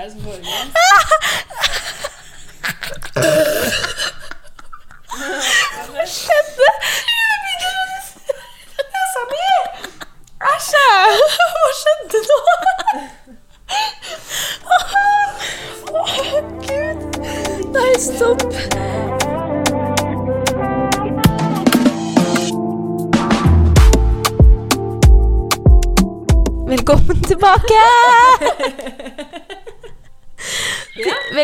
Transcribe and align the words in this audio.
er 0.00 0.10
det 0.10 0.46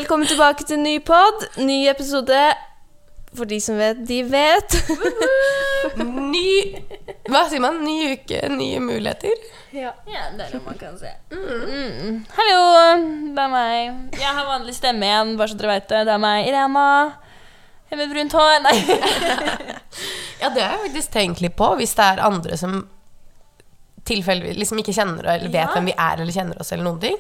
Velkommen 0.07 0.29
tilbake 0.31 0.63
til 0.63 0.79
ny 0.79 1.01
pod, 1.03 1.41
ny 1.59 1.89
episode. 1.91 2.39
For 3.35 3.49
de 3.51 3.57
som 3.59 3.75
vet, 3.75 3.99
de 4.07 4.21
vet. 4.31 4.75
Ny 5.99 6.51
Hva 7.27 7.41
sier 7.51 7.59
man? 7.65 7.81
Ny 7.83 8.13
uke, 8.13 8.39
nye 8.55 8.79
muligheter. 8.85 9.33
Ja, 9.75 9.91
det 10.07 10.45
er 10.45 10.53
det 10.53 10.61
man 10.63 10.77
kan 10.79 10.95
se. 11.01 11.11
Mm. 11.35 12.21
Hallo, 12.37 12.61
det 13.35 13.43
er 13.49 13.51
meg. 13.51 13.97
Jeg 14.15 14.31
har 14.37 14.47
vanlig 14.47 14.77
stemme 14.77 15.09
igjen, 15.09 15.33
bare 15.41 15.51
så 15.51 15.59
dere 15.59 15.73
vet 15.73 15.89
det. 15.91 16.03
Det 16.07 16.15
er 16.15 16.23
meg, 16.23 16.47
Irena. 16.53 16.85
Jeg 17.91 17.99
med 17.99 18.15
brunt 18.15 18.37
hår. 18.39 18.55
Nei. 18.69 18.77
Ja, 20.45 20.53
det 20.55 20.63
har 20.63 20.77
jeg 20.77 20.85
faktisk 20.93 21.17
tenkt 21.17 21.43
litt 21.43 21.57
på. 21.59 21.73
Hvis 21.81 21.97
det 21.99 22.07
er 22.13 22.23
andre 22.29 22.55
som 22.61 22.77
tilfeldigvis 24.07 24.63
liksom 24.63 24.85
ikke 24.85 24.95
kjenner 25.01 25.27
eller 25.35 25.51
vet 25.51 25.65
Ja. 25.65 25.73
hvem 25.75 25.91
vi 25.91 25.97
er, 25.99 26.23
eller 26.23 26.39
kjenner 26.39 26.63
oss, 26.63 26.71
eller 26.77 26.87
noen 26.87 27.03
ting. 27.03 27.19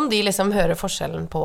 Om 0.00 0.08
de 0.08 0.22
liksom 0.24 0.54
hører 0.56 0.80
forskjellen 0.80 1.28
på 1.28 1.44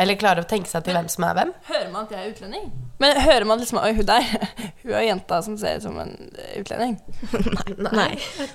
Eller 0.00 0.16
klarer 0.20 0.44
å 0.44 0.48
tenke 0.48 0.70
seg 0.70 0.84
til 0.86 0.96
hvem 0.96 1.08
som 1.12 1.26
er 1.28 1.36
hvem. 1.36 1.50
Hører 1.68 1.90
man 1.92 2.06
at 2.06 2.14
jeg 2.14 2.22
er 2.24 2.32
utlending? 2.32 2.70
Men 3.02 3.20
hører 3.20 3.46
man 3.48 3.60
liksom 3.60 3.80
Oi, 3.82 3.92
hun 3.96 4.08
der. 4.08 4.26
Hun 4.82 4.92
er 4.96 5.04
jenta 5.04 5.40
som 5.44 5.56
ser 5.60 5.76
ut 5.76 5.84
som 5.84 5.98
en 6.00 6.14
utlending. 6.56 6.96
Nei. 8.00 8.10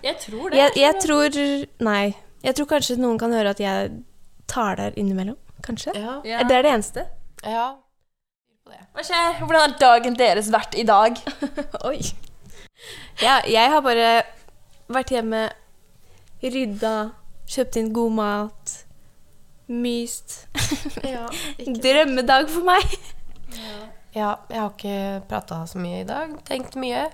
Jeg 0.06 0.18
tror 0.24 0.50
det. 0.50 0.58
Jeg, 0.58 0.76
jeg 0.82 1.00
tror 1.06 1.40
Nei. 1.86 2.04
Jeg 2.46 2.58
tror 2.58 2.70
kanskje 2.76 2.98
noen 3.02 3.18
kan 3.22 3.34
høre 3.34 3.54
at 3.54 3.62
jeg 3.62 3.92
taler 4.50 4.94
innimellom. 4.98 5.38
Kanskje. 5.66 5.94
Ja. 5.98 6.20
Ja. 6.26 6.44
Det 6.46 6.58
er 6.60 6.66
det 6.68 6.76
eneste. 6.76 7.08
ja. 7.46 7.74
Hva 8.96 9.04
skjer? 9.04 9.42
Hvordan 9.44 9.62
har 9.62 9.74
dagen 9.78 10.16
deres 10.18 10.48
vært 10.54 10.74
i 10.80 10.86
dag? 10.88 11.18
Oi. 11.90 12.00
Ja, 13.22 13.42
jeg 13.46 13.70
har 13.72 13.84
bare 13.86 14.10
vært 14.92 15.12
hjemme, 15.14 15.42
rydda, 16.42 16.94
kjøpt 17.50 17.78
inn 17.82 17.92
god 17.96 18.16
mat, 18.18 18.76
myst. 19.68 20.48
Drømmedag 21.86 22.50
for 22.52 22.66
meg. 22.68 22.96
ja, 24.16 24.36
jeg 24.50 24.60
har 24.62 24.72
ikke 24.74 24.98
prata 25.30 25.62
så 25.70 25.80
mye 25.82 26.02
i 26.04 26.08
dag. 26.08 26.34
Tenkt 26.48 26.76
mye. 26.80 27.08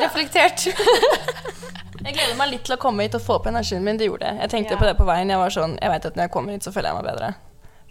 Reflektert. 0.00 0.66
Jeg 2.06 2.14
gleder 2.14 2.36
meg 2.38 2.50
litt 2.52 2.62
til 2.68 2.76
å 2.76 2.78
komme 2.78 3.02
hit 3.02 3.16
og 3.18 3.22
få 3.24 3.34
opp 3.40 3.46
energien 3.50 3.82
min. 3.82 3.96
Det 3.98 4.06
gjorde 4.06 4.28
jeg. 4.28 4.38
Jeg 4.44 4.50
tenkte 4.52 4.74
Ja. 4.76 4.78
på 4.78 4.86
det 4.86 4.92
på 4.98 5.06
veien. 5.08 5.30
Jeg 5.32 5.40
var 5.40 5.50
sånn, 5.50 5.72
jeg 5.82 5.90
vet 5.90 6.04
at 6.06 6.14
når 6.18 6.22
jeg 6.28 6.32
kommer 6.36 6.54
hit, 6.54 6.62
så 6.62 6.70
føler 6.70 6.92
jeg 6.92 6.98
meg 7.00 7.06
bedre. 7.08 7.30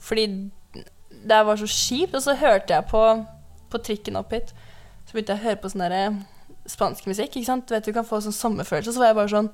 Fordi 0.07 0.25
det 1.31 1.39
var 1.49 1.59
så 1.59 1.67
kjipt. 1.67 2.15
Og 2.15 2.23
så 2.23 2.35
hørte 2.39 2.77
jeg 2.77 2.85
på, 2.87 3.01
på 3.73 3.81
trikken 3.83 4.15
opp 4.21 4.31
hit, 4.31 4.53
så 5.03 5.17
begynte 5.17 5.35
jeg 5.35 5.41
å 5.41 5.45
høre 5.49 5.59
på 5.59 5.71
sånn 5.73 5.83
derre 5.83 6.05
spansk 6.71 7.09
musikk. 7.11 7.35
ikke 7.35 7.49
sant? 7.49 7.67
Du 7.67 7.75
vet 7.75 7.89
Du 7.89 7.91
kan 7.97 8.07
få 8.07 8.21
sånn 8.23 8.37
sommerfølelse. 8.37 8.93
Så 8.95 9.03
var 9.03 9.11
jeg 9.11 9.19
bare 9.19 9.33
sånn 9.35 9.51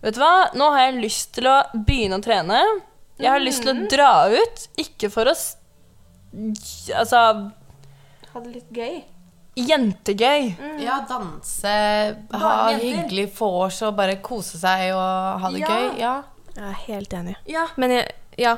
Vet 0.00 0.16
du 0.16 0.22
hva, 0.22 0.32
nå 0.56 0.70
har 0.72 0.86
jeg 0.86 1.02
lyst 1.02 1.34
til 1.36 1.50
å 1.50 1.58
begynne 1.76 2.16
å 2.16 2.24
trene. 2.24 2.62
Jeg 3.20 3.30
har 3.30 3.40
lyst 3.42 3.62
til 3.62 3.72
å 3.74 3.88
dra 3.92 4.12
ut. 4.32 4.66
Ikke 4.80 5.10
for 5.12 5.30
å 5.30 5.34
Altså 6.94 7.20
Ha 8.30 8.40
det 8.44 8.52
litt 8.54 8.68
gøy. 8.72 9.00
Jentegøy. 9.58 10.52
Ja, 10.80 11.00
danse, 11.08 11.72
ha 12.32 12.52
hyggelig 12.78 13.26
vors 13.36 13.80
og 13.82 13.96
bare 13.98 14.14
kose 14.22 14.60
seg 14.60 14.92
og 14.94 15.40
ha 15.42 15.50
det 15.50 15.60
Ja. 15.64 15.66
gøy. 15.66 15.98
Ja. 15.98 16.12
Jeg 16.54 16.64
er 16.68 16.78
helt 16.86 17.10
enig. 17.18 17.34
Ja. 17.50 17.66
Men 17.76 17.90
jeg, 17.90 18.12
ja. 18.38 18.56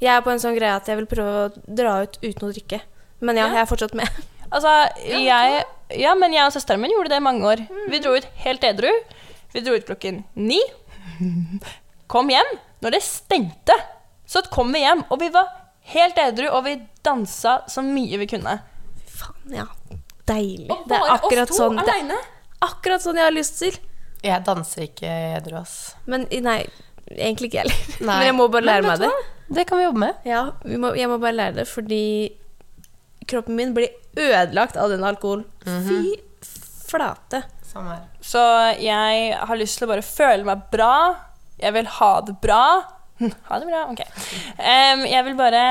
Jeg 0.00 0.16
er 0.16 0.22
på 0.24 0.32
en 0.32 0.40
sånn 0.42 0.56
greie 0.56 0.74
at 0.74 0.88
jeg 0.88 0.96
vil 0.98 1.06
prøve 1.06 1.44
å 1.50 1.74
dra 1.76 1.98
ut 2.02 2.16
uten 2.22 2.48
å 2.48 2.52
drikke. 2.52 2.80
Men 3.20 3.36
ja, 3.36 3.46
Ja. 3.46 3.52
jeg 3.54 3.62
er 3.62 3.70
fortsatt 3.76 3.94
med. 3.94 4.08
Altså, 4.52 4.68
jeg 5.06 5.64
Ja, 6.00 6.14
men 6.14 6.32
jeg 6.32 6.44
og 6.46 6.52
søsteren 6.52 6.80
min 6.80 6.90
gjorde 6.90 7.08
det 7.12 7.16
i 7.20 7.24
mange 7.24 7.44
år. 7.44 7.68
Vi 7.90 7.98
dro 8.00 8.14
ut 8.16 8.24
helt 8.44 8.62
edru. 8.64 8.88
Vi 9.52 9.60
dro 9.60 9.74
ut 9.76 9.84
klokken 9.86 10.24
ni. 10.34 10.60
Kom 12.08 12.28
hjem 12.32 12.48
når 12.82 12.90
det 12.96 13.02
stengte. 13.02 13.76
Så 14.32 14.40
kom 14.52 14.72
vi 14.72 14.80
hjem, 14.84 15.02
og 15.12 15.20
vi 15.20 15.28
var 15.34 15.50
helt 15.92 16.18
edru, 16.22 16.46
og 16.56 16.64
vi 16.64 16.76
dansa 17.04 17.58
så 17.68 17.82
mye 17.84 18.20
vi 18.22 18.28
kunne. 18.30 18.54
Fy 19.02 19.18
Faen, 19.22 19.56
ja. 19.58 19.66
Deilig. 20.30 20.68
Og 20.70 20.86
Det 20.88 20.96
er 20.96 21.10
akkurat 21.16 21.50
sånn 21.52 21.76
det, 21.80 21.84
alene. 21.90 22.16
akkurat 22.64 23.02
sånn 23.04 23.18
jeg 23.20 23.26
har 23.28 23.34
lyst 23.34 23.58
til. 23.60 23.76
Jeg 24.22 24.44
danser 24.46 24.86
ikke 24.86 25.10
edru, 25.40 25.56
ass. 25.60 25.74
Men 26.06 26.24
nei, 26.46 26.60
egentlig 27.10 27.50
ikke 27.50 27.60
jeg 27.60 27.72
heller. 27.74 27.96
Men 28.08 28.26
jeg 28.28 28.36
må 28.38 28.46
bare 28.54 28.68
lære 28.70 28.86
meg 28.86 29.02
det. 29.02 29.10
Det 29.52 29.66
kan 29.68 29.80
vi 29.82 29.84
jobbe 29.88 30.04
med. 30.06 30.22
Ja, 30.24 30.44
vi 30.64 30.78
må, 30.80 30.94
jeg 30.96 31.10
må 31.10 31.18
bare 31.20 31.36
lære 31.36 31.58
det, 31.60 31.66
fordi 31.68 32.02
kroppen 33.28 33.58
min 33.58 33.74
blir 33.76 33.90
ødelagt 34.16 34.78
av 34.80 34.94
den 34.94 35.04
alkoholen. 35.04 35.44
Fy 35.66 36.14
flate. 36.88 37.42
Samme 37.68 37.98
her. 37.98 38.06
Så 38.24 38.40
jeg 38.80 39.36
har 39.36 39.58
lyst 39.60 39.78
til 39.80 39.88
å 39.88 39.92
bare 39.92 40.06
føle 40.06 40.46
meg 40.48 40.64
bra. 40.72 40.94
Jeg 41.60 41.74
vil 41.76 41.90
ha 41.98 42.12
det 42.24 42.38
bra. 42.42 42.62
Ha 43.48 43.60
det 43.60 43.68
bra, 43.68 43.84
ok. 43.92 44.02
Um, 44.58 45.04
jeg 45.08 45.26
vil 45.28 45.38
bare 45.38 45.62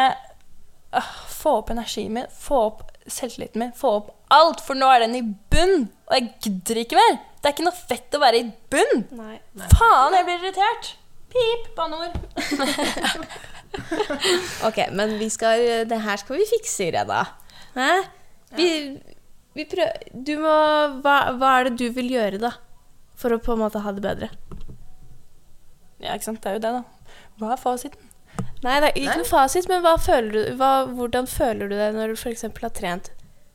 uh, 0.96 1.12
få 1.32 1.58
opp 1.62 1.72
energien 1.74 2.14
min, 2.16 2.32
få 2.32 2.64
opp 2.70 2.88
selvtilliten 3.08 3.64
min, 3.64 3.76
få 3.78 3.96
opp 4.00 4.12
alt. 4.34 4.64
For 4.66 4.78
nå 4.78 4.90
er 4.94 5.06
den 5.06 5.20
i 5.20 5.24
bunn, 5.24 5.88
og 6.10 6.18
jeg 6.18 6.32
gidder 6.48 6.84
ikke 6.84 7.00
mer. 7.00 7.22
Det 7.42 7.50
er 7.50 7.56
ikke 7.56 7.68
noe 7.68 7.78
fett 7.78 8.18
å 8.18 8.22
være 8.22 8.42
i 8.42 8.50
bunn. 8.72 9.06
Nei. 9.18 9.38
Faen, 9.74 10.18
jeg 10.18 10.28
blir 10.28 10.44
irritert. 10.44 10.92
Pip, 11.32 11.72
banneord. 11.78 12.20
Ok, 14.68 14.78
men 14.92 15.14
vi 15.20 15.30
skal, 15.32 15.62
det 15.88 16.02
her 16.04 16.20
skal 16.20 16.36
vi 16.36 16.48
fikse, 16.50 16.90
Irena. 16.90 17.22
Hæ? 17.76 17.92
Vi, 18.58 18.68
vi 19.56 19.64
prøver 19.64 20.10
Du 20.12 20.34
må 20.42 20.56
hva, 21.00 21.16
hva 21.40 21.54
er 21.60 21.70
det 21.70 21.78
du 21.80 21.86
vil 21.96 22.12
gjøre, 22.12 22.42
da? 22.42 22.52
For 23.20 23.32
å 23.32 23.40
på 23.40 23.56
en 23.56 23.62
måte 23.64 23.80
ha 23.84 23.94
det 23.96 24.04
bedre? 24.04 24.32
Ja, 26.02 26.16
ikke 26.16 26.28
sant. 26.32 26.42
Det 26.44 26.52
er 26.52 26.58
jo 26.58 26.64
det, 26.66 26.74
da. 26.80 27.01
Hva 27.42 27.56
er 27.56 27.62
fasiten? 27.62 28.08
Nei, 28.62 28.76
det 28.78 28.92
er 28.92 29.00
ikke 29.02 29.18
noen 29.18 29.28
fasit, 29.28 29.68
men 29.70 29.82
hva 29.82 29.96
føler 29.98 30.32
du, 30.36 30.42
hva, 30.60 30.72
hvordan 30.94 31.28
føler 31.28 31.72
du 31.72 31.76
deg 31.76 31.96
når 31.98 32.14
du 32.14 32.20
f.eks. 32.20 32.46
har 32.46 32.74
trent? 32.78 33.10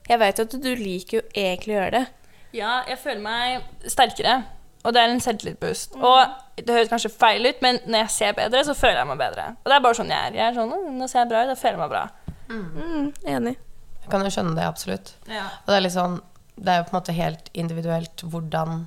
Jeg 0.07 0.19
vet 0.23 0.39
jo 0.39 0.47
at 0.47 0.57
du 0.63 0.73
liker 0.79 1.21
jo 1.21 1.23
egentlig 1.31 1.75
å 1.75 1.79
gjøre 1.79 1.95
det. 2.01 2.05
Ja, 2.57 2.73
jeg 2.91 2.99
føler 3.03 3.23
meg 3.23 3.91
sterkere. 3.91 4.37
Og 4.87 4.95
det 4.95 5.03
er 5.03 5.11
en 5.11 5.23
selvtillitsboost. 5.23 5.97
Og 5.99 6.63
det 6.63 6.75
høres 6.75 6.91
kanskje 6.93 7.11
feil 7.11 7.47
ut, 7.49 7.63
men 7.65 7.81
når 7.87 8.05
jeg 8.05 8.13
ser 8.15 8.37
bedre, 8.39 8.63
så 8.67 8.75
føler 8.79 9.01
jeg 9.01 9.11
meg 9.11 9.19
bedre. 9.19 9.47
Og 9.65 9.71
det 9.71 9.79
er 9.79 9.87
bare 9.87 9.99
sånn 9.99 10.13
jeg 10.13 10.29
er. 10.29 10.37
Jeg 10.39 10.47
er 10.47 10.59
sånn, 10.59 10.75
Nå 10.99 11.09
ser 11.11 11.25
jeg 11.25 11.31
bra 11.33 11.43
ut, 11.43 11.51
da 11.51 11.57
føler 11.59 11.75
jeg 11.75 11.83
meg 11.83 11.95
bra. 11.95 12.05
Mm, 12.47 13.09
enig. 13.35 13.55
Jeg 14.03 14.13
kan 14.13 14.23
jo 14.23 14.31
skjønne 14.31 14.55
det, 14.55 14.67
absolutt. 14.67 15.15
Ja. 15.27 15.49
Og 15.65 15.73
det 15.73 15.79
er 15.81 15.83
litt 15.83 15.97
sånn 15.97 16.21
Det 16.55 16.71
er 16.71 16.79
jo 16.79 16.85
på 16.87 16.93
en 16.95 16.99
måte 17.01 17.15
helt 17.17 17.49
individuelt 17.59 18.23
hvordan 18.23 18.85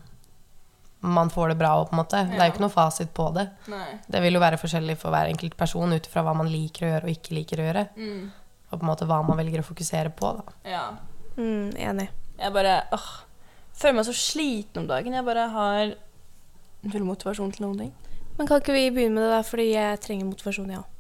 man 1.00 1.30
får 1.32 1.54
det 1.54 1.56
bra 1.56 1.86
på 1.86 1.96
en 1.96 2.02
måte. 2.02 2.24
Det 2.28 2.40
er 2.40 2.50
jo 2.50 2.54
ikke 2.54 2.66
noe 2.66 2.74
fasit 2.74 3.12
på 3.16 3.30
det. 3.36 3.46
Nei. 3.72 3.86
Det 4.12 4.20
vil 4.24 4.36
jo 4.36 4.42
være 4.44 4.60
forskjellig 4.60 4.98
for 5.00 5.16
hver 5.16 5.32
enkelt 5.32 5.56
person 5.60 5.96
ut 5.96 6.10
fra 6.12 6.24
hva 6.26 6.34
man 6.36 6.52
liker 6.52 6.86
å 6.86 6.92
gjøre 6.94 7.08
og 7.08 7.14
ikke 7.14 7.38
liker 7.38 7.62
å 7.62 7.68
gjøre. 7.70 7.86
Mm. 7.96 8.26
Og 8.70 8.76
på 8.76 8.84
en 8.84 8.90
måte 8.90 9.08
hva 9.10 9.22
man 9.26 9.40
velger 9.40 9.64
å 9.64 9.68
fokusere 9.70 10.12
på, 10.20 10.34
da. 10.42 10.58
Ja. 10.68 10.84
Mm, 11.38 11.72
enig. 11.80 12.10
Jeg 12.40 12.56
bare 12.56 12.76
åh, 12.96 13.10
føler 13.80 14.00
meg 14.02 14.10
så 14.10 14.16
sliten 14.18 14.84
om 14.84 14.92
dagen. 14.92 15.16
Jeg 15.16 15.28
bare 15.28 15.48
har 15.56 15.96
null 16.90 17.08
motivasjon 17.08 17.56
til 17.56 17.68
noen 17.68 17.84
ting. 17.86 17.98
Men 18.38 18.48
kan 18.48 18.62
ikke 18.62 18.76
vi 18.76 18.90
begynne 18.92 19.16
med 19.16 19.26
det, 19.26 19.34
da? 19.38 19.44
Fordi 19.48 19.68
jeg 19.72 20.02
trenger 20.04 20.28
motivasjon, 20.28 20.72
jeg 20.72 20.82
ja. 20.82 20.84
òg. 20.84 20.96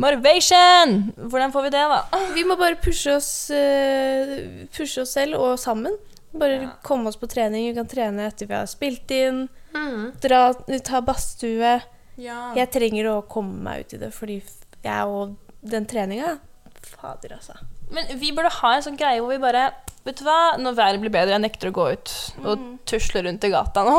Motivation! 0.00 0.94
Hvordan 1.28 1.52
får 1.52 1.66
vi 1.66 1.72
det, 1.74 1.82
da? 1.90 2.20
Vi 2.32 2.46
må 2.48 2.56
bare 2.56 2.78
pushe 2.80 3.12
oss, 3.18 3.50
eh, 3.52 4.64
pushe 4.72 5.02
oss 5.02 5.12
selv 5.18 5.36
og 5.36 5.58
sammen. 5.60 5.98
Bare 6.32 6.60
Ja. 6.62 6.70
komme 6.82 7.08
oss 7.08 7.16
på 7.16 7.26
trening. 7.28 7.66
Vi 7.68 7.74
kan 7.74 7.86
trene 7.88 8.26
etter 8.28 8.46
vi 8.46 8.54
har 8.54 8.66
spilt 8.70 9.10
inn. 9.10 9.48
Dra, 10.20 10.52
ta 10.84 11.00
badstue. 11.00 11.80
Ja. 12.20 12.52
Jeg 12.54 12.70
trenger 12.70 13.06
å 13.10 13.28
komme 13.28 13.62
meg 13.62 13.80
ut 13.86 13.94
i 13.94 13.98
det, 13.98 14.12
fordi 14.14 14.42
jeg 14.84 15.04
og 15.06 15.36
den 15.62 15.86
treninga 15.86 16.38
Fader, 16.82 17.34
altså. 17.36 17.52
Men 17.92 18.06
vi 18.18 18.30
burde 18.32 18.48
ha 18.50 18.74
en 18.76 18.82
sånn 18.82 18.96
greie 18.96 19.20
hvor 19.20 19.28
vi 19.34 19.38
bare 19.42 19.72
Vet 20.04 20.16
du 20.16 20.24
hva, 20.24 20.56
når 20.56 20.76
været 20.78 21.00
blir 21.02 21.12
bedre, 21.12 21.34
jeg 21.36 21.42
nekter 21.42 21.68
å 21.68 21.74
gå 21.76 21.84
ut 21.92 22.12
og 22.48 22.62
tusle 22.88 23.20
rundt 23.26 23.44
i 23.44 23.50
gata 23.52 23.82
nå. 23.84 23.98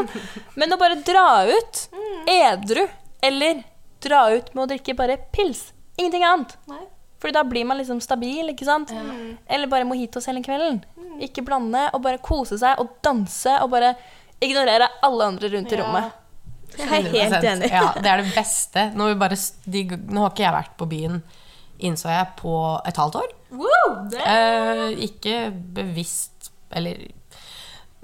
Men 0.58 0.74
å 0.74 0.78
bare 0.80 0.96
dra 1.06 1.44
ut 1.46 1.84
edru, 2.26 2.82
eller 3.22 3.60
dra 4.02 4.24
ut 4.34 4.50
med 4.54 4.64
å 4.64 4.66
drikke 4.72 4.96
bare 4.98 5.16
pils. 5.30 5.68
Ingenting 5.96 6.24
annet. 6.26 6.56
Nei. 6.66 6.82
Fordi 7.20 7.32
da 7.32 7.42
blir 7.48 7.64
man 7.64 7.78
liksom 7.80 8.00
stabil, 8.04 8.50
ikke 8.52 8.64
sant? 8.68 8.90
Eller 9.48 9.66
bare 9.72 9.84
mojitos 9.88 10.26
hele 10.28 10.42
kvelden. 10.44 10.82
Ikke 11.24 11.42
blande, 11.46 11.86
og 11.94 12.02
bare 12.04 12.18
kose 12.18 12.58
seg 12.60 12.78
og 12.82 12.90
danse 13.02 13.54
og 13.62 13.70
bare 13.72 13.94
ignorere 14.44 14.88
alle 15.02 15.24
andre 15.32 15.48
rundt 15.54 15.72
i 15.72 15.76
Ja. 15.76 15.82
rommet. 15.84 16.12
Jeg 16.76 16.88
er 17.06 17.08
helt 17.30 17.44
enig. 17.44 17.70
Ja, 17.72 17.92
det 17.94 18.06
er 18.10 18.20
det 18.22 18.34
beste. 18.34 18.90
Nå, 18.94 19.14
bare, 19.18 19.36
de, 19.64 19.84
nå 20.10 20.20
har 20.26 20.30
ikke 20.34 20.44
jeg 20.44 20.52
vært 20.52 20.76
på 20.76 20.88
byen, 20.90 21.22
innså 21.80 22.10
jeg, 22.12 22.26
på 22.36 22.52
et 22.84 22.96
halvt 23.00 23.16
år. 23.22 23.32
Eh, 24.26 24.90
ikke 25.06 25.38
bevisst, 25.72 26.50
eller 26.70 27.06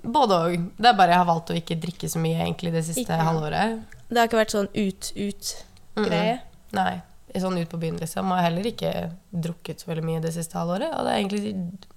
både 0.02 0.38
og. 0.38 0.56
Det 0.78 0.88
er 0.88 0.96
bare 0.96 1.12
jeg 1.12 1.20
har 1.20 1.28
valgt 1.28 1.50
å 1.52 1.58
ikke 1.58 1.76
drikke 1.82 2.08
så 2.08 2.18
mye 2.22 2.40
egentlig 2.46 2.72
det 2.72 2.84
siste 2.86 3.04
Ikke- 3.04 3.26
halvåret. 3.28 3.82
Det 4.08 4.18
har 4.18 4.28
ikke 4.28 4.40
vært 4.40 4.54
sånn 4.56 4.68
ut-ut-greie. 4.72 6.40
Nei, 6.72 7.02
sånn 7.40 7.58
ut 7.60 7.70
på 7.70 7.80
byen 7.80 8.00
liksom. 8.02 8.32
Og 8.34 8.42
heller 8.44 8.66
ikke 8.68 8.92
drukket 9.30 9.82
så 9.82 9.92
veldig 9.92 10.04
mye 10.06 10.22
det 10.24 10.34
siste 10.34 10.58
halvåret. 10.58 10.92
Og 10.92 11.06
det 11.06 11.12
er 11.12 11.20
egentlig 11.22 11.54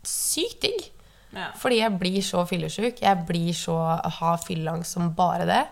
sykt 0.07 0.61
digg. 0.63 0.85
Ja. 1.35 1.49
Fordi 1.59 1.81
jeg 1.81 1.99
blir 1.99 2.21
så 2.23 2.45
fyllesyk. 2.47 3.01
Jeg 3.03 3.25
blir 3.27 3.51
så 3.57 3.75
har 4.19 4.37
fylleangst 4.43 4.95
som 4.95 5.11
bare 5.17 5.47
det. 5.49 5.63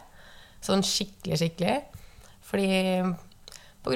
Sånn 0.63 0.83
skikkelig, 0.83 1.39
skikkelig. 1.39 1.77
Fordi 2.43 2.67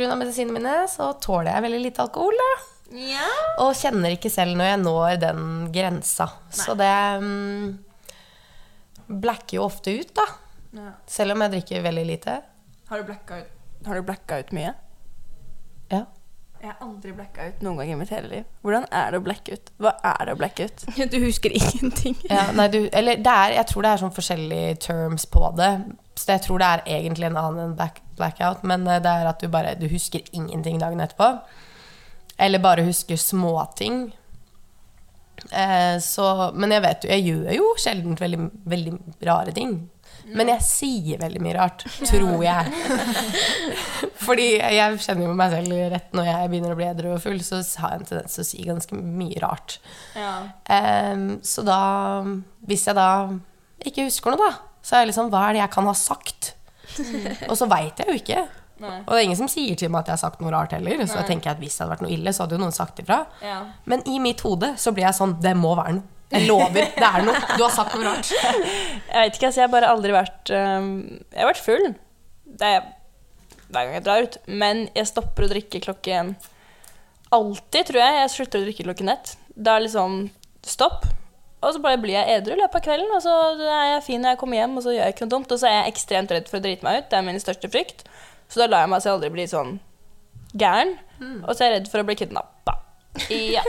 av 0.08 0.18
medisinene 0.20 0.56
mine 0.56 0.80
så 0.92 1.12
tåler 1.24 1.54
jeg 1.54 1.66
veldig 1.68 1.84
lite 1.84 2.04
alkohol. 2.04 2.40
Da. 2.40 2.56
Ja. 2.96 3.28
Og 3.64 3.76
kjenner 3.76 4.16
ikke 4.16 4.32
selv 4.32 4.56
når 4.60 4.72
jeg 4.72 4.82
når 4.86 5.22
den 5.24 5.46
grensa. 5.76 6.30
Så 6.54 6.76
det 6.80 6.92
um, 7.20 7.76
blacker 9.08 9.60
jo 9.60 9.68
ofte 9.68 9.96
ut, 10.00 10.14
da. 10.16 10.28
Ja. 10.78 10.92
Selv 11.10 11.36
om 11.36 11.44
jeg 11.44 11.58
drikker 11.58 11.86
veldig 11.86 12.06
lite. 12.08 12.42
Har 12.88 13.02
du 13.02 13.08
blacka 13.10 13.42
ut, 13.42 13.56
har 13.88 14.00
du 14.00 14.08
blacka 14.08 14.40
ut 14.44 14.54
mye? 14.56 14.74
Jeg 16.62 16.72
har 16.72 16.82
aldri 16.82 17.14
blacka 17.14 17.48
ut 17.48 17.62
noen 17.66 17.78
gang 17.82 17.92
i 17.94 17.98
mitt 18.00 18.12
hele 18.14 18.30
liv. 18.32 18.46
Hvordan 18.66 18.88
er 19.00 19.14
det 19.14 19.20
å 19.20 19.26
blacke 19.26 19.58
ut? 19.58 19.72
Hva 19.84 19.94
er 20.10 20.26
det 20.26 20.34
å 20.34 20.40
blacke 20.40 20.68
ut? 20.68 20.86
Du 21.14 21.18
husker 21.22 21.54
ingenting. 21.54 22.18
Ja, 22.30 22.48
nei, 22.58 22.68
du, 22.74 22.80
eller 22.92 23.22
det 23.22 23.34
er, 23.34 23.56
jeg 23.60 23.70
tror 23.72 23.86
det 23.86 23.92
er 23.92 24.02
sånn 24.04 24.16
forskjellige 24.16 24.76
terms 24.88 25.28
på 25.30 25.52
det. 25.60 25.72
Så 26.18 26.34
jeg 26.34 26.46
tror 26.48 26.64
det 26.64 26.70
er 26.74 26.86
egentlig 26.98 27.30
en 27.30 27.40
annen 27.40 27.64
enn 27.68 27.76
black, 27.78 28.02
blackout, 28.18 28.66
men 28.68 28.88
eh, 28.90 29.02
det 29.04 29.14
er 29.14 29.30
at 29.30 29.44
du 29.44 29.52
bare 29.54 29.76
du 29.78 29.86
husker 29.92 30.26
ingenting 30.34 30.82
dagen 30.82 31.04
etterpå. 31.04 31.30
Eller 32.42 32.62
bare 32.62 32.86
husker 32.88 33.18
småting. 33.22 34.08
Eh, 35.52 35.98
så, 36.04 36.52
men 36.58 36.74
jeg 36.74 36.84
vet 36.86 37.06
jo, 37.06 37.14
jeg 37.14 37.26
gjør 37.30 37.60
jo 37.60 37.70
sjelden 37.82 38.18
veldig, 38.20 38.50
veldig 38.74 38.98
rare 39.30 39.54
ting. 39.56 39.78
Men 40.36 40.52
jeg 40.52 40.66
sier 40.66 41.22
veldig 41.22 41.42
mye 41.44 41.56
rart, 41.56 41.86
tror 42.04 42.42
jeg. 42.44 42.72
Fordi 44.28 44.48
jeg 44.60 45.00
kjenner 45.04 45.30
jo 45.30 45.36
meg 45.38 45.54
selv 45.54 45.76
rett 45.94 46.16
når 46.18 46.30
jeg 46.30 46.52
begynner 46.52 46.74
å 46.74 46.80
bli 46.80 46.88
edru 46.90 47.10
og 47.14 47.22
full, 47.24 47.40
så 47.46 47.62
har 47.84 47.96
jeg 47.96 48.02
en 48.02 48.10
tendens 48.12 48.38
til 48.38 48.44
å 48.44 48.48
si 48.50 48.68
ganske 48.68 49.00
mye 49.00 49.42
rart. 49.44 49.78
Ja. 50.18 50.34
Ehm, 50.74 51.28
så 51.46 51.64
da 51.68 51.80
Hvis 52.68 52.88
jeg 52.90 52.98
da 52.98 53.10
ikke 53.86 54.08
husker 54.08 54.34
noe, 54.34 54.50
da, 54.50 54.80
så 54.84 54.98
er 54.98 55.06
jeg 55.06 55.12
liksom 55.14 55.32
Hva 55.32 55.48
er 55.48 55.58
det 55.58 55.62
jeg 55.64 55.74
kan 55.76 55.88
ha 55.88 55.96
sagt? 55.98 56.54
Og 57.50 57.56
så 57.60 57.68
veit 57.70 58.02
jeg 58.02 58.10
jo 58.10 58.18
ikke. 58.20 58.48
Nei. 58.82 58.98
Og 59.06 59.10
det 59.14 59.20
er 59.22 59.26
ingen 59.26 59.40
som 59.40 59.50
sier 59.50 59.78
til 59.80 59.90
meg 59.94 60.04
at 60.04 60.12
jeg 60.12 60.18
har 60.18 60.24
sagt 60.26 60.44
noe 60.44 60.54
rart 60.54 60.76
heller. 60.76 61.00
Så 61.06 61.18
jeg 61.22 61.30
tenker 61.32 61.54
at 61.54 61.62
hvis 61.62 61.78
det 61.78 61.84
hadde 61.84 61.96
vært 61.96 62.06
noe 62.06 62.14
ille, 62.14 62.34
så 62.34 62.44
hadde 62.44 62.58
jo 62.58 62.62
noen 62.62 62.76
sagt 62.76 63.02
ifra. 63.02 63.24
Ja. 63.42 63.62
Men 63.90 64.04
i 64.10 64.20
mitt 64.24 64.44
hode 64.46 64.76
så 64.82 64.94
blir 64.94 65.08
jeg 65.08 65.18
sånn 65.18 65.38
Det 65.42 65.56
må 65.58 65.74
være 65.78 65.98
noe. 65.98 66.14
Jeg 66.34 66.48
lover. 66.50 66.90
Det 66.98 67.08
er 67.08 67.24
noe. 67.24 67.40
Du 67.56 67.64
har 67.64 67.74
sagt 67.74 67.96
noe 67.96 68.10
rart. 68.10 68.30
Jeg 69.14 69.16
vet 69.16 69.38
ikke, 69.38 69.50
altså. 69.50 69.62
Jeg 69.62 69.64
har 69.64 69.74
bare 69.74 69.92
aldri 69.94 70.14
vært 70.16 70.52
um, 70.52 70.90
Jeg 71.32 71.40
har 71.40 71.52
vært 71.54 71.64
full. 71.64 71.86
Det 72.58 72.72
er 72.78 72.88
hver 73.68 73.84
gang 73.84 73.98
jeg 73.98 74.04
drar 74.06 74.24
ut. 74.24 74.38
Men 74.48 74.86
jeg 74.96 75.10
stopper 75.10 75.44
å 75.44 75.52
drikke 75.52 75.82
klokken 75.84 76.36
Alltid, 77.36 77.90
tror 77.90 78.00
jeg. 78.00 78.20
Jeg 78.22 78.32
slutter 78.32 78.62
å 78.62 78.68
drikke 78.68 78.86
klokken 78.88 79.12
ett. 79.12 79.34
Da 79.56 79.76
er 79.76 79.84
liksom 79.84 80.30
stopp. 80.64 81.04
Og 81.60 81.74
så 81.74 81.82
bare 81.84 82.00
blir 82.00 82.16
jeg 82.16 82.38
edru 82.38 82.54
i 82.54 82.60
løpet 82.60 82.78
av 82.80 82.86
kvelden, 82.86 83.10
og 83.18 83.24
så 83.26 83.34
er 83.58 83.88
jeg 83.96 84.06
fin 84.06 84.22
når 84.22 84.36
jeg 84.36 84.40
kommer 84.40 84.60
hjem, 84.60 84.76
og 84.78 84.86
så 84.86 84.94
gjør 84.94 85.08
jeg 85.08 85.16
ikke 85.16 85.26
noe 85.26 85.34
dumt. 85.34 85.52
Og 85.52 85.60
så 85.60 85.68
er 85.68 85.76
jeg 85.76 85.92
ekstremt 85.92 86.32
redd 86.32 86.48
for 86.48 86.60
å 86.60 86.64
drite 86.64 86.88
meg 86.88 87.02
ut. 87.02 87.10
Det 87.12 87.18
er 87.20 87.26
min 87.28 87.42
største 87.44 87.72
frykt. 87.74 88.06
Så 88.48 88.62
da 88.62 88.70
lar 88.72 88.86
jeg 88.86 88.94
meg 88.94 89.04
så 89.04 89.10
jeg 89.10 89.18
aldri 89.18 89.34
bli 89.34 89.48
sånn 89.52 89.74
gæren. 90.56 90.94
Og 91.44 91.52
så 91.52 91.66
er 91.66 91.68
jeg 91.68 91.76
redd 91.80 91.92
for 91.92 92.04
å 92.04 92.08
bli 92.08 92.16
kidnappa. 92.22 92.78
Ja. 93.30 93.64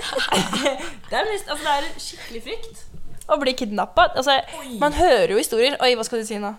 det, 1.10 1.16
er 1.16 1.28
mest, 1.32 1.48
altså, 1.48 1.64
det 1.64 1.74
er 1.74 1.86
en 1.88 2.00
skikkelig 2.02 2.42
frykt 2.46 2.84
å 3.28 3.36
bli 3.40 3.52
kidnappa. 3.56 4.08
Altså, 4.16 4.38
man 4.80 4.96
hører 4.96 5.34
jo 5.34 5.40
historier. 5.40 5.76
Oi, 5.84 5.92
hva 5.98 6.06
skal 6.06 6.22
du 6.22 6.28
si 6.28 6.40
nå? 6.40 6.54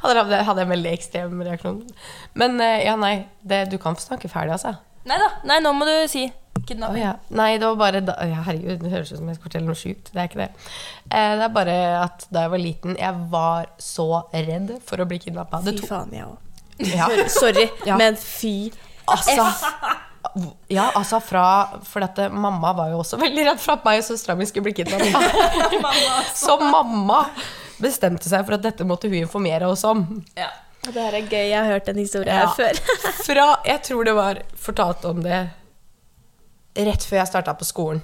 Hadde, 0.00 0.36
hadde, 0.48 0.62
en 0.62 0.70
veldig 0.72 0.92
ekstrem 0.96 1.42
reaksjon. 1.44 1.82
Men 2.40 2.54
eh, 2.64 2.86
ja, 2.86 2.94
nei. 2.96 3.26
Det, 3.44 3.66
du 3.68 3.76
kan 3.76 3.98
få 3.98 4.06
snakke 4.06 4.30
ferdig, 4.32 4.54
altså. 4.56 4.78
Nei 5.04 5.18
da. 5.20 5.26
Nei, 5.48 5.58
nå 5.60 5.74
må 5.76 5.88
du 5.88 5.92
si 6.08 6.26
Å 6.30 6.32
Oh, 6.86 6.96
ja. 6.96 7.14
Nei, 7.34 7.54
det 7.58 7.66
var 7.66 7.76
bare 7.80 8.00
da, 8.04 8.14
ja, 8.28 8.42
Herregud, 8.46 8.82
det 8.84 8.90
høres 8.92 9.10
ut 9.12 9.18
som 9.18 9.28
jeg 9.28 9.36
skal 9.38 9.46
fortelle 9.48 9.68
noe 9.68 9.78
sjukt. 9.78 10.10
Det 10.12 10.20
er 10.20 10.28
ikke 10.28 10.40
det. 10.42 10.48
Eh, 11.08 11.32
det 11.40 11.44
er 11.46 11.54
bare 11.54 11.76
at 11.98 12.26
da 12.32 12.44
jeg 12.44 12.52
var 12.52 12.62
liten, 12.62 12.96
jeg 13.00 13.24
var 13.32 13.70
så 13.80 14.08
redd 14.32 14.74
for 14.86 15.02
å 15.02 15.08
bli 15.10 15.18
kidnappa. 15.24 15.62
Fy 15.66 15.76
faen, 15.84 16.12
jeg 16.14 16.28
òg. 16.28 16.38
Ja. 16.94 17.08
Sorry, 17.32 17.66
Ja. 17.84 18.00
men 18.00 18.16
fy 18.16 18.70
Altså 19.10 19.42
Ja, 20.70 20.88
altså 20.94 21.18
fra 21.24 21.44
For 21.86 22.04
eh, 22.06 22.28
mamma 22.32 22.72
var 22.76 22.90
jo 22.92 23.00
også 23.02 23.18
veldig 23.24 23.44
redd 23.50 23.60
for 23.62 23.76
at 23.78 23.84
meg 23.88 24.02
og 24.02 24.06
søstera 24.08 24.36
mi 24.38 24.46
skulle 24.48 24.68
bli 24.70 24.74
kidnappa. 24.84 25.90
Så 26.36 26.56
mamma 26.62 27.24
bestemte 27.80 28.28
seg 28.28 28.44
for 28.46 28.58
at 28.58 28.64
dette 28.66 28.84
måtte 28.84 29.08
hun 29.08 29.18
informere 29.22 29.68
oss 29.72 29.84
om. 29.88 30.04
Ja. 30.38 30.50
Og 30.86 30.94
Det 30.94 31.02
her 31.02 31.16
er 31.18 31.26
gøy. 31.28 31.42
Jeg 31.50 31.58
har 31.60 31.72
hørt 31.74 31.88
den 31.90 31.98
historien 32.00 32.30
Ja. 32.32 32.46
her 32.46 32.54
før. 32.56 32.78
Fra 33.26 33.48
Jeg 33.68 33.82
tror 33.88 34.04
det 34.08 34.14
var 34.16 34.38
fortalt 34.56 35.04
om 35.10 35.20
det 35.24 35.40
rett 36.80 37.04
før 37.04 37.18
jeg 37.20 37.28
starta 37.28 37.52
på 37.58 37.66
skolen. 37.68 38.00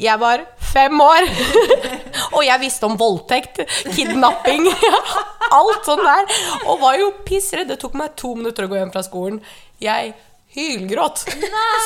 Jeg 0.00 0.20
var 0.20 0.42
fem 0.60 0.92
år, 1.00 1.24
og 2.36 2.42
jeg 2.44 2.60
visste 2.60 2.84
om 2.84 2.98
voldtekt, 3.00 3.62
kidnapping, 3.96 4.66
alt 5.56 5.88
sånn 5.88 6.02
der. 6.04 6.32
Og 6.68 6.82
var 6.82 6.98
jo 7.00 7.06
pissredd. 7.24 7.70
Det 7.72 7.78
tok 7.80 7.96
meg 7.96 8.12
to 8.20 8.34
minutter 8.36 8.66
å 8.66 8.70
gå 8.72 8.76
hjem 8.76 8.92
fra 8.92 9.02
skolen. 9.06 9.38
Jeg 9.80 10.12
hylgråt 10.56 11.24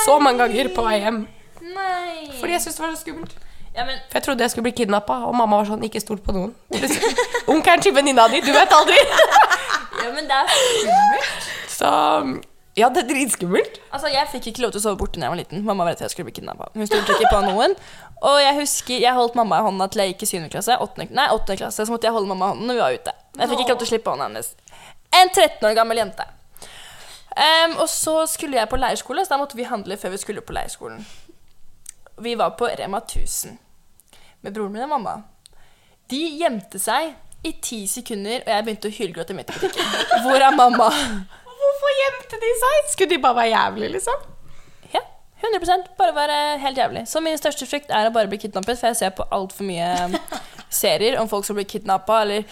så 0.06 0.17
mange 0.22 0.44
ganger 0.44 0.70
på 0.75 0.84
vei 0.87 0.99
hjem. 1.02 1.22
Nei. 1.61 2.28
Fordi 2.40 2.56
jeg 2.56 2.64
syntes 2.64 2.78
det 2.78 2.84
var 2.87 2.93
så 2.94 3.02
skummelt. 3.05 3.34
Ja, 3.70 3.84
men 3.87 4.00
For 4.11 4.19
jeg 4.19 4.25
trodde 4.26 4.43
jeg 4.43 4.50
skulle 4.50 4.67
bli 4.67 4.76
kidnappa, 4.81 5.20
og 5.28 5.34
mamma 5.38 5.61
var 5.61 5.69
sånn 5.69 5.84
Ikke 5.87 6.00
stol 6.02 6.19
på 6.25 6.34
noen. 6.34 6.55
Onkelen 7.52 7.84
til 7.84 7.94
venninna 7.94 8.25
di, 8.32 8.40
du 8.43 8.50
vet 8.55 8.72
aldri. 8.75 8.99
Ja, 10.00 10.08
men 10.17 10.25
det 10.31 10.32
er 10.32 10.49
skummelt. 10.49 11.49
Så 11.69 11.88
ja, 12.78 12.88
det 12.88 13.02
er 13.02 13.08
dritskummelt. 13.11 13.81
Altså, 13.93 14.08
Jeg 14.08 14.28
fikk 14.32 14.46
ikke 14.50 14.62
lov 14.64 14.72
til 14.72 14.81
å 14.81 14.84
sove 14.87 14.96
borte 15.00 15.20
da 15.20 15.26
jeg 15.26 15.32
var 15.34 15.40
liten. 15.43 15.64
Mamma 15.67 15.84
var 15.84 15.93
redd 15.93 16.05
jeg 16.06 16.12
skulle 16.14 16.31
bli 16.31 16.37
kidnappa. 16.38 16.70
Hun 16.72 16.88
stolte 16.88 17.19
ikke 17.19 17.28
på 17.34 17.40
noen. 17.44 17.75
Og 18.25 18.37
jeg 18.40 18.56
husker 18.62 19.02
jeg 19.02 19.12
holdt 19.17 19.37
mamma 19.37 19.58
i 19.61 19.67
hånda 19.67 19.90
til 19.93 20.05
jeg 20.05 20.14
gikk 20.14 20.25
i 20.25 20.31
7. 20.31 20.49
klasse. 20.55 20.78
8. 20.81 21.08
Nei, 21.12 21.26
8. 21.34 21.58
klasse, 21.61 21.84
så 21.84 21.93
måtte 21.93 22.08
jeg 22.08 22.17
holde 22.17 22.31
mamma 22.31 22.49
i 22.49 22.55
hånden 22.55 22.70
når 22.70 22.78
vi 22.78 22.84
var 22.87 22.96
ute. 22.96 23.14
Jeg 23.43 23.52
fikk 23.52 23.64
ikke 23.64 23.75
lov 23.75 23.82
til 23.82 23.88
å 23.88 23.93
slippe 23.93 24.14
hånda 24.14 24.31
hennes. 24.31 24.52
En 25.20 25.32
13 25.34 25.69
år 25.69 25.77
gammel 25.77 26.00
jente. 26.00 26.27
Em, 27.41 27.77
og 27.81 27.89
så 27.89 28.27
skulle 28.29 28.59
jeg 28.59 28.69
på 28.69 28.77
leirskole, 28.77 29.25
så 29.25 29.35
da 29.35 29.41
måtte 29.41 29.56
vi 29.56 29.69
handle 29.69 29.97
før 29.97 30.13
vi 30.13 30.20
skulle 30.20 30.44
på 30.44 30.53
leirskolen. 30.53 31.05
Vi 32.20 32.35
var 32.37 32.56
på 32.61 32.69
Rema 32.69 33.01
1000 33.01 33.56
med 34.41 34.55
broren 34.55 34.73
min 34.73 34.85
og 34.85 34.91
mamma. 34.93 35.15
De 36.11 36.20
gjemte 36.41 36.81
seg 36.81 37.15
i 37.47 37.53
ti 37.65 37.85
sekunder, 37.89 38.43
og 38.44 38.53
jeg 38.53 38.65
begynte 38.67 38.91
å 38.91 38.93
hylgråte 38.93 39.37
midt 39.37 39.53
i 39.53 39.56
butikken. 39.56 39.94
Hvor 40.27 40.37
er 40.37 40.56
mamma? 40.56 40.91
Hvorfor 41.61 41.94
gjemte 41.97 42.41
de 42.43 42.51
seg? 42.61 42.91
Skulle 42.93 43.15
de 43.15 43.23
bare 43.23 43.39
være 43.39 43.53
jævlig, 43.55 43.91
liksom? 43.97 44.27
Ja, 44.93 45.03
100 45.41 45.89
Bare 45.99 46.15
være 46.17 46.59
helt 46.61 46.79
jævlig. 46.79 47.06
Så 47.09 47.20
min 47.25 47.39
største 47.41 47.69
frykt 47.69 47.93
er 47.93 48.09
å 48.09 48.15
bare 48.15 48.29
bli 48.29 48.41
kidnappet, 48.43 48.81
for 48.81 48.91
jeg 48.91 49.01
ser 49.01 49.15
på 49.17 49.29
altfor 49.32 49.69
mye 49.69 49.89
um, 50.05 50.17
serier 50.82 51.17
om 51.20 51.29
folk 51.29 51.49
som 51.49 51.56
blir 51.56 51.69
kidnappa, 51.69 52.20
eller 52.27 52.44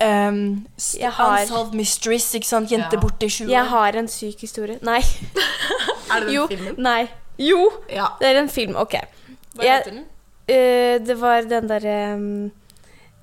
um, 0.00 0.66
Unsolved 0.78 1.74
Mysteries, 1.74 2.28
ikke 2.34 2.46
sant? 2.48 2.70
Jente 2.72 2.96
Ja. 2.96 3.00
borte 3.00 3.26
i 3.26 3.28
sju 3.28 3.48
Jeg 3.48 3.64
har 3.68 3.96
en 3.96 4.08
syk 4.08 4.40
historie. 4.40 4.78
Nei. 4.82 5.00
Er 6.10 6.20
det 6.20 6.26
den 6.26 6.34
Jo. 6.34 6.46
filmen? 6.50 6.74
Nei. 6.78 7.08
Jo. 7.38 7.60
Ja. 7.90 8.06
Det 8.20 8.26
er 8.28 8.40
en 8.42 8.48
film. 8.48 8.76
Ok. 8.76 8.96
Hva 9.54 9.64
jeg- 9.64 9.82
heter 9.84 9.90
den? 9.90 10.06
Uh, 10.50 11.06
det 11.06 11.16
var 11.20 11.42
den 11.46 11.68
derre 11.70 12.14
um, 12.14 12.50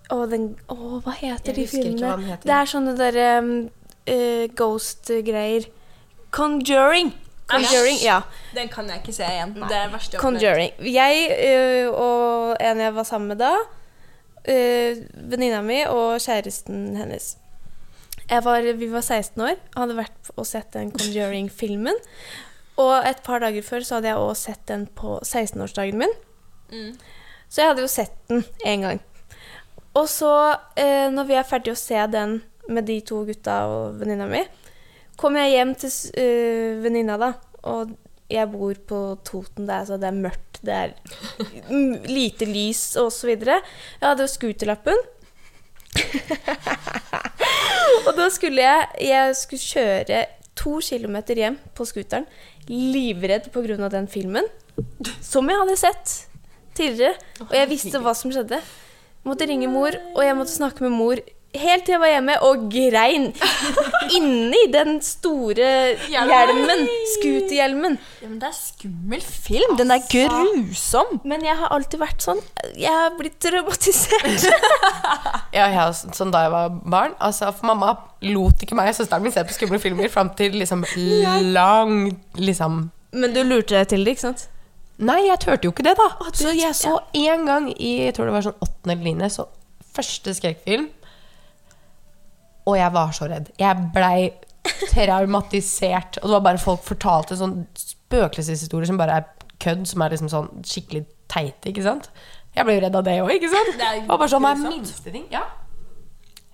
Å, 0.09 0.21
den 0.31 0.55
Å, 0.71 1.01
hva 1.03 1.11
heter 1.17 1.51
Jeg 1.51 1.55
de 1.55 1.67
filmene? 1.67 2.07
hva 2.07 2.15
den 2.15 2.29
heter. 2.31 2.43
Det 2.47 2.55
er 2.55 2.69
sånne 2.71 2.93
derre 2.97 3.25
um, 3.41 3.69
uh, 4.07 4.47
ghost-greier. 4.55 5.65
Conjuring. 6.31 7.11
Conjuring, 7.47 7.97
ja. 8.03 8.21
Den 8.55 8.67
kan 8.71 8.87
jeg 8.91 9.01
ikke 9.01 9.13
se 9.15 9.23
igjen. 9.27 9.53
Det 9.67 9.75
er 9.75 9.89
verste 9.91 10.15
jeg 10.15 10.21
har. 10.21 10.23
Conjuring. 10.23 10.71
Jeg 10.83 11.27
uh, 11.35 11.99
og 11.99 12.55
en 12.59 12.79
jeg 12.85 12.95
var 12.95 13.03
sammen 13.07 13.27
med 13.33 13.39
da, 13.43 13.51
uh, 14.47 15.03
venninna 15.31 15.61
mi 15.65 15.83
og 15.85 16.17
kjæresten 16.23 16.95
hennes 16.99 17.35
var, 18.27 18.61
Vi 18.61 18.89
var 18.91 19.01
16 19.01 19.41
år 19.43 19.55
og 19.55 19.77
hadde 19.81 19.99
vært 20.01 20.31
og 20.35 20.47
sett 20.47 20.73
den 20.73 20.91
Conjuring-filmen. 20.91 21.95
Og 22.77 23.07
et 23.07 23.21
par 23.25 23.39
dager 23.41 23.63
før 23.65 23.85
så 23.85 23.97
hadde 23.97 24.11
jeg 24.11 24.21
også 24.21 24.51
sett 24.51 24.65
den 24.69 24.87
på 24.87 25.17
16-årsdagen 25.23 25.97
min. 25.97 26.13
Mm. 26.69 26.91
Så 27.47 27.61
jeg 27.61 27.71
hadde 27.71 27.85
jo 27.85 27.91
sett 27.91 28.17
den 28.29 28.43
én 28.67 28.83
gang. 28.83 28.99
Og 29.97 30.05
så, 30.11 30.31
eh, 30.75 31.07
når 31.09 31.29
vi 31.29 31.37
er 31.39 31.47
ferdig 31.47 31.73
å 31.73 31.79
se 31.79 31.97
den 32.11 32.41
med 32.69 32.85
de 32.85 32.99
to 33.01 33.23
gutta 33.25 33.61
og 33.71 34.01
venninna 34.01 34.27
mi, 34.29 34.43
kommer 35.17 35.45
jeg 35.45 35.55
hjem 35.55 35.73
til 35.81 35.95
eh, 36.21 36.77
venninna, 36.83 37.17
da. 37.17 37.31
Og 37.71 37.95
jeg 38.29 38.51
bor 38.51 38.75
på 38.87 38.99
Toten, 39.25 39.65
det 39.65 39.73
er, 39.73 39.87
så 39.87 39.97
det 39.97 40.11
er 40.11 40.19
mørkt, 40.19 40.46
det 40.65 40.73
er 40.73 40.93
lite 42.09 42.47
lys 42.49 42.95
og 42.99 43.11
videre. 43.27 43.59
Jeg 43.99 44.09
hadde 44.09 44.27
scooterlappen. 44.31 44.97
da 48.17 48.25
skulle 48.29 48.61
jeg 48.61 49.07
Jeg 49.07 49.35
skulle 49.39 49.63
kjøre 49.63 50.25
to 50.57 50.79
kilometer 50.83 51.39
hjem 51.39 51.55
på 51.77 51.85
scooteren, 51.87 52.25
livredd 52.67 53.51
pga. 53.53 53.89
den 53.89 54.07
filmen. 54.07 54.45
Som 55.21 55.49
jeg 55.49 55.61
hadde 55.61 55.77
sett 55.77 56.27
tidligere. 56.77 57.15
Og 57.47 57.55
jeg 57.55 57.69
visste 57.69 58.01
hva 58.01 58.13
som 58.17 58.33
skjedde. 58.33 58.59
Jeg 58.61 59.27
måtte 59.27 59.47
ringe 59.49 59.67
mor, 59.67 59.91
og 60.15 60.23
jeg 60.23 60.37
måtte 60.37 60.55
snakke 60.55 60.85
med 60.85 60.95
mor 60.95 61.19
helt 61.55 61.85
til 61.87 61.95
jeg 61.95 62.01
var 62.01 62.11
hjemme 62.11 62.35
og 62.45 62.65
grein 62.71 63.27
inni 64.15 64.59
den 64.73 64.97
store 65.05 65.69
hjelmen. 66.11 66.83
Scooterhjelmen. 67.13 67.97
Ja, 68.21 68.29
men 68.29 68.39
det 68.41 68.49
er 68.49 68.57
skummel 68.57 69.23
film. 69.23 69.77
Den 69.79 69.93
er 69.95 70.03
grusom. 70.11 71.19
Men 71.27 71.45
jeg 71.45 71.55
har 71.59 71.71
alltid 71.73 72.01
vært 72.01 72.23
sånn 72.23 72.41
Jeg 72.77 72.91
har 72.93 73.15
blitt 73.19 73.39
traumatisert. 73.43 74.47
Ja, 75.55 75.69
jeg, 75.71 75.95
sånn 76.13 76.31
da 76.33 76.43
jeg 76.43 76.51
var 76.53 76.73
barn 76.83 77.13
altså, 77.23 77.49
For 77.55 77.69
mamma 77.69 77.93
lot 78.27 78.61
ikke 78.61 78.75
meg 78.77 78.91
og 78.91 78.97
søsteren 78.97 79.23
min 79.23 79.33
se 79.33 79.41
på 79.47 79.55
skumle 79.55 79.79
filmer 79.81 80.11
fram 80.11 80.29
til 80.37 80.57
liksom 80.59 80.83
lang 81.55 82.11
liksom 82.35 82.89
Men 83.15 83.33
du 83.33 83.39
lurte 83.47 83.77
deg 83.77 83.87
til 83.93 84.03
det, 84.05 84.17
ikke 84.17 84.25
sant? 84.27 84.47
Nei, 84.97 85.21
jeg 85.27 85.39
turte 85.43 85.69
jo 85.69 85.73
ikke 85.73 85.85
det, 85.85 85.93
da. 85.97 86.07
så 86.33 86.51
jeg 86.57 86.73
så 86.77 86.95
én 87.17 87.45
gang 87.47 87.69
i 87.73 88.07
jeg 88.07 88.17
tror 88.17 88.29
det 88.29 88.35
var 88.35 88.45
sånn 88.47 88.59
åttende 88.65 88.95
eller 88.95 89.05
niende, 89.05 89.29
så 89.29 89.45
første 89.97 90.33
skrekkfilm. 90.37 90.87
Og 92.67 92.75
jeg 92.77 92.93
var 92.93 93.13
så 93.15 93.29
redd. 93.31 93.51
Jeg 93.59 93.89
blei 93.95 94.31
traumatisert. 94.91 96.19
Og 96.21 96.29
det 96.29 96.35
var 96.37 96.45
bare 96.49 96.61
folk 96.61 96.83
fortalte 96.85 97.37
sånn 97.39 97.61
spøkelseshistorier 97.79 98.89
som 98.89 98.99
bare 98.99 99.21
er 99.21 99.29
kødd, 99.63 99.85
som 99.89 100.03
er 100.03 100.13
liksom 100.13 100.31
sånn 100.31 100.49
skikkelig 100.67 101.05
teite, 101.31 101.71
ikke 101.71 101.85
sant. 101.85 102.11
Jeg 102.57 102.65
ble 102.65 102.77
jo 102.77 102.83
redd 102.87 102.97
av 102.97 103.05
det 103.05 103.15
òg, 103.21 103.31
ikke 103.37 103.49
sant. 103.53 103.73
Det 103.77 103.89
var 104.09 104.19
bare 104.19 104.31
sånn 104.31 104.45
grusomt. 104.45 104.75
minste 104.75 105.13
ting. 105.13 105.25
Ja. 105.33 105.43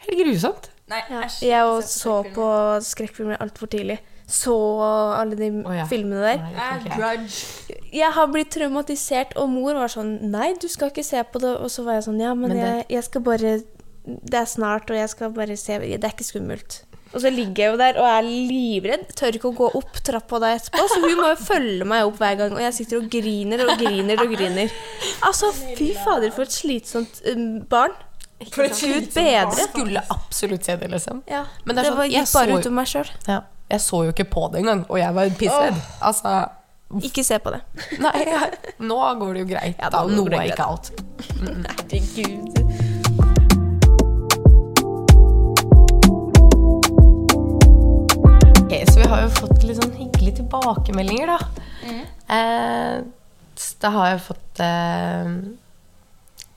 Helt 0.03 0.19
grusomt. 0.19 0.69
Nei, 0.91 0.99
Ja, 1.09 1.21
jeg 1.41 1.67
òg 1.69 1.83
så 1.87 2.17
på 2.35 2.47
skrekkfilmer 2.83 3.39
altfor 3.43 3.71
tidlig. 3.71 4.01
Så 4.27 4.53
alle 4.81 5.35
de 5.35 5.49
oh, 5.63 5.73
ja. 5.75 5.85
filmene 5.87 6.21
der. 6.23 6.41
Nei, 6.55 6.73
jeg. 6.99 7.79
Jeg 7.93 8.11
har 8.15 8.27
blitt 8.31 8.51
traumatisert, 8.55 9.35
og 9.39 9.49
mor 9.51 9.75
var 9.77 9.91
sånn 9.91 10.15
Nei, 10.31 10.53
du 10.59 10.67
skal 10.71 10.91
ikke 10.91 11.03
se 11.05 11.21
på 11.27 11.41
det. 11.43 11.53
Og 11.59 11.71
så 11.71 11.83
var 11.85 11.99
jeg 11.99 12.05
sånn 12.07 12.21
Ja, 12.23 12.33
men, 12.33 12.49
Men 12.49 12.57
det- 12.57 12.65
jeg, 12.65 12.85
jeg 12.97 13.03
skal 13.09 13.21
bare 13.21 13.53
Det 14.03 14.39
er 14.39 14.49
snart, 14.49 14.89
og 14.91 14.97
jeg 14.97 15.09
skal 15.09 15.31
bare 15.35 15.55
se 15.59 15.77
Det 15.79 16.03
er 16.03 16.11
ikke 16.11 16.27
skummelt. 16.27 16.81
Og 17.13 17.21
så 17.21 17.29
ligger 17.29 17.59
jeg 17.63 17.71
jo 17.73 17.77
der 17.77 17.97
og 18.01 18.07
er 18.09 18.25
livredd. 18.25 19.03
Tør 19.13 19.35
ikke 19.37 19.51
å 19.51 19.57
gå 19.57 19.67
opp 19.77 19.99
trappa 20.05 20.39
da 20.41 20.49
etterpå. 20.57 20.85
Så 20.89 20.97
hun 21.03 21.13
må 21.19 21.27
jo 21.29 21.35
følge 21.37 21.85
meg 21.85 22.07
opp 22.07 22.17
hver 22.17 22.39
gang. 22.39 22.55
Og 22.57 22.63
jeg 22.63 22.73
sitter 22.79 23.03
og 23.03 23.09
griner 23.13 23.61
og 23.67 23.75
griner 23.77 24.23
og 24.23 24.33
griner. 24.33 24.73
Altså, 25.27 25.51
fy 25.77 25.91
fader, 25.99 26.33
for 26.33 26.47
et 26.47 26.55
slitsomt 26.55 27.21
um, 27.29 27.61
barn. 27.69 27.93
For 28.49 28.65
et 28.65 28.73
slitsomt 28.79 29.13
barn. 29.13 29.53
Skulle 29.61 30.03
absolutt 30.17 30.65
se 30.65 30.75
det, 30.81 30.89
liksom. 30.95 31.21
Ja, 31.29 31.45
Men 31.67 31.77
det 31.77 31.83
det, 31.83 31.85
er 31.85 31.91
sånn, 31.91 32.01
var, 32.01 32.09
gikk 32.15 32.33
bare 32.33 32.49
så- 32.49 32.57
ut 32.57 32.71
av 32.71 32.75
meg 32.81 32.91
sjøl. 32.95 33.13
Ja. 33.29 33.39
Jeg 33.73 33.85
så 33.85 34.01
jo 34.05 34.11
ikke 34.11 34.27
på 34.33 34.47
det 34.51 34.59
engang, 34.63 34.83
og 34.89 34.99
jeg 34.99 35.13
var 35.15 35.37
pissredd. 35.37 35.79
Altså 36.01 36.33
Ikke 37.01 37.23
se 37.25 37.39
på 37.41 37.53
det. 37.53 37.61
Nei, 38.03 38.11
jeg, 38.25 38.73
nå 38.85 38.99
går 39.21 39.33
det 39.37 39.45
jo 39.45 39.51
greit. 39.53 39.77
Ja, 39.79 39.89
da, 39.93 40.03
nå 40.09 40.25
går 40.25 40.35
noe 40.35 40.43
er 40.43 40.51
ikke 40.53 40.67
alt. 40.67 40.91
Herregud. 41.45 42.62
Så 48.89 48.99
vi 48.99 49.09
har 49.09 49.25
jo 49.25 49.33
fått 49.37 49.65
litt 49.65 49.79
sånn 49.79 49.95
hyggelige 49.97 50.41
tilbakemeldinger, 50.41 51.33
da. 51.33 51.39
Eh, 52.33 53.01
da 53.83 53.91
har 53.93 54.13
jeg 54.13 54.23
fått 54.27 54.61
eh, 54.63 55.33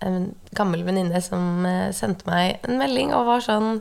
en 0.07 0.21
gammel 0.57 0.85
venninne 0.87 1.21
som 1.25 1.67
eh, 1.69 1.91
sendte 1.97 2.29
meg 2.29 2.63
en 2.67 2.79
melding 2.81 3.13
og 3.17 3.29
var 3.29 3.45
sånn 3.45 3.81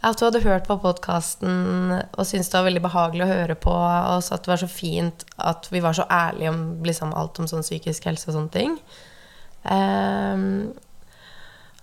at 0.00 0.20
hun 0.20 0.30
hadde 0.30 0.44
hørt 0.46 0.68
på 0.68 0.78
podkasten 0.80 1.92
og 1.92 2.24
syntes 2.24 2.48
det 2.48 2.56
var 2.56 2.68
veldig 2.70 2.84
behagelig 2.86 3.24
å 3.26 3.32
høre 3.34 3.56
på. 3.60 3.72
Og 3.74 4.22
at 4.24 4.46
det 4.46 4.48
var 4.48 4.62
så 4.62 4.68
fint 4.70 5.24
at 5.36 5.68
vi 5.68 5.82
var 5.84 5.96
så 5.96 6.06
ærlige 6.08 6.54
om 6.54 6.62
liksom, 6.88 7.12
alt 7.12 7.40
om 7.42 7.48
sånn 7.50 7.66
psykisk 7.66 8.08
helse 8.08 8.30
og 8.30 8.38
sånne 8.38 8.54
ting. 8.54 8.78
Ehm, 9.68 10.72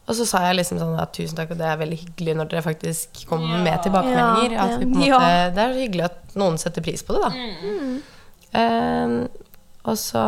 og 0.07 0.15
så 0.15 0.25
sa 0.27 0.39
jeg 0.47 0.55
liksom 0.61 0.79
sånn 0.79 0.99
at 1.03 1.11
tusen 1.15 1.35
takk, 1.35 1.49
og 1.51 1.59
det 1.59 1.65
er 1.67 1.79
veldig 1.81 1.97
hyggelig 1.99 2.35
når 2.39 2.51
dere 2.53 2.63
faktisk 2.63 3.25
kommer 3.27 3.59
med 3.65 3.81
tilbakemeldinger. 3.83 4.53
Ja, 4.55 4.67
ja. 4.71 4.85
måte, 4.87 5.31
Det 5.57 5.63
er 5.65 5.73
så 5.73 5.81
hyggelig 5.81 6.05
at 6.07 6.37
noen 6.39 6.59
setter 6.61 6.85
pris 6.85 7.03
på 7.03 7.17
det, 7.17 7.27
da. 7.27 7.33
Ehm, 8.61 9.17
og 9.87 9.97
så 9.99 10.23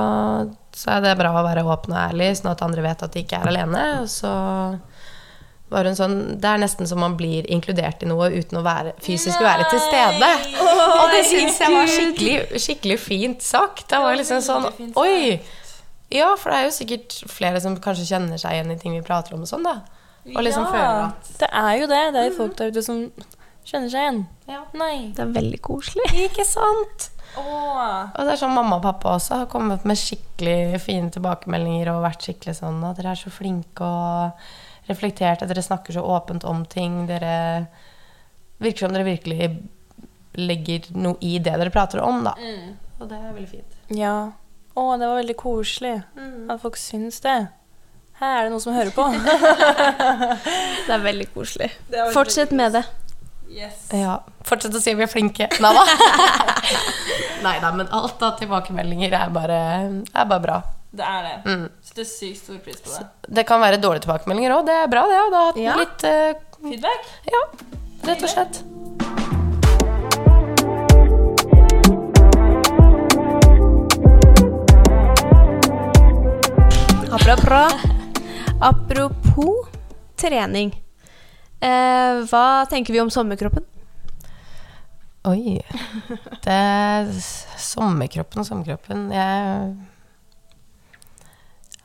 sa 0.75 0.97
jeg 0.97 1.05
det 1.05 1.13
er 1.13 1.19
bra 1.19 1.31
å 1.31 1.45
være 1.47 1.63
åpen 1.63 1.95
og 1.95 2.01
ærlig, 2.01 2.33
sånn 2.39 2.51
at 2.51 2.63
andre 2.65 2.83
vet 2.83 3.05
at 3.07 3.15
de 3.15 3.23
ikke 3.23 3.39
er 3.39 3.51
alene. 3.53 3.85
Og 4.03 4.11
så 4.11 4.33
var 5.69 5.85
hun 5.85 5.95
sånn 5.97 6.15
Det 6.41 6.49
er 6.49 6.61
nesten 6.63 6.87
som 6.89 6.99
man 7.03 7.15
blir 7.19 7.45
inkludert 7.51 8.01
i 8.03 8.09
noe 8.09 8.31
uten 8.33 8.59
å 8.59 8.65
være, 8.65 8.95
fysisk 9.05 9.39
være 9.43 9.67
til 9.69 9.81
stede. 9.85 10.29
og 10.99 11.13
det 11.13 11.23
syns 11.29 11.59
jeg 11.61 11.75
var 11.75 11.91
skikkelig, 11.95 12.37
skikkelig 12.65 12.99
fint 12.99 13.45
sagt. 13.45 13.87
Det 13.91 14.01
var 14.01 14.19
liksom 14.19 14.43
sånn 14.43 14.69
Oi! 14.99 15.39
Ja, 16.13 16.31
for 16.39 16.49
det 16.51 16.57
er 16.59 16.67
jo 16.67 16.75
sikkert 16.75 17.15
flere 17.29 17.61
som 17.61 17.77
kanskje 17.81 18.07
kjenner 18.09 18.41
seg 18.41 18.57
igjen 18.57 18.73
i 18.73 18.79
ting 18.81 18.95
vi 18.97 19.05
prater 19.05 19.35
om 19.35 19.45
og 19.45 19.49
sånn, 19.51 19.67
da. 19.67 19.79
Og 20.29 20.41
liksom 20.43 20.65
føler 20.69 21.03
at 21.07 21.29
Det 21.39 21.49
er 21.61 21.75
jo 21.79 21.89
det. 21.89 22.01
Det 22.13 22.21
er 22.21 22.27
jo 22.29 22.37
folk 22.37 22.57
der 22.59 22.73
ute 22.73 22.83
som 22.85 23.03
kjenner 23.65 23.91
seg 23.93 24.03
igjen. 24.03 24.19
Ja. 24.49 24.63
Nei. 24.77 24.95
Det 25.15 25.23
er 25.23 25.33
veldig 25.37 25.61
koselig. 25.65 26.09
Ikke 26.27 26.45
sant? 26.47 27.09
Åh. 27.37 28.09
Og 28.09 28.25
det 28.25 28.33
er 28.33 28.41
sånn 28.41 28.55
mamma 28.55 28.79
og 28.79 28.85
pappa 28.87 29.13
også 29.15 29.43
har 29.43 29.51
kommet 29.51 29.85
med 29.87 29.99
skikkelig 29.99 30.81
fine 30.81 31.11
tilbakemeldinger 31.13 31.91
og 31.93 32.03
vært 32.07 32.25
skikkelig 32.25 32.57
sånn 32.57 32.81
at 32.87 32.97
dere 32.97 33.13
er 33.13 33.21
så 33.21 33.31
flinke 33.33 33.85
og 33.85 34.49
reflekterte, 34.89 35.45
dere 35.45 35.61
snakker 35.61 35.93
så 35.93 36.01
åpent 36.01 36.45
om 36.49 36.63
ting. 36.65 37.03
Dere 37.09 37.67
virker 38.59 38.87
som 38.87 38.95
dere 38.95 39.05
virkelig 39.07 39.51
legger 40.39 40.89
noe 40.97 41.19
i 41.25 41.37
det 41.37 41.53
dere 41.53 41.73
prater 41.73 42.01
om, 42.01 42.23
da. 42.25 42.33
Og 42.99 43.07
det 43.07 43.17
er 43.17 43.33
veldig 43.35 43.49
fint. 43.49 43.77
Ja. 43.95 44.31
Å, 44.79 44.83
det 45.01 45.07
var 45.09 45.17
veldig 45.19 45.35
koselig 45.39 45.95
at 46.49 46.61
folk 46.61 46.77
syns 46.79 47.19
det. 47.25 47.37
Her 48.19 48.37
er 48.37 48.47
det 48.47 48.51
noen 48.53 48.63
som 48.63 48.75
hører 48.75 48.91
på. 48.95 49.05
Det 50.87 50.91
er 50.95 51.03
veldig 51.03 51.27
koselig. 51.33 51.69
Fortsett 52.15 52.51
med 52.55 52.73
det. 52.75 52.81
Yes. 53.49 53.85
Ja. 53.95 54.17
Fortsett 54.45 54.75
å 54.77 54.81
si 54.83 54.91
vi 54.97 55.05
er 55.05 55.09
flinke. 55.09 55.47
Nei 55.63 55.71
da. 55.73 55.85
Nei 57.45 57.55
da, 57.63 57.71
men 57.75 57.87
alt 57.95 58.21
av 58.27 58.35
tilbakemeldinger 58.41 59.15
er 59.21 59.31
bare, 59.33 59.59
er 60.11 60.27
bare 60.29 60.43
bra. 60.43 60.57
Det 60.91 61.05
er 61.05 61.25
det. 61.25 61.33
Mm. 61.47 61.65
Setter 61.85 62.07
sykt 62.09 62.41
stor 62.43 62.59
pris 62.65 62.79
på 62.83 62.91
det. 62.95 63.05
Det 63.39 63.45
kan 63.49 63.61
være 63.63 63.79
dårlige 63.81 64.05
tilbakemeldinger 64.07 64.55
òg, 64.57 64.65
det 64.69 64.75
er 64.83 64.91
bra, 64.91 65.05
det. 65.09 65.19
Og 65.23 65.31
da 65.33 65.41
har 65.43 65.51
hatt 65.53 65.61
Ja. 65.63 65.77
litt 65.79 66.05
uh, 66.09 66.45
Feedback? 66.59 67.09
Ja, 67.29 67.41
rett 68.09 68.25
og 68.25 68.33
slett. 68.35 68.61
Apropos 78.69 79.67
trening. 80.19 80.71
Eh, 81.59 82.21
hva 82.29 82.45
tenker 82.69 82.93
vi 82.93 83.01
om 83.01 83.11
sommerkroppen? 83.11 83.65
Oi. 85.27 85.59
Det 86.43 86.53
er 86.55 87.09
sommerkroppen 87.11 87.57
sommerkroppen, 87.59 88.45
sommerkroppen 88.47 89.09
Jeg 89.11 89.73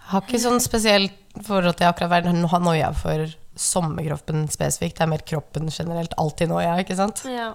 har 0.06 0.22
ikke 0.22 0.38
sånn 0.38 0.62
spesielt 0.62 1.16
forhold 1.42 1.74
til 1.80 1.88
akkurat 1.88 2.12
være 2.12 2.34
Har 2.52 2.62
noia 2.62 2.92
for 2.94 3.26
sommerkroppen 3.56 4.48
spesifikt. 4.50 4.96
Det 4.98 5.04
er 5.04 5.10
mer 5.12 5.22
kroppen 5.26 5.68
generelt. 5.70 6.14
Alltid 6.18 6.50
ja, 6.64 6.72
ikke 6.82 6.96
sant? 6.98 7.22
Ja. 7.30 7.52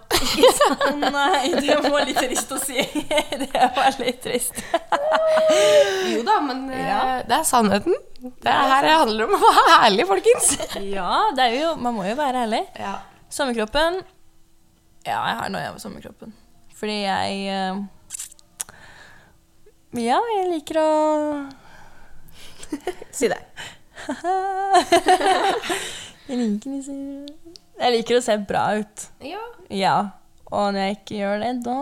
Nei, 1.18 1.50
det 1.60 1.76
var 1.84 2.06
litt 2.08 2.20
trist 2.22 2.52
å 2.56 2.60
si. 2.62 2.80
Det 3.44 3.66
var 3.76 3.98
litt 4.00 4.22
trist. 4.24 4.62
Jo 6.14 6.22
da, 6.28 6.40
men 6.46 6.66
eh, 6.72 6.86
Ja. 6.88 7.02
det 7.28 7.36
er 7.40 7.46
sannheten. 7.48 7.96
Det 8.20 8.52
er 8.52 8.72
her 8.74 8.86
det 8.88 8.96
handler 9.00 9.28
om 9.30 9.36
å 9.38 9.40
være 9.44 9.76
ærlig, 9.88 10.06
folkens. 10.10 10.50
Ja, 10.84 11.12
det 11.36 11.46
er 11.46 11.56
jo 11.56 11.70
Man 11.80 11.96
må 11.96 12.04
jo 12.08 12.16
være 12.20 12.44
ærlig. 12.46 12.64
Ja. 12.80 12.98
Sommerkroppen 13.32 14.02
Ja, 15.08 15.20
jeg 15.30 15.38
har 15.40 15.52
noe 15.54 15.72
med 15.76 15.82
sommerkroppen. 15.84 16.34
Fordi 16.80 16.98
jeg 17.04 17.48
eh, 17.52 17.82
Ja, 20.00 20.20
jeg 20.38 20.50
liker 20.54 20.80
å 20.84 20.90
Si 23.16 23.28
det. 23.32 23.40
Jeg 26.30 26.38
liker, 26.38 26.74
jeg 27.80 27.94
liker 27.96 28.20
å 28.20 28.22
se 28.22 28.36
bra 28.46 28.68
ut. 28.78 29.06
ja. 29.26 29.40
Ja. 29.74 29.96
Og 30.50 30.72
når 30.74 30.80
jeg 30.82 30.96
ikke 30.96 31.18
gjør 31.20 31.42
det, 31.44 31.50
da 31.62 31.74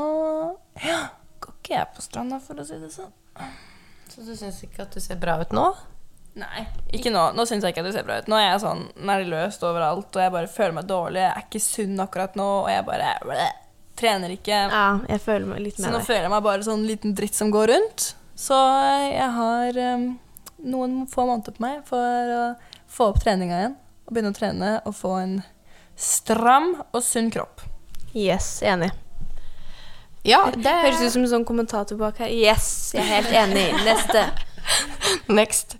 ja, 0.83 0.95
går 1.39 1.53
ikke 1.55 1.71
jeg 1.77 1.87
på 1.95 2.01
stranda, 2.03 2.39
for 2.43 2.59
å 2.59 2.65
si 2.67 2.75
det 2.81 2.89
sånn. 2.91 3.13
Så 4.11 4.25
du 4.27 4.33
syns 4.35 4.57
ikke 4.65 4.83
at 4.83 4.91
du 4.95 4.99
ser 5.03 5.19
bra 5.21 5.37
ut 5.39 5.53
nå? 5.55 5.63
Nei, 6.37 6.65
ikke 6.93 7.13
nå. 7.15 7.21
Nå 7.37 7.45
syns 7.47 7.63
jeg 7.63 7.71
ikke 7.71 7.85
at 7.85 7.87
du 7.87 7.95
ser 7.95 8.03
bra 8.07 8.17
ut. 8.19 8.27
Nå 8.27 8.35
er 8.41 8.49
jeg 8.49 8.59
sånn 8.65 8.83
nervøst 9.07 9.63
overalt, 9.63 10.11
og 10.11 10.19
jeg 10.25 10.33
bare 10.35 10.51
føler 10.51 10.75
meg 10.81 10.89
dårlig. 10.91 11.23
Jeg 11.23 11.31
er 11.31 11.45
ikke 11.47 11.63
sunn 11.63 12.03
akkurat 12.03 12.35
nå, 12.39 12.49
og 12.65 12.69
jeg 12.73 12.83
bare 12.91 13.13
bleh, 13.23 13.55
trener 14.03 14.35
ikke. 14.35 14.59
Ja, 14.75 14.83
jeg 15.15 15.23
føler 15.23 15.47
meg 15.53 15.63
litt 15.69 15.79
Så 15.79 15.87
nå 15.87 15.95
deg. 16.01 16.07
føler 16.11 16.27
jeg 16.27 16.35
meg 16.35 16.45
bare 16.51 16.67
sånn 16.67 16.83
liten 16.91 17.15
dritt 17.19 17.39
som 17.39 17.55
går 17.55 17.71
rundt. 17.71 18.09
Så 18.37 18.59
jeg 19.07 19.31
har 19.39 19.79
um, 19.95 20.07
noen 20.63 21.03
få 21.09 21.27
måneder 21.27 21.55
på 21.55 21.63
meg 21.63 21.83
for 21.87 22.33
å 22.37 22.43
få 22.91 23.11
opp 23.11 23.21
treninga 23.23 23.61
igjen. 23.61 23.77
Og 24.07 24.15
begynne 24.15 24.31
å 24.33 24.37
trene 24.37 24.73
og 24.87 24.95
få 24.95 25.17
en 25.21 25.37
Stram 25.97 26.75
og 26.93 27.01
sunn 27.01 27.31
kropp. 27.33 27.63
Yes, 28.13 28.59
enig. 28.61 28.91
Ja, 30.27 30.43
det 30.53 30.69
Høres 30.83 31.01
ut 31.01 31.13
som 31.15 31.23
en 31.23 31.31
sånn 31.31 31.45
kommentator 31.47 31.97
bak 31.97 32.19
her. 32.21 32.29
Yes, 32.29 32.91
jeg 32.93 33.01
er 33.01 33.15
helt 33.15 33.33
enig. 33.33 33.65
Neste. 33.87 34.27
Next. 35.39 35.77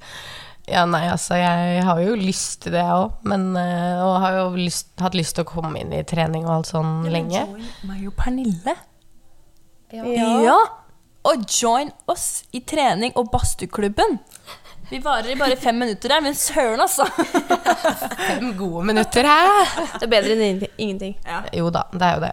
Ja, 0.67 0.87
nei, 0.89 1.05
altså, 1.07 1.37
jeg 1.39 1.83
har 1.85 2.01
jo 2.01 2.15
lyst 2.19 2.63
til 2.65 2.73
det, 2.73 2.81
jeg 2.81 2.97
òg. 3.05 3.21
Men 3.29 3.51
eh, 3.59 4.01
Og 4.03 4.17
har 4.23 4.39
jo 4.39 4.47
lyst, 4.57 4.89
hatt 4.99 5.15
lyst 5.15 5.37
til 5.37 5.45
å 5.45 5.51
komme 5.51 5.77
inn 5.79 5.93
i 5.95 6.01
trening 6.07 6.47
og 6.47 6.57
alt 6.57 6.71
sånn 6.73 7.05
lenge. 7.13 7.45
Join 7.45 7.69
meg 7.87 8.09
og 8.09 8.17
Pernille. 8.17 8.75
Ja. 9.93 10.57
Og 11.27 11.45
join 11.51 11.93
oss 12.11 12.41
i 12.55 12.63
trening 12.65 13.13
og 13.19 13.29
badstueklubben. 13.31 14.17
Vi 14.89 14.99
varer 15.03 15.33
i 15.33 15.35
bare 15.39 15.55
fem 15.59 15.75
minutter 15.79 16.13
her, 16.15 16.21
men 16.23 16.35
søren, 16.37 16.79
altså. 16.79 17.05
Fem 18.27 18.53
gode 18.57 18.85
minutter 18.87 19.27
her. 19.27 19.67
Det 19.97 20.05
er 20.07 20.11
bedre 20.13 20.35
enn 20.37 20.63
ingenting- 20.77 21.17
Ja. 21.25 21.41
Jo 21.53 21.69
da, 21.75 21.83
det 21.91 22.01
er 22.07 22.15
jo 22.15 22.23
det. 22.23 22.31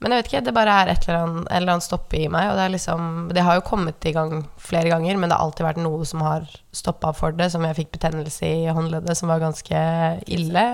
Men 0.00 0.12
jeg 0.12 0.18
vet 0.22 0.30
ikke, 0.32 0.40
det 0.44 0.54
bare 0.56 0.72
er 0.82 0.90
et 0.92 1.04
eller 1.08 1.20
annet, 1.22 1.44
et 1.50 1.56
eller 1.58 1.72
annet 1.74 1.86
stopp 1.86 2.12
i 2.16 2.24
meg. 2.28 2.48
Og 2.50 2.56
det 2.58 2.64
er 2.64 2.72
liksom 2.74 3.04
Det 3.36 3.44
har 3.46 3.54
jo 3.60 3.66
kommet 3.68 4.04
i 4.08 4.12
gang 4.12 4.32
flere 4.60 4.90
ganger, 4.92 5.16
men 5.16 5.28
det 5.30 5.36
har 5.38 5.44
alltid 5.46 5.64
vært 5.68 5.80
noe 5.84 6.04
som 6.08 6.20
har 6.24 6.48
stoppa 6.72 7.12
for 7.16 7.32
det. 7.36 7.50
Som 7.52 7.64
jeg 7.68 7.76
fikk 7.78 7.92
betennelse 7.98 8.48
i 8.48 8.66
håndleddet, 8.74 9.16
som 9.16 9.28
var 9.32 9.40
ganske 9.44 9.84
ille. 10.26 10.66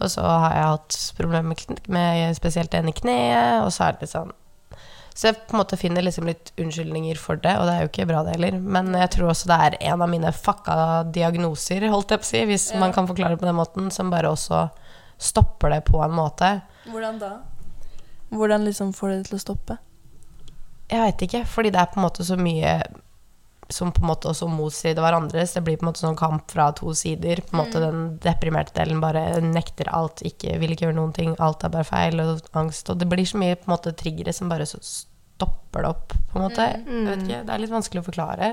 Og 0.00 0.10
så 0.12 0.20
har 0.24 0.52
jeg 0.54 0.70
hatt 0.74 0.96
problemer 1.18 1.42
med, 1.54 1.80
med 1.88 2.36
spesielt 2.36 2.70
det 2.72 2.82
ene 2.84 2.92
kneet, 2.96 3.62
og 3.64 3.72
så 3.72 3.88
er 3.88 3.96
det 3.96 4.04
litt 4.06 4.12
sånn 4.12 4.32
Så 5.16 5.30
jeg 5.30 5.38
på 5.48 5.56
en 5.56 5.62
måte 5.62 5.78
finner 5.80 6.04
liksom 6.04 6.26
litt 6.28 6.50
unnskyldninger 6.60 7.16
for 7.16 7.40
det, 7.40 7.54
og 7.56 7.64
det 7.64 7.74
er 7.74 7.84
jo 7.86 7.88
ikke 7.88 8.04
bra 8.10 8.20
det 8.26 8.34
heller. 8.34 8.58
Men 8.60 8.92
jeg 9.00 9.14
tror 9.14 9.30
også 9.32 9.48
det 9.48 9.56
er 9.64 9.76
en 9.88 10.04
av 10.04 10.10
mine 10.12 10.32
fucka 10.36 10.76
diagnoser, 11.08 11.86
holdt 11.88 12.12
jeg 12.12 12.20
på 12.20 12.26
å 12.26 12.30
si, 12.34 12.42
hvis 12.50 12.66
man 12.76 12.92
kan 12.92 13.08
forklare 13.08 13.32
det 13.32 13.40
på 13.40 13.48
den 13.48 13.56
måten, 13.56 13.88
som 13.94 14.12
bare 14.12 14.28
også 14.34 14.66
stopper 15.16 15.72
det 15.72 15.80
på 15.88 16.02
en 16.04 16.12
måte. 16.12 16.50
Hvordan 16.90 17.20
da? 17.22 17.32
Hvordan 18.28 18.68
liksom 18.68 18.92
får 18.92 19.14
det 19.14 19.18
til 19.30 19.38
å 19.38 19.44
stoppe? 19.46 19.78
Jeg 20.90 21.00
veit 21.00 21.24
ikke, 21.24 21.42
fordi 21.48 21.72
det 21.72 21.80
er 21.80 21.90
på 21.90 21.98
en 21.98 22.06
måte 22.06 22.26
så 22.26 22.36
mye 22.36 22.76
som 23.68 23.90
på 23.92 24.02
en 24.02 24.08
måte 24.12 24.28
også 24.30 24.48
motsider. 24.48 25.02
Så 25.46 25.54
det 25.54 25.64
blir 25.64 25.76
på 25.76 25.86
en 25.86 25.90
måte 25.92 26.02
sånn 26.04 26.16
kamp 26.16 26.50
fra 26.50 26.70
to 26.72 26.92
sider. 26.94 27.40
På 27.42 27.56
en 27.56 27.64
måte 27.64 27.80
Den 27.80 28.18
deprimerte 28.22 28.72
delen 28.74 29.00
bare 29.00 29.40
nekter 29.40 29.88
alt, 29.92 30.22
ikke, 30.22 30.58
vil 30.58 30.70
ikke 30.76 30.86
gjøre 30.86 30.96
noen 31.00 31.12
ting. 31.14 31.34
Alt 31.38 31.64
er 31.64 31.68
bare 31.74 31.84
feil, 31.84 32.20
og 32.20 32.40
angst. 32.54 32.88
Og 32.90 32.98
det 32.98 33.08
blir 33.08 33.24
så 33.26 33.38
mye 33.38 33.56
på 33.56 33.66
en 33.70 33.76
måte 33.76 33.92
triggere 33.96 34.32
som 34.32 34.48
bare 34.48 34.66
så 34.66 34.78
stopper 34.80 35.82
det 35.82 35.88
opp, 35.90 36.12
på 36.32 36.38
en 36.38 36.46
måte. 36.48 36.66
Jeg 36.86 37.06
vet 37.06 37.24
ikke, 37.26 37.44
Det 37.46 37.54
er 37.54 37.58
litt 37.58 37.70
vanskelig 37.74 38.02
å 38.02 38.06
forklare. 38.10 38.52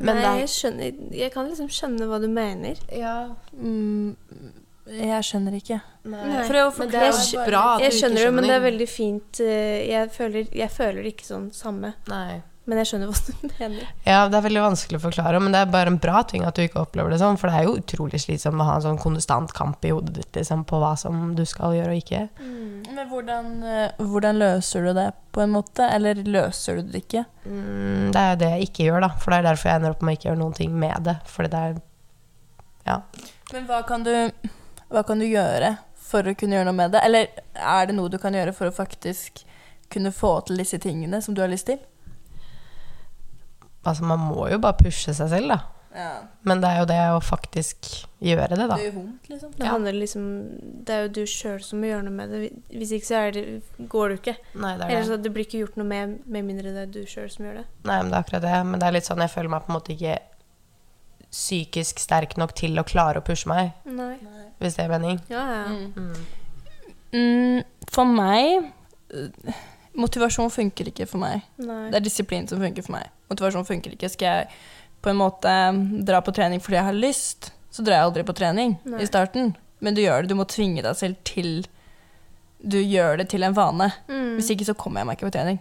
Men 0.00 0.16
Nei, 0.16 0.22
det 0.22 0.46
jeg 0.46 0.48
skjønner 0.48 1.10
Jeg 1.12 1.32
kan 1.34 1.48
liksom 1.50 1.66
skjønne 1.68 2.06
hva 2.08 2.18
du 2.22 2.28
mener. 2.28 2.78
er 2.88 2.98
ja, 2.98 3.16
Mm, 3.52 4.16
jeg 4.86 5.22
skjønner 5.28 5.52
ikke. 5.58 5.80
Nei. 6.04 6.42
For 6.46 6.54
å 6.58 6.78
Men 6.78 6.88
det 6.88 7.00
er 7.00 7.06
jo 7.06 7.12
forklare 7.18 7.46
bra 7.46 7.64
at 7.74 7.80
Jeg 7.82 7.90
du 7.90 7.96
ikke 7.96 8.00
skjønner 8.00 8.24
det, 8.24 8.32
men 8.34 8.44
det 8.44 8.54
er 8.56 8.64
veldig 8.70 8.88
fint. 8.88 9.40
eh, 9.40 9.86
Jeg 9.90 10.10
føler, 10.10 10.48
jeg 10.52 10.70
føler 10.70 11.04
ikke 11.12 11.24
sånn 11.26 11.52
samme. 11.52 11.94
Nei. 12.08 12.42
Men 12.70 12.78
jeg 12.78 12.92
skjønner 12.92 13.08
hva 13.10 13.18
du 13.26 13.48
mener. 13.58 13.88
Ja, 14.06 14.20
det 14.30 14.36
er 14.38 14.44
veldig 14.44 14.60
vanskelig 14.62 15.00
å 15.00 15.02
forklare, 15.02 15.40
men 15.42 15.54
det 15.54 15.64
er 15.64 15.70
bare 15.72 15.90
en 15.90 15.98
bra 16.02 16.20
ting 16.30 16.44
at 16.46 16.54
du 16.54 16.62
ikke 16.62 16.84
opplever 16.84 17.10
det 17.10 17.18
sånn, 17.18 17.38
for 17.40 17.50
det 17.50 17.58
er 17.58 17.66
jo 17.66 17.74
utrolig 17.80 18.20
slitsomt 18.22 18.62
å 18.62 18.66
ha 18.68 18.76
en 18.78 18.84
sånn 18.84 19.00
konstant 19.02 19.50
kamp 19.56 19.82
i 19.88 19.90
hodet 19.90 20.14
ditt 20.20 20.38
liksom, 20.38 20.62
på 20.70 20.78
hva 20.78 20.92
som 21.00 21.32
du 21.34 21.42
skal 21.48 21.74
gjøre 21.74 21.96
og 21.96 22.02
ikke. 22.04 22.22
Men 22.94 23.02
hvordan, 23.10 23.50
eh, 23.66 23.98
hvordan 23.98 24.38
løser 24.38 24.86
du 24.86 24.92
det, 25.00 25.08
på 25.34 25.42
en 25.42 25.54
måte? 25.56 25.88
Eller 25.90 26.22
løser 26.22 26.78
du 26.78 26.92
det 26.92 27.02
ikke? 27.06 27.24
Mm, 27.48 28.10
det 28.14 28.22
er 28.22 28.30
jo 28.30 28.40
det 28.44 28.50
jeg 28.54 28.68
ikke 28.70 28.86
gjør, 28.90 29.06
da, 29.08 29.12
for 29.18 29.32
det 29.34 29.40
er 29.40 29.48
derfor 29.50 29.72
jeg 29.72 29.80
ender 29.82 29.96
opp 29.96 30.02
med 30.06 30.12
å 30.14 30.20
ikke 30.20 30.28
gjøre 30.30 30.42
noen 30.44 30.58
ting 30.62 30.74
med 30.86 31.06
det. 31.10 31.18
Fordi 31.34 31.52
det 31.54 31.62
er 31.68 31.80
Ja. 32.86 32.98
Men 33.52 33.66
hva 33.68 33.82
kan 33.86 34.02
du, 34.06 34.12
hva 34.90 35.02
kan 35.06 35.18
du 35.22 35.26
gjøre 35.26 35.76
for 36.02 36.26
å 36.26 36.34
kunne 36.38 36.56
gjøre 36.58 36.68
noe 36.70 36.78
med 36.78 36.94
det? 36.94 37.02
Eller 37.06 37.28
er 37.54 37.86
det 37.90 37.94
noe 37.98 38.10
du 38.12 38.18
kan 38.22 38.34
gjøre 38.34 38.54
for 38.54 38.70
å 38.70 38.74
faktisk 38.74 39.42
kunne 39.92 40.12
få 40.14 40.38
til 40.46 40.62
disse 40.62 40.78
tingene 40.82 41.20
som 41.22 41.34
du 41.34 41.42
har 41.42 41.50
lyst 41.52 41.68
til? 41.70 41.78
Altså, 43.84 44.02
man 44.06 44.18
må 44.20 44.48
jo 44.50 44.58
bare 44.62 44.78
pushe 44.78 45.14
seg 45.14 45.28
selv, 45.32 45.48
da. 45.48 45.60
Ja. 45.92 46.12
Men 46.48 46.62
det 46.62 46.68
er 46.70 46.78
jo 46.80 46.84
det 46.88 46.98
å 47.12 47.18
faktisk 47.20 47.88
gjøre 48.24 48.56
det, 48.56 48.64
da. 48.70 48.76
Det 48.78 48.86
gjør 48.86 48.94
vondt, 48.96 49.26
liksom. 49.28 49.50
Det 49.58 49.66
Ja. 49.66 49.72
handler 49.74 49.92
liksom 49.92 50.24
Det 50.86 50.90
er 50.94 51.02
jo 51.02 51.08
du 51.08 51.20
sjøl 51.26 51.60
som 51.62 51.80
må 51.82 51.90
gjøre 51.90 52.04
noe 52.06 52.12
med 52.16 52.30
det. 52.30 52.52
Hvis 52.72 52.92
ikke 52.96 53.06
så 53.10 53.14
er 53.26 53.30
det, 53.32 53.62
går 53.90 54.08
det 54.08 54.16
jo 54.16 54.22
ikke. 54.22 54.36
Nei, 54.54 54.76
det 54.78 54.84
er 54.86 54.88
Eller 54.90 55.02
det. 55.02 55.08
så 55.10 55.22
det 55.22 55.32
blir 55.34 55.44
ikke 55.44 55.60
gjort 55.66 55.76
noe 55.76 55.86
med 55.86 56.26
med 56.26 56.44
mindre 56.44 56.72
det 56.72 56.82
er 56.82 56.86
du 56.86 57.02
sjøl 57.04 57.28
som 57.30 57.44
gjør 57.44 57.54
det. 57.60 57.66
Nei, 57.84 57.98
men 58.02 58.10
det 58.10 58.16
er 58.16 58.22
akkurat 58.22 58.42
det. 58.42 58.66
Men 58.66 58.80
det 58.80 58.86
er 58.88 58.92
litt 58.92 59.04
sånn, 59.10 59.18
jeg 59.20 59.30
føler 59.30 59.50
meg 59.50 59.66
på 59.66 59.68
en 59.68 59.76
måte 59.80 59.92
ikke 59.98 60.18
psykisk 61.32 61.98
sterk 61.98 62.36
nok 62.36 62.54
til 62.54 62.76
å 62.80 62.84
klare 62.84 63.20
å 63.20 63.24
pushe 63.24 63.46
meg, 63.48 63.72
Nei. 63.88 64.16
hvis 64.60 64.76
det 64.76 64.84
er 64.84 64.88
mening. 64.98 65.20
Ja, 65.32 65.44
ja. 65.48 65.64
Mm. 65.96 66.16
Mm, 67.12 67.64
for 67.90 68.04
meg 68.04 68.72
Motivasjon 69.98 70.50
funker 70.52 70.88
ikke 70.88 71.06
for 71.08 71.20
meg. 71.20 71.42
Nei. 71.60 71.90
Det 71.92 71.98
er 71.98 72.04
disiplin 72.06 72.46
som 72.48 72.62
funker 72.62 72.84
for 72.86 72.96
meg. 72.96 73.10
Motivasjon 73.32 73.66
funker 73.68 73.96
ikke. 73.96 74.08
Skal 74.12 74.28
jeg 74.28 74.54
på 75.02 75.10
en 75.10 75.18
måte 75.18 75.52
dra 76.06 76.22
på 76.24 76.32
trening 76.34 76.62
fordi 76.62 76.78
jeg 76.78 76.88
har 76.88 76.96
lyst, 76.96 77.50
så 77.72 77.84
drar 77.84 77.98
jeg 77.98 78.08
aldri 78.08 78.24
på 78.28 78.36
trening 78.36 78.76
Nei. 78.86 79.02
i 79.02 79.08
starten. 79.08 79.54
Men 79.82 79.96
du 79.96 80.02
gjør 80.04 80.22
det. 80.22 80.30
Du 80.32 80.38
må 80.38 80.46
tvinge 80.48 80.84
deg 80.84 80.96
selv 80.98 81.20
til 81.26 81.64
Du 82.62 82.78
gjør 82.78 83.18
det 83.18 83.28
til 83.32 83.42
en 83.42 83.56
vane. 83.56 83.88
Mm. 84.06 84.36
Hvis 84.38 84.52
ikke 84.54 84.68
så 84.68 84.76
kommer 84.78 85.02
jeg 85.02 85.08
meg 85.08 85.18
ikke 85.18 85.30
på 85.32 85.34
trening. 85.34 85.58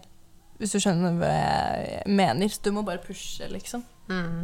Hvis 0.62 0.76
du 0.76 0.84
skjønner 0.84 1.16
hva 1.18 1.32
jeg 1.34 2.04
mener. 2.06 2.52
Så 2.54 2.62
du 2.62 2.70
må 2.76 2.84
bare 2.86 3.02
pushe, 3.02 3.48
liksom. 3.50 3.82
Mm. 4.12 4.44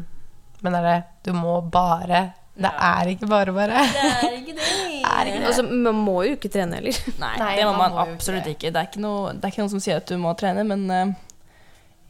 Men 0.66 0.78
er 0.80 0.88
det 0.88 0.98
Du 1.28 1.36
må 1.38 1.60
bare 1.62 2.32
Det 2.58 2.72
er 2.90 3.10
ikke 3.12 3.28
bare, 3.30 3.54
bare. 3.54 3.82
Det 3.94 4.06
er 4.12 4.38
ikke 4.40 4.56
det. 4.58 4.68
Er 5.08 5.30
ikke 5.30 5.40
det. 5.40 5.46
Altså, 5.48 5.64
man 5.64 5.96
må 6.04 6.16
jo 6.26 6.34
ikke 6.36 6.50
trene 6.52 6.78
heller. 6.78 6.98
Nei, 7.22 7.30
Nei, 7.40 7.52
det 7.56 7.64
må 7.66 7.72
man 7.78 7.80
man 7.80 7.94
må 7.96 8.02
absolutt 8.14 8.48
ikke. 8.50 8.68
ikke. 8.68 8.72
Det 8.76 8.82
er 8.82 8.88
ikke, 8.90 9.02
noe, 9.02 9.32
det 9.34 9.46
er 9.46 9.54
ikke 9.54 9.62
noen 9.64 9.72
som 9.72 9.82
sier 9.86 10.02
at 10.02 10.10
du 10.10 10.18
må 10.22 10.34
trene, 10.38 10.66
men 10.68 10.84
eh, 10.92 11.14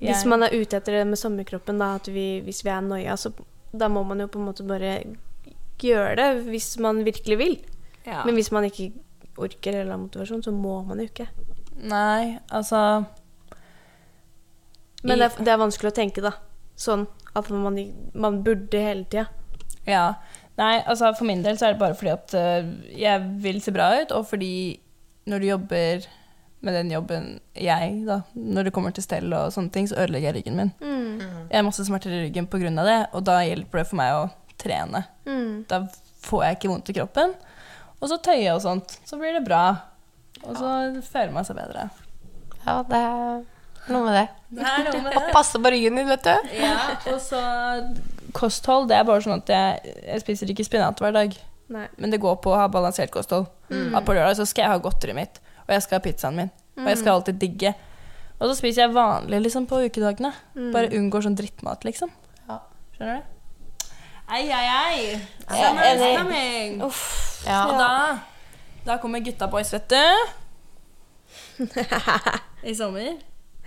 Hvis 0.02 0.24
man 0.30 0.44
er 0.48 0.56
ute 0.56 0.80
etter 0.80 0.98
det 0.98 1.04
med 1.12 1.20
sommerkroppen, 1.20 1.78
da, 1.84 1.92
at 2.00 2.10
vi, 2.12 2.26
hvis 2.48 2.64
vi 2.66 2.72
er 2.74 2.82
noia, 2.86 3.16
så 3.20 3.32
da 3.72 3.90
må 3.92 4.02
man 4.08 4.24
jo 4.24 4.28
på 4.34 4.42
en 4.42 4.48
måte 4.50 4.66
bare 4.68 4.96
gjøre 5.84 6.16
det 6.18 6.28
hvis 6.48 6.72
man 6.82 7.04
virkelig 7.06 7.38
vil. 7.38 7.56
ja. 8.08 8.24
Men 8.26 8.40
hvis 8.40 8.50
man 8.56 8.66
ikke 8.66 8.90
orker 9.38 9.76
eller 9.76 9.94
har 9.94 10.02
motivasjon, 10.02 10.44
så 10.44 10.52
må 10.52 10.80
man 10.88 11.04
jo 11.04 11.08
ikke. 11.12 11.28
Nei, 11.78 12.40
altså 12.50 13.04
Men 15.04 15.20
det 15.22 15.28
er, 15.30 15.44
det 15.46 15.54
er 15.54 15.60
vanskelig 15.62 15.92
å 15.94 15.98
tenke, 16.00 16.24
da. 16.26 16.34
Sånn 16.78 17.06
at 17.38 17.50
man, 17.54 17.78
man 18.18 18.42
burde 18.46 18.82
hele 18.82 19.06
tida. 19.06 19.28
Ja. 19.88 20.12
Nei, 20.58 20.80
altså 20.90 21.12
for 21.18 21.30
min 21.30 21.44
del 21.46 21.58
så 21.58 21.68
er 21.68 21.76
det 21.76 21.82
bare 21.82 21.98
fordi 21.98 22.14
at 22.16 22.34
øh, 22.38 22.70
jeg 22.98 23.26
vil 23.44 23.60
se 23.62 23.74
bra 23.76 23.92
ut, 24.02 24.14
og 24.16 24.26
fordi 24.30 24.80
når 25.30 25.44
du 25.44 25.46
jobber 25.52 26.08
med 26.66 26.74
den 26.74 26.92
jobben 26.92 27.28
jeg, 27.54 28.00
da, 28.08 28.22
når 28.34 28.68
det 28.68 28.74
kommer 28.74 28.96
til 28.96 29.06
stell 29.06 29.34
og 29.38 29.52
sånne 29.54 29.70
ting, 29.74 29.90
så 29.90 30.00
ødelegger 30.02 30.32
jeg 30.32 30.40
ryggen 30.40 30.58
min. 30.58 30.72
Mm. 30.82 31.20
Jeg 31.52 31.60
har 31.60 31.68
masse 31.68 31.86
smerter 31.86 32.14
i 32.14 32.24
ryggen 32.26 32.48
pga. 32.50 32.72
det, 32.90 32.98
og 33.14 33.26
da 33.28 33.38
hjelper 33.46 33.84
det 33.84 33.90
for 33.92 34.00
meg 34.02 34.16
å 34.16 34.24
trene. 34.58 35.04
Mm. 35.30 35.68
Da 35.70 35.84
får 36.26 36.44
jeg 36.44 36.58
ikke 36.58 36.72
vondt 36.74 36.90
i 36.90 36.98
kroppen. 36.98 37.36
Og 38.02 38.10
så 38.10 38.18
tøye 38.22 38.50
og 38.54 38.62
sånt. 38.62 38.98
Så 39.06 39.18
blir 39.22 39.38
det 39.38 39.46
bra. 39.46 39.64
Og 40.44 40.58
så 40.58 40.72
føler 41.06 41.34
man 41.34 41.46
seg 41.46 41.58
bedre. 41.58 41.88
Ja, 42.66 42.82
det 42.86 42.98
er 42.98 43.46
noe 43.94 44.04
med 44.04 44.18
det. 44.18 44.28
Det 44.58 45.14
Å 45.18 45.24
passe 45.32 45.62
på 45.62 45.72
ryggen 45.72 45.98
din, 45.98 46.10
vet 46.10 46.26
du. 46.26 46.54
Ja, 46.60 46.78
og 47.14 47.22
så 47.24 47.42
kosthold, 48.36 48.88
det 48.90 48.98
er 48.98 49.06
bare 49.08 49.24
sånn 49.24 49.40
at 49.40 49.52
jeg, 49.52 49.96
jeg 50.08 50.24
spiser 50.24 50.52
ikke 50.54 50.66
spinat 50.68 51.00
hver 51.04 51.14
dag. 51.16 51.36
Nei. 51.74 51.88
Men 52.00 52.14
det 52.14 52.22
går 52.24 52.38
på 52.44 52.54
å 52.54 52.60
ha 52.62 52.68
balansert 52.72 53.12
kosthold. 53.12 53.50
At 53.70 54.06
på 54.08 54.16
lørdag 54.16 54.38
så 54.40 54.46
skal 54.48 54.66
jeg 54.66 54.72
ha 54.76 54.80
godteriet 54.84 55.18
mitt, 55.18 55.40
og 55.66 55.74
jeg 55.76 55.84
skal 55.84 56.00
ha 56.00 56.04
pizzaen 56.06 56.38
min. 56.40 56.52
Og 56.78 56.88
jeg 56.92 57.00
skal 57.02 57.18
alltid 57.18 57.40
digge. 57.42 57.74
Og 58.38 58.52
så 58.52 58.56
spiser 58.60 58.86
jeg 58.86 58.94
vanlig 58.96 59.40
liksom 59.48 59.66
på 59.70 59.80
ukedagene. 59.88 60.32
Bare 60.74 60.92
unngår 60.96 61.26
sånn 61.26 61.38
drittmat, 61.40 61.88
liksom. 61.88 62.12
Ja. 62.48 62.60
Skjønner 62.96 63.20
du? 63.20 63.34
Ei, 64.28 64.44
ei, 64.52 64.66
ei. 64.68 65.22
Summer 65.48 65.88
is 65.88 66.04
coming. 66.20 66.82
Uff. 66.84 67.02
Ja. 67.48 67.62
Og 67.70 67.80
da, 67.80 67.90
da 68.86 68.98
kommer 69.02 69.24
gutta 69.24 69.48
boys, 69.52 69.72
vet 69.74 69.88
du. 69.90 70.04
I 72.68 72.76
sommer. 72.78 73.18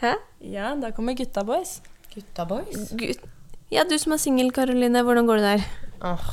Hæ? 0.01 0.15
Ja, 0.41 0.75
da 0.81 0.93
kommer 0.97 1.17
gutta 1.19 1.45
boys. 1.49 1.81
Gutta 2.15 2.45
boys. 2.49 2.93
Gud. 2.93 3.25
Ja, 3.71 3.85
du 3.87 3.95
som 4.03 4.17
er 4.17 4.19
singel, 4.19 4.49
Karoline. 4.51 5.05
Hvordan 5.07 5.29
går 5.29 5.39
det 5.39 5.51
der? 5.53 5.67
Oh. 6.03 6.31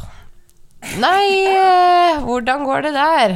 Nei, 0.97 1.25
eh, 1.51 2.23
hvordan 2.25 2.63
går 2.65 2.87
det 2.87 2.93
der? 2.95 3.35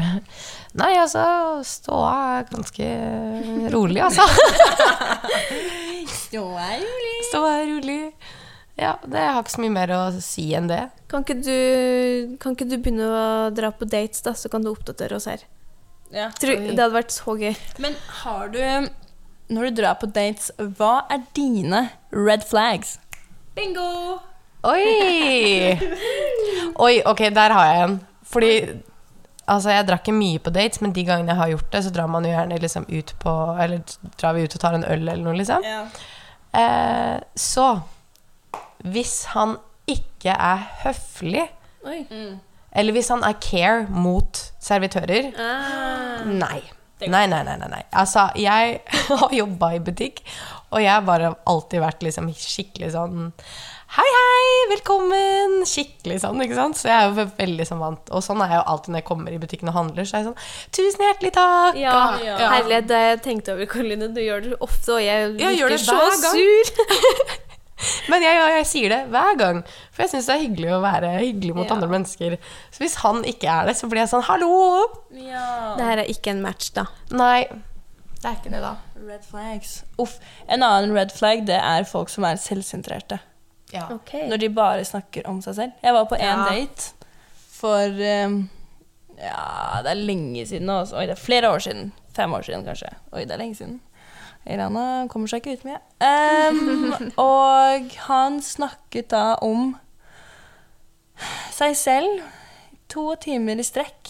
Nei, 0.80 0.92
altså, 0.98 1.24
ståa 1.68 2.14
er 2.40 2.48
ganske 2.50 2.88
rolig, 3.74 4.00
altså. 4.02 4.26
ståa 6.24 6.64
er 6.72 6.82
rolig. 6.82 7.18
Ståa 7.28 7.52
er 7.60 7.68
rolig. 7.70 8.00
Ja, 8.80 8.96
det 9.06 9.22
har 9.22 9.38
ikke 9.44 9.54
så 9.54 9.62
mye 9.62 9.76
mer 9.76 9.94
å 9.94 10.00
si 10.24 10.48
enn 10.58 10.72
det. 10.72 10.82
Kan 11.12 11.28
ikke, 11.28 11.38
du, 11.44 12.38
kan 12.42 12.56
ikke 12.58 12.70
du 12.72 12.78
begynne 12.80 13.06
å 13.06 13.28
dra 13.54 13.70
på 13.76 13.86
dates, 13.86 14.24
da, 14.26 14.34
så 14.34 14.50
kan 14.50 14.66
du 14.66 14.72
oppdatere 14.72 15.20
oss 15.20 15.30
her? 15.30 15.46
Ja. 16.10 16.32
Tror, 16.42 16.58
det 16.58 16.74
hadde 16.74 16.90
vært 16.96 17.14
så 17.14 17.38
gøy. 17.38 17.54
Men 17.80 17.94
har 18.24 18.50
du 18.52 18.60
Når 19.52 19.68
du 19.68 19.78
drar 19.82 19.96
på 20.00 20.10
dates, 20.10 20.50
hva 20.58 21.04
er 21.12 21.22
dine 21.36 21.86
red 22.16 22.48
flags? 22.48 22.98
Bingo! 23.56 24.20
Oi! 24.64 25.74
Oi, 26.80 27.02
ok, 27.06 27.20
der 27.36 27.54
har 27.58 27.66
jeg 27.74 27.84
en. 27.90 28.00
Fordi 28.32 28.54
Altså, 29.52 29.72
jeg 29.74 29.84
drar 29.88 29.98
ikke 30.00 30.14
mye 30.16 30.40
på 30.40 30.52
dates, 30.54 30.80
men 30.82 30.94
de 30.96 31.02
gangene 31.04 31.34
jeg 31.34 31.40
har 31.42 31.50
gjort 31.52 31.72
det, 31.74 31.80
så 31.84 31.90
drar 31.92 32.08
man 32.08 32.24
jo 32.24 32.30
gjerne 32.32 32.60
liksom 32.62 32.86
ut 32.88 33.10
på 33.20 33.32
Eller 33.60 33.82
drar 34.22 34.36
vi 34.38 34.44
ut 34.46 34.54
og 34.56 34.62
tar 34.62 34.78
en 34.78 34.86
øl 34.86 35.02
eller 35.10 35.24
noe, 35.26 35.34
liksom. 35.36 35.66
Ja. 35.66 35.82
Eh, 36.56 37.18
så 37.36 37.66
hvis 38.86 39.16
han 39.34 39.58
ikke 39.92 40.32
er 40.38 40.62
høflig, 40.86 41.44
Oi. 41.84 42.06
eller 42.72 42.96
hvis 42.96 43.10
han 43.12 43.26
er 43.28 43.36
care 43.44 43.88
mot 43.90 44.40
servitører 44.62 45.34
Ah. 45.36 46.24
Nei, 46.26 46.62
nei, 47.02 47.26
nei, 47.28 47.42
nei, 47.44 47.58
nei. 47.68 47.84
Altså, 47.92 48.30
jeg 48.40 48.80
har 49.20 49.36
jobba 49.36 49.74
i 49.76 49.80
butikk, 49.84 50.22
og 50.71 50.81
jeg 50.81 51.05
har 51.07 51.36
alltid 51.51 51.81
vært 51.84 52.01
liksom 52.05 52.31
skikkelig 52.36 52.91
sånn 52.95 53.31
Hei, 53.91 54.05
hei, 54.07 54.51
velkommen! 54.71 55.65
Skikkelig 55.67 56.21
sånn, 56.23 56.39
ikke 56.45 56.55
sant? 56.55 56.77
Så 56.79 56.88
jeg 56.88 56.95
er 56.95 57.10
jo 57.12 57.25
veldig 57.36 57.65
sånn 57.67 57.81
vant. 57.84 58.07
Og 58.15 58.21
sånn 58.23 58.39
er 58.39 58.53
jeg 58.53 58.62
jo 58.62 58.67
alltid 58.71 58.93
når 58.93 59.01
jeg 59.01 59.07
kommer 59.10 59.34
i 59.36 59.39
butikken 59.41 59.67
og 59.67 59.75
handler. 59.75 60.05
Så 60.07 60.15
er 60.15 60.21
jeg 60.21 60.27
sånn 60.29 60.71
Tusen 60.77 61.03
hjertelig 61.03 61.31
takk! 61.36 61.75
Ja, 61.81 61.95
Ja. 62.23 62.38
herlighet, 62.53 62.88
det 62.88 63.01
jeg 63.03 63.19
tenkte 63.25 63.51
over, 63.57 63.67
Karoline. 63.73 64.07
Du 64.15 64.21
gjør 64.23 64.45
det 64.45 64.60
ofte, 64.63 64.93
og 64.95 65.01
jeg 65.03 65.34
virker 65.36 65.75
så 65.84 65.97
gang. 66.23 66.23
sur. 66.31 66.71
Men 68.13 68.21
jeg, 68.23 68.36
jeg, 68.38 68.53
jeg 68.62 68.65
sier 68.69 68.93
det 68.93 68.99
hver 69.12 69.36
gang, 69.41 69.60
for 69.91 70.03
jeg 70.05 70.12
syns 70.13 70.27
det 70.29 70.36
er 70.38 70.41
hyggelig 70.45 70.71
å 70.75 70.81
være 70.84 71.12
hyggelig 71.17 71.55
mot 71.57 71.65
Ja. 71.67 71.73
andre 71.75 71.89
mennesker. 71.91 72.36
Så 72.71 72.84
hvis 72.86 72.95
han 73.01 73.23
ikke 73.27 73.49
er 73.49 73.67
det, 73.71 73.75
så 73.79 73.89
blir 73.91 74.03
jeg 74.05 74.12
sånn 74.13 74.23
Hallo! 74.27 74.86
ja. 75.17 75.73
Det 75.75 75.88
her 75.89 76.03
er 76.05 76.12
ikke 76.15 76.31
en 76.36 76.43
match, 76.45 76.71
da. 76.77 76.86
Nei, 77.12 77.43
det 78.21 78.29
er 78.29 78.36
ikke 78.38 78.51
det, 78.53 78.62
da. 78.62 78.75
Red 79.07 79.23
flags. 79.25 79.84
Uff. 79.99 80.19
En 80.47 80.62
annen 80.63 80.93
red 80.97 81.12
flag, 81.15 81.45
det 81.47 81.57
er 81.57 81.84
folk 81.89 82.10
som 82.13 82.23
er 82.27 82.38
selvsentrerte. 82.41 83.17
Ja. 83.73 83.88
Okay. 83.95 84.27
Når 84.29 84.38
de 84.43 84.49
bare 84.53 84.86
snakker 84.86 85.25
om 85.31 85.39
seg 85.41 85.55
selv. 85.57 85.71
Jeg 85.84 85.93
var 85.95 86.05
på 86.05 86.15
én 86.19 86.25
Ja. 86.27 86.49
date 86.49 86.91
for 87.51 87.88
um, 88.27 88.49
Ja, 89.17 89.81
det 89.84 89.91
er 89.91 90.01
lenge 90.05 90.45
siden 90.45 90.65
nå. 90.67 90.79
altså. 90.81 90.97
Oi, 90.97 91.05
det 91.05 91.15
er 91.17 91.21
flere 91.23 91.49
år 91.53 91.60
siden. 91.60 91.91
Fem 92.13 92.34
år 92.34 92.41
siden, 92.41 92.65
kanskje. 92.65 92.89
Oi, 93.13 93.23
det 93.25 93.31
er 93.31 93.38
lenge 93.38 93.55
siden. 93.55 93.79
Irana 94.45 95.07
kommer 95.07 95.27
seg 95.29 95.41
ikke 95.45 95.60
ut 95.60 95.65
mye. 95.65 95.79
Um, 96.01 97.12
og 97.21 97.91
han 98.07 98.41
snakket 98.41 99.12
da 99.13 99.36
om 99.45 99.75
seg 101.53 101.75
selv 101.77 102.23
to 102.91 103.12
timer 103.21 103.60
i 103.62 103.65
strekk. 103.65 104.10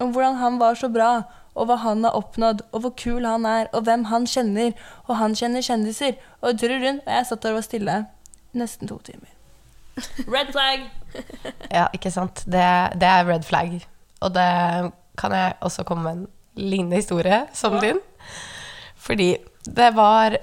Om 0.00 0.12
hvordan 0.12 0.38
han 0.40 0.58
var 0.60 0.74
så 0.80 0.88
bra, 0.92 1.10
og 1.56 1.70
hva 1.70 1.78
han 1.80 2.04
har 2.04 2.16
oppnådd, 2.18 2.60
og 2.72 2.84
hvor 2.84 2.92
kul 3.00 3.24
han 3.24 3.46
er, 3.48 3.70
og 3.72 3.86
hvem 3.88 4.04
han 4.10 4.26
kjenner. 4.28 4.74
Og 5.08 5.16
han 5.16 5.34
kjenner 5.38 5.64
kjendiser. 5.64 6.18
Og 6.42 6.58
turr 6.60 6.76
rundt. 6.82 7.04
Og 7.06 7.12
jeg 7.16 7.26
satt 7.30 7.42
der 7.42 7.54
og 7.54 7.60
var 7.60 7.66
stille 7.66 7.96
nesten 8.56 8.90
to 8.90 8.98
timer. 9.08 9.32
Red 10.28 10.52
flag! 10.52 10.86
Ja, 11.72 11.86
ikke 11.96 12.10
sant. 12.12 12.42
Det, 12.44 12.64
det 13.00 13.08
er 13.08 13.24
red 13.24 13.46
flag. 13.48 13.78
Og 14.20 14.34
det 14.34 14.50
kan 15.16 15.32
jeg 15.32 15.54
også 15.64 15.84
komme 15.88 16.04
med 16.04 16.12
en 16.12 16.26
lignende 16.56 17.00
historie 17.00 17.46
som 17.56 17.78
din. 17.80 18.00
Fordi 18.96 19.36
det 19.64 19.94
var 19.96 20.36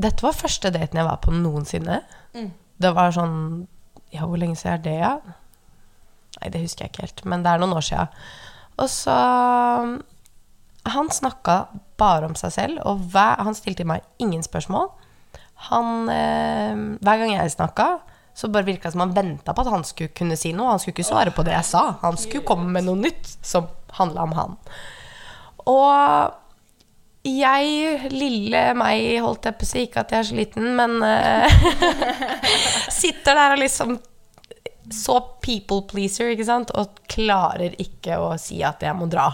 Dette 0.00 0.24
var 0.24 0.32
første 0.32 0.70
daten 0.72 0.96
jeg 0.96 1.04
var 1.04 1.20
på 1.20 1.34
noensinne. 1.34 2.00
Mm. 2.32 2.50
Det 2.80 2.94
var 2.96 3.12
sånn 3.12 3.66
Ja, 4.10 4.24
hvor 4.24 4.40
lenge 4.40 4.56
siden 4.56 4.78
er 4.78 4.80
det, 4.82 4.94
ja? 4.98 5.12
Nei, 6.40 6.48
det 6.50 6.62
husker 6.64 6.86
jeg 6.86 6.90
ikke 6.94 7.04
helt. 7.04 7.20
Men 7.28 7.44
det 7.44 7.52
er 7.52 7.60
noen 7.60 7.76
år 7.76 7.84
siden. 7.84 8.08
Og 8.80 8.88
så 8.88 9.16
Han 10.90 11.10
snakka 11.12 11.56
bare 12.00 12.30
om 12.30 12.34
seg 12.38 12.54
selv, 12.54 12.80
og 12.88 13.02
hver, 13.12 13.42
han 13.44 13.54
stilte 13.54 13.84
meg 13.84 14.00
ingen 14.18 14.40
spørsmål. 14.42 14.88
Han, 15.68 16.08
eh, 16.08 16.78
hver 17.04 17.20
gang 17.20 17.34
jeg 17.34 17.52
snakka, 17.52 17.98
så 18.32 18.48
bare 18.48 18.64
virka 18.64 18.88
det 18.88 18.94
som 18.94 19.04
han 19.04 19.12
venta 19.12 19.52
på 19.52 19.60
at 19.60 19.70
han 19.74 19.84
skulle 19.84 20.14
kunne 20.16 20.38
si 20.40 20.54
noe. 20.56 20.72
Han 20.72 20.80
skulle 20.80 20.96
ikke 20.96 21.10
svare 21.10 21.34
på 21.36 21.44
det 21.44 21.52
jeg 21.52 21.68
sa. 21.68 21.82
Han 22.00 22.16
skulle 22.16 22.48
komme 22.48 22.72
med 22.72 22.88
noe 22.88 22.96
nytt 22.96 23.34
som 23.44 23.68
handla 23.98 24.24
om 24.24 24.32
han. 24.38 24.56
Og 25.68 26.32
jeg, 27.28 28.12
lille 28.14 28.62
meg, 28.80 29.20
holdt 29.20 29.50
jeg 29.50 29.58
på 29.60 29.66
å 29.66 29.70
si, 29.74 29.84
ikke 29.84 30.06
at 30.06 30.14
jeg 30.14 30.22
er 30.22 30.28
så 30.30 30.38
liten, 30.38 30.70
men 30.78 31.02
eh, 31.04 31.66
sitter 33.02 33.36
der 33.36 33.58
og 33.58 33.60
liksom 33.60 33.98
så 34.92 35.18
people 35.44 35.84
pleaser, 35.90 36.32
ikke 36.32 36.46
sant, 36.48 36.72
og 36.78 37.00
klarer 37.10 37.76
ikke 37.82 38.18
å 38.20 38.32
si 38.40 38.62
at 38.66 38.82
jeg 38.84 38.96
må 38.96 39.08
dra. 39.10 39.28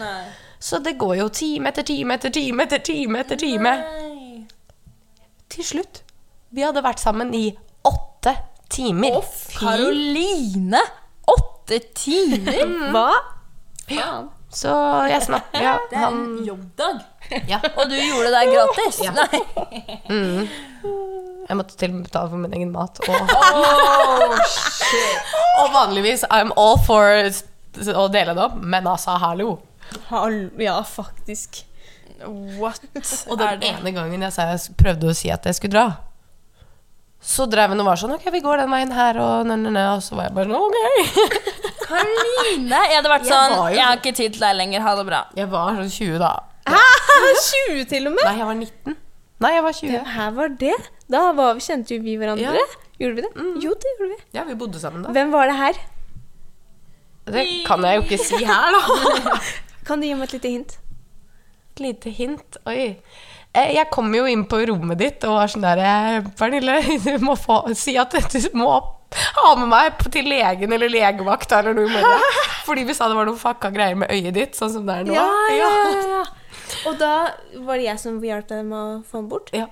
Nei. 0.00 0.22
Så 0.60 0.78
det 0.84 0.98
går 1.00 1.16
jo 1.22 1.28
time 1.32 1.70
etter 1.72 1.86
time 1.88 2.18
etter 2.18 2.32
time 2.34 2.66
etter 2.66 2.82
time 2.84 3.22
etter 3.22 3.40
time. 3.40 3.72
Nei. 3.80 4.44
Til 5.50 5.66
slutt. 5.66 6.02
Vi 6.52 6.62
hadde 6.66 6.82
vært 6.84 7.00
sammen 7.02 7.32
i 7.34 7.46
åtte 7.86 8.34
timer. 8.70 9.22
Karoline! 9.56 10.82
Åtte 11.30 11.80
timer? 11.96 12.90
Hva? 12.92 13.08
Ja. 13.90 14.10
Så 14.50 14.70
jeg 15.06 15.22
snakker 15.22 15.62
ja, 15.62 15.76
Det 15.90 15.96
er 15.96 16.04
han, 16.08 16.20
en 16.26 16.46
jobbdag. 16.46 17.02
Ja. 17.50 17.60
Og 17.76 17.88
du 17.90 17.96
gjorde 17.96 18.30
det 18.34 18.42
gratis? 18.52 19.00
Nei. 19.16 20.48
Jeg 21.50 21.56
måtte 21.58 21.74
til 21.78 21.90
og 21.90 21.96
med 21.98 22.04
betale 22.06 22.30
for 22.30 22.38
min 22.38 22.52
egen 22.54 22.70
mat. 22.74 23.00
Og, 23.08 23.10
og 25.60 25.72
vanligvis 25.74 26.22
I'm 26.30 26.52
all 26.58 26.78
for 26.86 27.10
å 27.10 28.06
dele 28.12 28.34
det 28.36 28.44
opp, 28.44 28.56
men 28.62 28.86
altså, 28.90 29.16
hallo. 29.22 29.56
Ja, 30.62 30.78
faktisk. 30.86 31.64
What 32.60 32.82
Og 33.32 33.38
den 33.40 33.62
ene 33.64 33.90
gangen 33.96 34.20
jeg, 34.26 34.32
sa 34.34 34.44
jeg 34.50 34.74
prøvde 34.78 35.08
å 35.08 35.16
si 35.16 35.30
at 35.32 35.46
jeg 35.48 35.56
skulle 35.56 35.72
dra, 35.72 35.86
så 37.20 37.46
drev 37.48 37.72
hun 37.72 37.80
og 37.82 37.86
var 37.88 37.96
sånn 38.00 38.12
Ok, 38.14 38.26
vi 38.32 38.40
går 38.44 38.60
den 38.62 38.70
veien 38.72 38.92
her, 38.96 39.16
og 39.20 39.48
nø, 39.48 39.56
nø, 39.60 39.72
nø. 39.74 39.82
Og 39.96 40.02
så 40.04 40.16
var 40.16 40.28
jeg 40.28 40.36
bare 40.36 40.48
sånn 40.48 40.60
Ok. 40.60 40.76
Karoline! 41.90 42.78
Jeg 42.86 42.96
hadde 43.00 43.10
vært 43.12 43.26
Jeg 43.26 43.32
sånn 43.34 43.56
jo- 43.56 43.66
Jeg 43.74 43.84
har 43.84 43.98
ikke 43.98 44.14
tid 44.20 44.36
til 44.36 44.44
deg 44.46 44.54
lenger. 44.60 44.80
Ha 44.84 44.94
det 45.00 45.06
bra. 45.08 45.20
Jeg 45.36 45.50
var 45.52 45.74
sånn 45.80 45.90
20 45.96 46.20
da. 46.22 46.32
20 47.46 47.84
til 47.90 48.10
og 48.10 48.14
med? 48.16 48.24
Nei, 48.26 48.36
jeg 48.40 48.48
var 48.50 48.58
19. 48.58 48.98
Nei, 49.40 49.52
jeg 49.54 49.64
var 49.64 49.76
20. 49.78 49.92
Det 49.94 50.02
her 50.14 50.34
var 50.36 50.52
det. 50.60 50.74
Da 51.10 51.22
var 51.36 51.54
vi, 51.56 51.64
kjente 51.64 51.96
jo 51.96 52.02
vi 52.04 52.16
hverandre. 52.20 52.52
Ja. 52.60 52.82
Gjorde 53.00 53.16
vi 53.16 53.24
det? 53.24 53.32
Jo, 53.64 53.72
det 53.80 53.94
gjorde 53.96 54.10
vi. 54.12 54.18
Ja, 54.36 54.44
vi 54.44 54.56
bodde 54.60 54.80
sammen 54.82 55.06
da. 55.06 55.12
Hvem 55.16 55.32
var 55.32 55.48
det 55.48 55.56
her? 55.56 55.80
Det 57.30 57.44
kan 57.66 57.84
jeg 57.86 57.96
jo 58.00 58.04
ikke 58.06 58.18
si 58.20 58.40
her, 58.44 58.76
da. 58.76 59.36
Kan 59.88 60.02
du 60.02 60.06
gi 60.06 60.14
meg 60.18 60.28
et 60.28 60.34
lite 60.36 60.50
hint? 60.52 60.76
Et 61.72 61.82
lite 61.86 62.12
hint. 62.14 62.58
Oi. 62.68 62.94
Eh, 63.54 63.72
Jeg 63.74 63.88
kom 63.90 64.12
jo 64.14 64.26
inn 64.30 64.44
på 64.50 64.60
rommet 64.68 65.00
ditt 65.00 65.24
og 65.26 65.38
var 65.40 65.50
sånn 65.50 65.64
der 65.64 65.80
eh, 65.82 66.28
Pernille, 66.38 66.76
du 67.06 67.24
må 67.24 67.34
få, 67.38 67.62
si 67.78 67.96
at 67.98 68.12
du 68.14 68.38
må 68.58 68.68
ha 69.40 69.54
med 69.58 69.66
meg 69.72 70.04
til 70.14 70.28
legen 70.30 70.70
eller 70.76 70.92
legevakta 70.92 71.58
eller 71.62 71.74
noe 71.74 71.88
i 71.88 71.94
morgen. 71.96 72.28
Fordi 72.68 72.84
vi 72.86 72.94
sa 72.94 73.08
det 73.10 73.16
var 73.18 73.26
noe 73.26 73.40
fucka 73.40 73.72
greier 73.74 73.98
med 73.98 74.12
øyet 74.14 74.36
ditt, 74.36 74.58
sånn 74.58 74.70
som 74.76 74.86
det 74.86 75.00
er 75.00 75.08
nå. 75.08 75.16
Ja, 75.16 75.26
ja, 75.56 75.70
ja, 75.90 76.04
ja. 76.18 76.22
Og 76.88 76.96
da 77.00 77.12
var 77.66 77.80
det 77.80 77.86
jeg 77.86 78.00
som 78.02 78.18
hjalp 78.24 78.48
deg 78.50 78.64
med 78.66 78.78
å 78.78 78.96
få 79.06 79.20
den 79.20 79.28
bort? 79.30 79.52
Ja. 79.56 79.68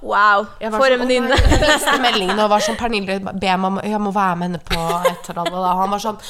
Wow, 0.00 0.46
for 0.58 0.78
sånn, 0.80 0.94
en 0.94 1.02
venninne. 1.04 1.28
nei», 1.36 1.50
Jeg 1.52 1.60
leste 1.68 1.98
meldingen 2.00 2.40
og 2.40 2.48
var 2.54 2.64
sånn 2.64 2.78
Pernille 2.80 3.18
be 3.20 3.56
meg 3.60 3.66
om 3.68 3.80
Jeg 3.84 4.00
må 4.00 4.12
være 4.14 4.38
med 4.40 4.48
henne 4.48 4.62
på 4.64 4.78
et 5.10 5.28
eller 5.28 5.42
annet. 5.42 5.58
Og 5.60 5.82
han 5.82 5.92
var 5.92 6.02
sånn 6.02 6.22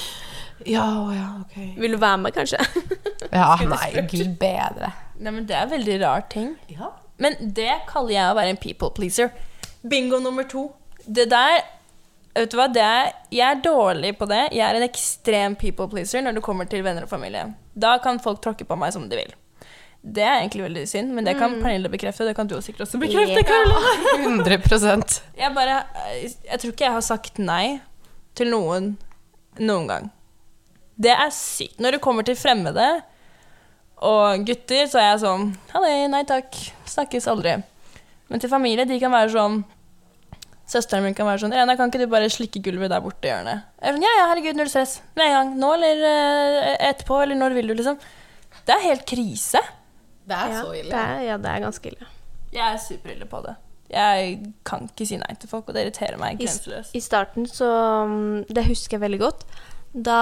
Ja, 0.67 0.87
ja, 1.15 1.29
ok. 1.43 1.55
Vil 1.83 1.95
du 1.97 2.01
være 2.03 2.19
med, 2.25 2.35
kanskje? 2.37 2.59
Ja, 3.33 3.55
nei, 3.65 3.93
gud 4.11 4.35
bedre. 4.41 4.93
Nei, 5.23 5.31
men 5.31 5.47
Det 5.47 5.57
er 5.57 5.71
veldig 5.71 6.01
rar 6.03 6.27
ting. 6.33 6.57
Ja. 6.71 6.91
Men 7.23 7.39
det 7.55 7.85
kaller 7.89 8.17
jeg 8.17 8.33
å 8.33 8.37
være 8.37 8.55
en 8.57 8.61
people 8.61 8.91
pleaser. 8.95 9.31
Bingo 9.89 10.19
nummer 10.23 10.47
to. 10.49 10.71
Det 11.07 11.29
der 11.31 11.63
Vet 12.33 12.49
du 12.49 12.57
hva, 12.57 12.65
det 12.73 12.81
er, 12.81 13.11
Jeg 13.29 13.45
er 13.45 13.59
dårlig 13.61 14.15
på 14.17 14.25
det. 14.31 14.47
Jeg 14.57 14.65
er 14.65 14.79
en 14.79 14.87
ekstrem 14.87 15.57
people 15.61 15.89
pleaser 15.93 16.25
når 16.25 16.39
det 16.39 16.45
kommer 16.47 16.69
til 16.69 16.85
venner 16.85 17.05
og 17.05 17.11
familie. 17.13 17.51
Da 17.77 17.99
kan 18.01 18.21
folk 18.25 18.41
tråkke 18.45 18.65
på 18.69 18.79
meg 18.81 18.95
som 18.95 19.05
de 19.11 19.19
vil. 19.21 19.35
Det 20.03 20.25
er 20.27 20.41
egentlig 20.41 20.65
veldig 20.65 20.83
synd, 20.91 21.13
men 21.15 21.27
det 21.27 21.37
kan 21.39 21.53
Pernille 21.63 21.91
bekrefte. 21.93 22.27
Det 22.27 22.35
kan 22.35 22.49
du 22.51 22.57
sikkert 22.61 22.89
også 22.89 22.99
bekrefte. 22.99 23.45
Caroline. 23.47 24.43
100% 24.43 25.21
Jeg 25.39 25.55
bare 25.55 25.77
Jeg 26.19 26.59
tror 26.59 26.73
ikke 26.73 26.85
jeg 26.89 26.97
har 26.97 27.05
sagt 27.07 27.39
nei 27.39 27.81
til 28.35 28.51
noen 28.51 28.97
noen 29.61 29.87
gang. 29.87 30.09
Det 30.99 31.13
er 31.13 31.31
sykt. 31.35 31.79
Når 31.83 31.97
det 31.97 32.01
kommer 32.03 32.27
til 32.27 32.35
fremmede 32.39 32.89
og 34.03 34.43
gutter, 34.49 34.89
så 34.91 34.99
er 34.99 35.07
jeg 35.13 35.21
sånn 35.23 35.53
Halløy, 35.75 36.09
nei 36.11 36.25
takk. 36.27 36.57
Snakkes 36.91 37.29
aldri. 37.31 37.61
Men 38.33 38.43
til 38.43 38.51
familie, 38.51 38.89
de 38.89 38.99
kan 38.99 39.13
være 39.15 39.31
sånn 39.37 39.63
Søsteren 40.73 41.05
min 41.05 41.15
kan 41.15 41.27
være 41.29 41.43
sånn 41.43 41.53
Irena, 41.53 41.75
kan 41.77 41.91
ikke 41.91 42.01
du 42.01 42.11
bare 42.11 42.31
slikke 42.33 42.63
gulvet 42.65 42.91
der 42.91 43.03
borte 43.05 43.29
i 43.29 43.31
hjørnet? 43.31 43.67
Jeg 43.77 43.91
er 43.91 43.97
sånn, 43.97 44.05
ja, 44.07 44.13
ja, 44.17 44.27
herregud, 44.31 44.57
null 44.57 44.71
stress. 44.73 44.95
Med 45.19 45.27
en 45.27 45.35
gang. 45.35 45.51
Nå 45.61 45.73
eller 45.77 46.05
eh, 46.09 46.77
etterpå, 46.89 47.19
eller 47.23 47.37
når 47.37 47.57
vil 47.59 47.69
du, 47.69 47.75
liksom. 47.77 47.99
Det 48.65 48.77
er 48.77 48.87
helt 48.87 49.05
krise. 49.11 49.61
Det 50.27 50.37
er 50.39 50.49
Ja, 50.53 50.63
så 50.63 50.73
det 50.73 50.93
er, 50.95 51.21
ja, 51.27 51.37
det 51.37 51.51
er 51.51 51.61
ganske 51.65 51.87
ille. 51.93 52.07
Jeg 52.53 52.75
er 52.75 52.79
superille 52.79 53.27
på 53.27 53.41
det. 53.47 53.57
Jeg 53.93 54.53
kan 54.65 54.87
ikke 54.89 55.07
si 55.07 55.17
nei 55.21 55.35
til 55.41 55.49
folk, 55.51 55.69
og 55.69 55.75
det 55.75 55.83
irriterer 55.87 56.19
meg 56.21 56.41
I, 56.41 56.45
grenseløst. 56.47 56.95
I 56.97 57.01
starten 57.01 57.47
så 57.47 57.69
mm, 58.09 58.45
Det 58.49 58.65
husker 58.67 58.97
jeg 58.97 59.01
veldig 59.05 59.19
godt. 59.21 59.45
Da, 59.93 60.19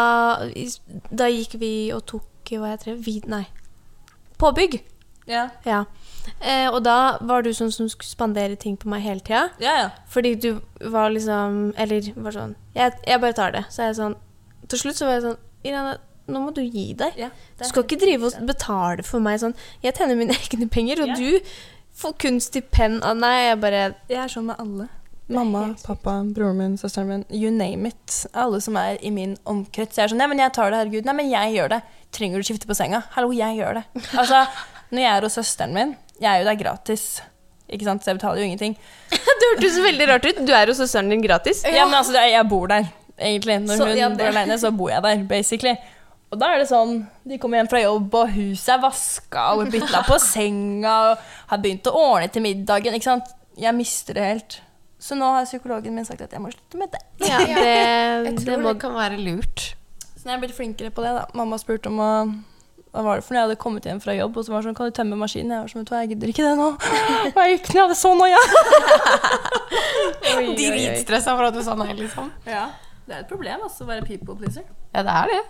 i- 0.57 1.05
da 1.15 1.29
gikk 1.31 1.55
vi 1.61 1.93
og 1.95 2.05
tok 2.07 2.27
Hva 2.51 2.73
heter 2.73 2.95
det? 2.97 3.05
Vi, 3.07 3.21
nei. 3.31 3.45
Påbygg. 4.39 4.81
Ja. 5.31 5.49
Ja. 5.65 5.85
Eh, 6.41 6.67
og 6.73 6.83
da 6.85 7.19
var 7.21 7.43
du 7.47 7.51
sånn 7.55 7.71
som 7.73 7.87
skulle 7.89 8.09
spandere 8.11 8.57
ting 8.59 8.77
på 8.81 8.89
meg 8.91 9.03
hele 9.05 9.21
tida. 9.21 9.51
Ja, 9.63 9.75
ja. 9.85 9.89
Fordi 10.11 10.35
du 10.41 10.61
var 10.91 11.11
liksom 11.15 11.73
Eller 11.79 12.09
var 12.17 12.33
sånn 12.35 12.57
Jeg, 12.75 12.93
jeg 13.07 13.21
bare 13.23 13.33
tar 13.37 13.53
det. 13.55 13.65
Så 13.71 13.83
er 13.85 13.93
jeg 13.93 13.97
sånn 14.01 14.17
Til 14.69 14.79
slutt 14.83 14.97
så 14.99 15.07
var 15.07 15.19
jeg 15.19 15.23
sånn 15.29 15.39
Irene, 15.65 15.99
nå 16.31 16.41
må 16.47 16.55
du 16.57 16.63
gi 16.63 16.93
deg. 16.99 17.17
Ja, 17.19 17.29
Du 17.59 17.65
skal 17.69 17.85
ikke 17.85 17.99
drive 18.01 18.31
og 18.31 18.47
betale 18.49 19.05
for 19.07 19.21
meg 19.25 19.41
sånn 19.43 19.55
Jeg 19.83 19.95
tjener 19.99 20.17
mine 20.19 20.37
egne 20.45 20.69
penger, 20.71 21.03
og 21.05 21.13
Ja. 21.13 21.19
du 21.19 21.41
får 22.01 22.15
kun 22.23 22.41
stipend 22.41 23.03
av 23.05 23.17
Nei, 23.21 23.35
jeg 23.51 23.61
bare 23.61 23.83
Jeg 24.09 24.19
er 24.25 24.29
sånn 24.33 24.47
med 24.53 24.57
alle. 24.63 24.89
Mamma, 25.31 25.77
pappa, 25.87 26.17
broren 26.27 26.57
min, 26.59 26.73
søsteren 26.81 27.07
min. 27.07 27.25
You 27.31 27.53
name 27.55 27.87
it. 27.93 28.27
Alle 28.35 28.59
som 28.61 28.75
er 28.81 28.97
i 28.99 29.13
min 29.15 29.37
omkrets. 29.47 29.95
Jeg 29.97 30.05
er 30.09 30.11
sånn 30.11 30.19
Nei, 30.19 30.27
men 30.33 30.41
jeg 30.43 30.51
tar 30.57 30.73
det, 30.73 30.81
herregud. 30.81 31.05
Nei, 31.07 31.15
men 31.21 31.29
jeg 31.31 31.53
gjør 31.55 31.69
det. 31.77 31.83
Trenger 32.17 32.43
du 32.43 32.49
skifte 32.49 32.67
på 32.67 32.75
senga? 32.75 33.05
Hallo, 33.15 33.31
jeg 33.31 33.61
gjør 33.61 33.79
det. 33.79 33.85
Altså, 34.19 34.41
når 34.91 35.05
jeg 35.05 35.11
er 35.13 35.27
hos 35.29 35.37
søsteren 35.39 35.73
min 35.77 35.93
Jeg 36.19 36.31
er 36.33 36.41
jo 36.43 36.49
der 36.51 36.59
gratis. 36.59 37.05
Ikke 37.71 37.87
sant? 37.87 38.03
Så 38.03 38.11
jeg 38.11 38.19
betaler 38.19 38.43
jo 38.43 38.49
ingenting. 38.51 38.75
Det 39.41 39.53
hørtes 39.55 39.79
veldig 39.85 40.09
rart 40.11 40.27
ut. 40.27 40.41
Du 40.47 40.51
er 40.53 40.67
hos 40.73 40.83
søsteren 40.83 41.09
din 41.15 41.23
gratis. 41.23 41.63
Ja, 41.63 41.85
men 41.87 41.95
altså, 42.01 42.19
jeg 42.19 42.49
bor 42.51 42.67
der, 42.67 42.91
egentlig. 43.17 43.61
Når 43.69 43.77
Så, 43.79 43.87
hun 43.87 43.97
ja, 44.03 44.09
bor 44.11 44.27
alene, 44.33 44.59
så 44.59 44.73
bor 44.75 44.91
jeg 44.91 45.03
der, 45.07 45.23
basically. 45.31 45.77
Og 46.31 46.39
da 46.39 46.53
er 46.55 46.61
det 46.63 46.69
sånn 46.71 47.01
De 47.27 47.39
kommer 47.43 47.59
hjem 47.59 47.71
fra 47.73 47.81
jobb, 47.83 48.15
og 48.21 48.35
huset 48.37 48.75
er 48.77 48.83
vaska, 48.85 49.47
og 49.59 49.71
bytta 49.73 50.05
på 50.07 50.19
senga, 50.33 50.97
og 51.11 51.31
har 51.51 51.63
begynt 51.63 51.91
å 51.91 51.95
ordne 51.99 52.31
til 52.33 52.45
middagen. 52.45 52.97
Ikke 52.99 53.11
sant? 53.11 53.33
Jeg 53.61 53.75
mister 53.77 54.17
det 54.17 54.29
helt. 54.29 54.61
Så 55.01 55.17
nå 55.17 55.27
har 55.33 55.49
psykologen 55.49 55.97
min 55.97 56.07
sagt 56.07 56.21
at 56.23 56.33
jeg 56.37 56.43
må 56.45 56.53
slutte 56.53 56.79
med 56.81 56.93
det. 56.93 57.01
Ja, 57.25 57.41
det, 57.49 57.67
Jeg 58.29 58.39
det 58.45 58.61
må 58.61 58.75
det 58.75 58.83
kan 58.85 58.95
være 58.95 59.19
lurt. 59.21 59.73
Så 60.15 60.29
jeg 60.29 60.37
er 60.37 60.43
blitt 60.43 60.55
flinkere 60.57 60.93
på 60.93 61.03
det. 61.05 61.15
da. 61.17 61.27
Mamma 61.35 61.59
spurte 61.61 61.89
om 61.91 62.01
å 62.05 62.13
hva 62.91 63.05
var 63.07 63.21
det 63.21 63.23
for 63.23 63.37
når 63.37 63.39
jeg 63.39 63.47
hadde 63.47 63.59
kommet 63.63 63.85
hjem 63.87 64.01
fra 64.03 64.15
jobb 64.17 64.35
og 64.41 64.43
så 64.43 64.51
var 64.51 64.63
det 64.63 64.67
sånn, 64.67 64.75
kan 64.75 64.89
du 64.91 64.95
tømme 64.97 65.19
maskinen? 65.21 65.53
Jeg 65.55 65.63
var 65.63 65.71
sånn, 65.71 65.83
vet 65.85 65.91
du 65.91 65.93
hva, 65.95 66.01
jeg 66.03 66.11
gidder 66.11 66.33
ikke 66.33 66.47
det 66.49 66.55
nå. 66.59 66.65
Og 67.31 67.39
jeg 67.39 67.53
gikk 67.53 67.69
ned, 67.69 67.77
jeg 67.77 67.85
hadde 67.85 67.99
så 68.01 68.11
noia. 68.19 68.41
Dritstressa 70.59 71.37
for 71.39 71.47
at 71.47 71.55
du 71.55 71.63
sa 71.63 71.77
nei, 71.79 71.93
liksom. 72.01 72.33
Ja, 72.51 72.65
det 73.07 73.15
er 73.15 73.23
et 73.23 73.31
problem 73.31 73.63
altså, 73.63 73.87
å 73.87 73.91
være 73.93 74.03
people 74.09 74.35
pleaser. 74.41 74.67
Ja, 74.91 75.05
det 75.07 75.15
er 75.21 75.31
det. 75.31 75.41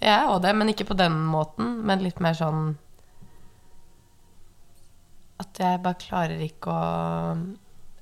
Jeg 0.00 0.12
er 0.14 0.30
òg 0.32 0.40
det, 0.44 0.54
men 0.56 0.72
ikke 0.72 0.88
på 0.88 0.96
den 0.96 1.16
måten. 1.28 1.74
Men 1.86 2.02
litt 2.04 2.20
mer 2.24 2.36
sånn 2.36 2.74
At 5.40 5.60
jeg 5.60 5.80
bare 5.84 6.00
klarer 6.00 6.40
ikke 6.44 6.72
å 6.72 7.36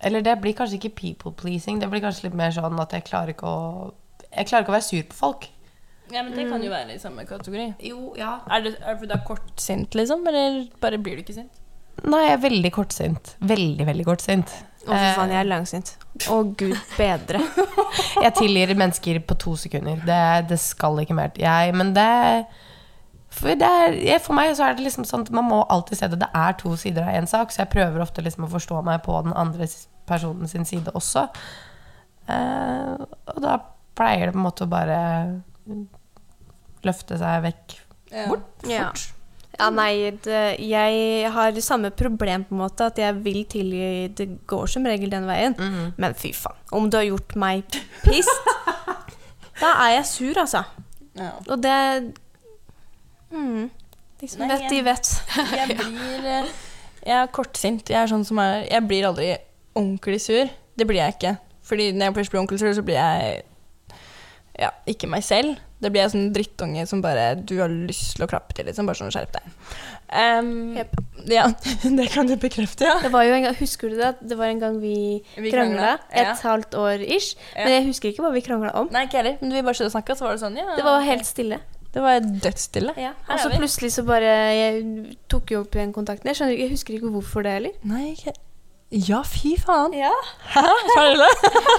Eller 0.06 0.22
det 0.22 0.36
blir 0.42 0.54
kanskje 0.58 0.78
ikke 0.78 0.94
people 1.00 1.34
pleasing. 1.34 1.80
Det 1.82 1.90
blir 1.90 2.02
kanskje 2.04 2.28
litt 2.28 2.38
mer 2.38 2.54
sånn 2.54 2.78
at 2.82 2.94
jeg 2.94 3.06
klarer 3.10 3.34
ikke 3.34 3.50
å 3.50 3.92
Jeg 4.30 4.50
klarer 4.50 4.66
ikke 4.66 4.74
å 4.74 4.78
være 4.78 4.88
sur 4.88 5.06
på 5.10 5.18
folk. 5.18 5.48
Ja, 6.08 6.22
men 6.24 6.32
det 6.32 6.46
kan 6.48 6.62
jo 6.64 6.70
være 6.72 6.94
i 6.94 7.00
samme 7.00 7.24
kategori. 7.28 7.66
Jo, 7.84 8.14
ja. 8.16 8.38
Er 8.48 8.62
det, 8.64 8.70
er 8.80 8.94
det 8.94 9.00
fordi 9.02 9.10
du 9.10 9.16
er 9.18 9.24
kortsint, 9.28 9.96
liksom? 9.98 10.22
Eller 10.30 10.62
bare 10.80 11.00
blir 11.04 11.18
du 11.18 11.24
ikke 11.24 11.36
sint? 11.36 11.58
Nei, 12.06 12.22
jeg 12.24 12.32
er 12.36 12.40
veldig 12.44 12.70
kortsint. 12.72 13.32
Veldig, 13.50 13.84
veldig 13.90 14.06
kortsint. 14.06 14.54
Å, 14.88 14.96
fy 14.96 15.10
faen, 15.18 15.34
jeg 15.34 15.40
er 15.42 15.48
langsint. 15.48 15.92
Å, 16.28 16.38
gud 16.58 16.78
bedre. 16.96 17.42
Jeg 18.24 18.34
tilgir 18.38 18.72
mennesker 18.78 19.20
på 19.28 19.36
to 19.38 19.54
sekunder. 19.60 20.00
Det, 20.06 20.22
det 20.50 20.58
skal 20.60 20.98
ikke 21.02 21.16
mer 21.16 21.30
til. 21.34 21.44
Jeg, 21.46 21.74
men 21.76 21.92
det 21.96 22.08
for, 23.38 23.52
det 23.60 23.68
er, 23.68 24.18
for 24.24 24.34
meg 24.34 24.54
så 24.56 24.66
er 24.66 24.76
det 24.76 24.86
liksom 24.86 25.04
sånn 25.06 25.26
at 25.26 25.32
man 25.34 25.46
må 25.50 25.60
alltid 25.70 26.00
se 26.00 26.08
det. 26.10 26.20
Det 26.22 26.30
er 26.34 26.56
to 26.58 26.72
sider 26.80 27.06
av 27.06 27.18
en 27.18 27.28
sak, 27.30 27.52
så 27.52 27.62
jeg 27.62 27.72
prøver 27.74 28.02
ofte 28.02 28.24
liksom 28.24 28.46
å 28.46 28.52
forstå 28.52 28.80
meg 28.86 29.02
på 29.04 29.18
den 29.26 29.36
andre 29.36 29.68
personen 30.08 30.50
sin 30.50 30.66
side 30.68 30.94
også. 30.96 31.26
Eh, 32.28 32.94
og 33.34 33.42
da 33.44 33.58
pleier 33.98 34.28
det 34.28 34.34
på 34.34 34.40
en 34.40 34.46
måte 34.46 34.66
å 34.66 34.72
bare 34.72 34.98
løfte 36.86 37.18
seg 37.20 37.44
vekk 37.44 37.78
Bort. 38.08 38.44
Ja. 38.64 38.86
ja, 38.86 38.92
nei, 39.74 40.10
det, 40.24 40.42
jeg 40.62 41.30
har 41.34 41.56
samme 41.64 41.90
problem 41.90 42.44
på 42.46 42.54
en 42.54 42.60
måte, 42.60 42.86
at 42.86 42.98
jeg 42.98 43.16
vil 43.24 43.40
tilgi 43.50 44.06
Det 44.14 44.28
går 44.46 44.66
som 44.70 44.86
regel 44.86 45.10
den 45.10 45.26
veien. 45.26 45.56
Mhm. 45.58 45.92
Men 45.98 46.14
fy 46.14 46.30
faen, 46.32 46.58
om 46.72 46.86
du 46.90 46.96
har 46.96 47.08
gjort 47.08 47.34
meg 47.36 47.64
pissed, 48.04 48.52
da 49.62 49.72
er 49.86 49.96
jeg 49.96 50.06
sur, 50.12 50.38
altså. 50.44 50.62
Ja. 51.18 51.32
Og 51.48 51.62
det 51.62 52.14
mm, 53.30 53.70
De 54.20 54.28
som 54.30 54.46
vet, 54.48 54.70
de 54.70 54.84
vet. 54.84 55.10
Jeg 55.58 55.76
blir 55.80 56.30
eh, 56.30 56.54
Jeg 57.06 57.16
er 57.22 57.26
kortsint. 57.34 57.90
Jeg 57.90 58.02
er 58.02 58.10
sånn 58.10 58.24
som 58.26 58.38
er 58.38 58.62
Jeg 58.68 58.86
blir 58.86 59.08
aldri 59.10 59.32
ordentlig 59.74 60.20
sur. 60.22 60.46
Det 60.78 60.86
blir 60.86 61.00
jeg 61.00 61.16
ikke. 61.16 61.36
Fordi 61.66 61.90
når 61.92 62.06
jeg 62.06 62.14
først 62.14 62.30
blir 62.30 62.40
ordentlig 62.40 62.60
sur, 62.62 62.72
så 62.72 62.82
blir 62.86 62.98
jeg 62.98 63.42
ja, 64.58 64.72
ikke 64.90 65.08
meg 65.10 65.22
selv. 65.26 65.58
Det 65.78 65.92
blir 65.94 66.02
jeg 66.02 66.10
sånn 66.10 66.32
drittunge 66.34 66.82
som 66.90 67.02
bare 67.02 67.36
du 67.38 67.54
har 67.60 67.70
lyst 67.70 68.16
til 68.16 68.24
å 68.26 68.28
klappe 68.30 68.56
til. 68.56 68.66
Liksom. 68.66 68.88
Bare 68.88 68.98
sånn 68.98 69.12
skjerp 69.14 69.36
deg. 69.36 69.46
Um, 70.08 70.74
yep. 70.74 70.96
ja, 71.30 71.44
det 71.98 72.08
kan 72.10 72.26
du 72.26 72.34
bekrefte, 72.40 72.88
ja. 72.88 72.96
Det 73.04 73.12
var 73.14 73.28
jo 73.28 73.36
en 73.36 73.46
gang, 73.46 73.56
Husker 73.60 73.92
du 73.92 73.98
det? 74.00 74.14
Det 74.24 74.38
var 74.40 74.50
en 74.50 74.62
gang 74.62 74.80
vi, 74.82 74.96
Vi 75.38 75.52
krangla. 75.54 75.94
Et 76.10 76.26
ja. 76.26 76.34
halvt 76.42 76.74
år 76.80 77.04
ish. 77.06 77.36
Ja. 77.54 77.68
Men 77.68 77.76
jeg 77.76 77.88
husker 77.92 78.10
ikke 78.10 78.26
hva 78.26 78.32
vi 78.34 78.42
krangla 78.46 78.74
om. 78.80 78.90
Nei, 78.94 79.06
ikke 79.06 79.22
heller. 79.22 79.38
Men 79.44 79.54
vi 79.54 79.64
bare 79.68 79.78
stod 79.78 79.92
og 79.92 79.94
snakka, 79.94 80.18
så 80.18 80.26
var 80.26 80.34
det 80.34 80.42
sånn, 80.42 80.58
ja. 80.58 80.74
Det 80.74 80.86
var 80.88 81.06
helt 81.06 81.28
stille. 81.28 81.62
Det 81.94 82.02
var 82.04 82.18
dødsstille. 82.20 82.92
Ja. 83.00 83.14
Og 83.30 83.40
så 83.40 83.54
plutselig 83.54 83.94
så 83.94 84.02
bare 84.04 84.34
Jeg 84.52 84.82
tok 85.32 85.54
jo 85.54 85.62
opp 85.62 85.78
igjen 85.78 85.94
kontakten. 85.96 86.28
Jeg 86.28 86.40
skjønner 86.40 86.60
jeg 86.60 86.74
husker 86.74 86.98
ikke 86.98 87.14
hvorfor 87.14 87.46
det 87.46 87.54
heller. 87.54 87.80
Nei, 87.88 88.10
ikke 88.12 88.34
Ja, 88.90 89.20
fy 89.26 89.52
faen. 89.60 89.92
Ja. 89.92 90.12
Charlie. 90.94 91.32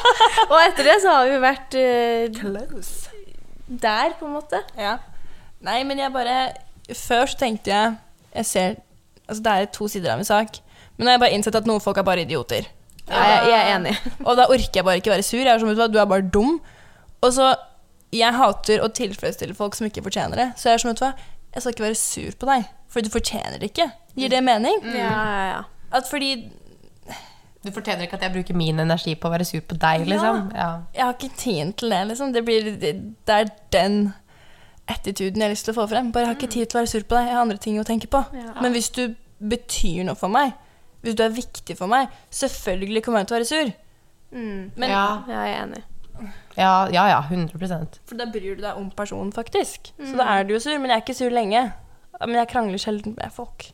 Og 0.51 0.57
etter 0.61 0.85
det 0.85 0.97
så 1.01 1.15
har 1.15 1.29
vi 1.29 1.39
vært 1.41 1.77
uh, 1.79 2.25
Close. 2.37 3.09
der, 3.65 4.13
på 4.19 4.27
en 4.27 4.35
måte. 4.37 4.61
Ja. 4.77 4.99
Nei, 5.65 5.81
men 5.83 5.99
jeg 5.99 6.13
bare 6.13 6.35
Før 6.95 7.25
så 7.27 7.35
tenkte 7.41 7.73
jeg 7.73 7.95
Jeg 8.31 8.45
ser 8.47 8.77
Altså, 9.27 9.41
det 9.43 9.51
er 9.51 9.65
to 9.75 9.87
sider 9.91 10.13
av 10.13 10.21
en 10.21 10.25
sak. 10.25 10.55
Men 10.95 11.05
nå 11.05 11.09
har 11.11 11.17
jeg 11.17 11.23
bare 11.25 11.35
innsett 11.37 11.57
at 11.59 11.67
noen 11.69 11.81
folk 11.83 11.99
er 12.01 12.05
bare 12.07 12.23
idioter. 12.23 12.65
Ja, 13.09 13.19
jeg, 13.27 13.49
jeg 13.51 13.57
er 13.59 13.73
enig. 13.75 13.91
Og 14.27 14.37
da 14.39 14.47
orker 14.49 14.79
jeg 14.79 14.85
bare 14.87 15.01
ikke 15.01 15.11
være 15.13 15.25
sur. 15.25 15.41
Jeg 15.41 15.51
er 15.51 15.61
som, 15.61 15.69
vet 15.69 15.91
du 15.91 15.97
du 15.97 16.01
er 16.01 16.07
bare 16.09 16.25
dum. 16.33 16.55
Og 17.21 17.33
så 17.35 17.51
Jeg 18.13 18.33
hater 18.33 18.81
å 18.81 18.89
tilfredsstille 18.89 19.53
folk 19.57 19.77
som 19.77 19.85
ikke 19.85 20.01
fortjener 20.05 20.41
det. 20.41 20.47
Så 20.57 20.69
jeg 20.69 20.79
er 20.79 20.81
som, 20.81 20.89
vet 20.93 21.01
du 21.01 21.05
hva, 21.05 21.11
jeg 21.53 21.61
skal 21.61 21.75
ikke 21.75 21.85
være 21.85 21.99
sur 21.99 22.37
på 22.41 22.49
deg, 22.49 22.65
for 22.89 23.05
du 23.05 23.11
fortjener 23.13 23.61
det 23.61 23.69
ikke. 23.69 23.85
Gir 24.17 24.33
det 24.33 24.41
mening? 24.45 24.81
Ja, 24.93 25.13
ja, 25.13 25.45
ja. 25.51 25.61
At 25.93 26.09
fordi 26.09 26.31
Du 27.65 27.73
fortjener 27.75 28.05
ikke 28.05 28.15
at 28.15 28.23
jeg 28.23 28.31
bruker 28.37 28.55
min 28.55 28.79
energi 28.79 29.17
på 29.19 29.27
å 29.27 29.33
være 29.33 29.45
sur 29.47 29.63
på 29.67 29.75
deg, 29.75 30.05
liksom. 30.07 30.45
Ja. 30.55 30.69
Jeg 30.95 31.03
har 31.03 31.15
ikke 31.17 31.31
tid 31.37 31.73
til 31.81 31.91
det, 31.91 31.99
liksom. 32.07 32.31
Det, 32.33 32.43
blir, 32.47 32.69
det, 32.79 32.93
det 33.27 33.35
er 33.35 33.49
den 33.75 33.97
attituden 34.89 35.41
jeg 35.41 35.49
har 35.49 35.53
lyst 35.53 35.67
til 35.67 35.75
å 35.75 35.79
få 35.81 35.89
frem. 35.91 36.13
Bare 36.15 36.25
jeg 36.25 36.31
har 36.31 36.39
ikke 36.39 36.53
tid 36.55 36.69
til 36.69 36.79
å 36.79 36.81
være 36.81 36.91
sur 36.93 37.03
på 37.03 37.17
deg. 37.17 37.27
Jeg 37.27 37.35
har 37.35 37.43
andre 37.43 37.59
ting 37.65 37.79
å 37.81 37.85
tenke 37.87 38.07
på. 38.11 38.23
Ja. 38.37 38.55
Men 38.63 38.75
hvis 38.77 38.89
du 38.95 39.03
betyr 39.39 40.07
noe 40.07 40.19
for 40.19 40.31
meg, 40.31 40.55
hvis 41.03 41.15
du 41.19 41.23
er 41.23 41.35
viktig 41.35 41.75
for 41.79 41.91
meg, 41.91 42.09
selvfølgelig 42.35 43.03
kommer 43.05 43.23
jeg 43.23 43.29
til 43.29 43.35
å 43.35 43.39
være 43.39 43.49
sur. 43.51 43.73
Mm. 44.31 44.63
Men 44.79 44.93
ja. 44.93 45.03
Ja, 45.27 45.43
jeg 45.43 45.53
er 45.57 45.63
enig. 45.65 45.83
Ja, 46.59 46.71
ja, 46.91 47.05
ja 47.07 47.19
100% 47.23 48.01
For 48.09 48.19
da 48.19 48.25
bryr 48.27 48.57
du 48.57 48.63
deg 48.65 48.79
om 48.79 48.89
personen, 48.91 49.31
faktisk. 49.35 49.93
Så 49.99 50.15
da 50.19 50.27
er 50.35 50.47
du 50.47 50.55
jo 50.55 50.63
sur. 50.63 50.75
Men 50.79 50.91
jeg 50.91 50.97
er 50.97 51.05
ikke 51.05 51.19
sur 51.19 51.35
lenge. 51.35 51.67
Men 52.19 52.39
jeg 52.41 52.51
krangler 52.51 52.81
sjelden 52.81 53.15
med 53.19 53.35
folk. 53.35 53.69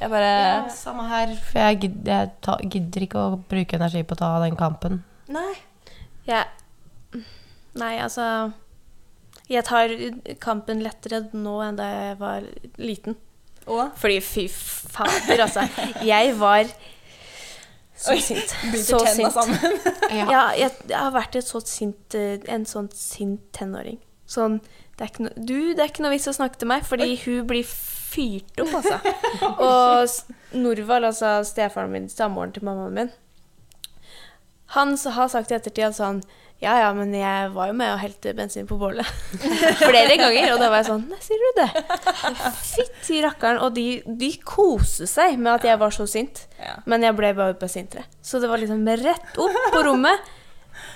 Jeg 0.00 0.08
bare 0.12 0.28
Ja, 0.32 0.68
samme 0.72 1.04
her. 1.10 1.34
For 1.44 1.60
jeg, 1.60 1.80
gidder, 1.84 2.12
jeg 2.12 2.30
ta, 2.44 2.56
gidder 2.72 3.04
ikke 3.04 3.20
å 3.20 3.40
bruke 3.50 3.76
energi 3.76 4.02
på 4.02 4.16
å 4.16 4.20
ta 4.22 4.30
den 4.44 4.56
kampen. 4.56 5.02
Nei. 5.30 5.52
Jeg 6.28 6.46
Nei, 7.78 7.94
altså 8.02 8.24
Jeg 9.50 9.64
tar 9.68 9.92
kampen 10.42 10.80
lettere 10.82 11.24
nå 11.32 11.58
enn 11.64 11.78
da 11.78 11.88
jeg 11.90 12.16
var 12.20 12.46
liten. 12.80 13.18
Og 13.70 13.92
Fordi 14.00 14.20
fy 14.24 14.46
fader, 14.50 15.44
altså. 15.44 15.66
Jeg 16.06 16.32
var 16.40 16.70
så 18.00 18.16
sint. 18.16 18.54
Så 18.80 18.98
sint. 19.04 19.32
sammen. 19.32 19.80
Ja, 20.32 20.50
jeg, 20.56 20.70
jeg 20.88 20.96
har 20.96 21.12
vært 21.12 21.36
et 21.36 21.46
så 21.46 21.60
sint, 21.66 22.16
eh, 22.16 22.40
en 22.48 22.64
sånn 22.66 22.88
sint 22.96 23.42
tenåring. 23.56 24.00
Sånn 24.30 24.62
det 24.96 25.04
er, 25.04 25.10
ikke 25.12 25.26
no, 25.26 25.32
Du, 25.36 25.58
det 25.76 25.82
er 25.84 25.90
ikke 25.92 26.04
noe 26.04 26.14
vits 26.14 26.28
å 26.30 26.36
snakke 26.36 26.60
til 26.60 26.70
meg, 26.70 26.86
fordi 26.88 27.12
hun 27.26 27.44
blir 27.50 27.68
fyrt 28.10 28.62
opp, 28.62 28.76
altså. 28.80 29.00
Og 29.54 30.58
Norvald, 30.60 31.10
altså 31.12 31.36
stefaren 31.46 31.92
min, 31.94 32.08
samboeren 32.10 32.54
til 32.56 32.66
mammaen 32.66 32.96
min, 32.96 33.12
han 34.74 34.94
har 35.16 35.30
sagt 35.32 35.50
i 35.50 35.56
ettertid 35.56 35.96
sånn 35.96 36.20
Ja, 36.62 36.76
ja, 36.78 36.90
men 36.94 37.10
jeg 37.16 37.48
var 37.54 37.70
jo 37.70 37.74
med 37.74 37.88
og 37.94 38.02
helte 38.02 38.34
bensin 38.36 38.68
på 38.68 38.76
bålet. 38.78 39.06
Flere 39.80 40.18
ganger. 40.20 40.52
Og 40.52 40.60
da 40.60 40.68
var 40.70 40.82
jeg 40.82 40.90
sånn 40.90 41.06
Nei, 41.10 41.18
sier 41.24 41.40
du 41.40 41.58
det? 41.58 41.68
Fytti 42.68 43.22
rakkeren. 43.24 43.62
Og 43.64 43.72
de, 43.74 43.86
de 44.20 44.28
koste 44.46 45.08
seg 45.10 45.40
med 45.40 45.54
at 45.56 45.66
jeg 45.70 45.80
var 45.80 45.96
så 45.96 46.06
sint. 46.10 46.44
Men 46.86 47.06
jeg 47.08 47.16
ble 47.18 47.32
bare 47.38 47.56
besintere. 47.58 48.04
Så 48.22 48.42
det 48.42 48.52
var 48.52 48.60
liksom 48.62 48.84
rett 49.00 49.40
opp 49.40 49.58
på 49.74 49.82
rommet. 49.88 50.28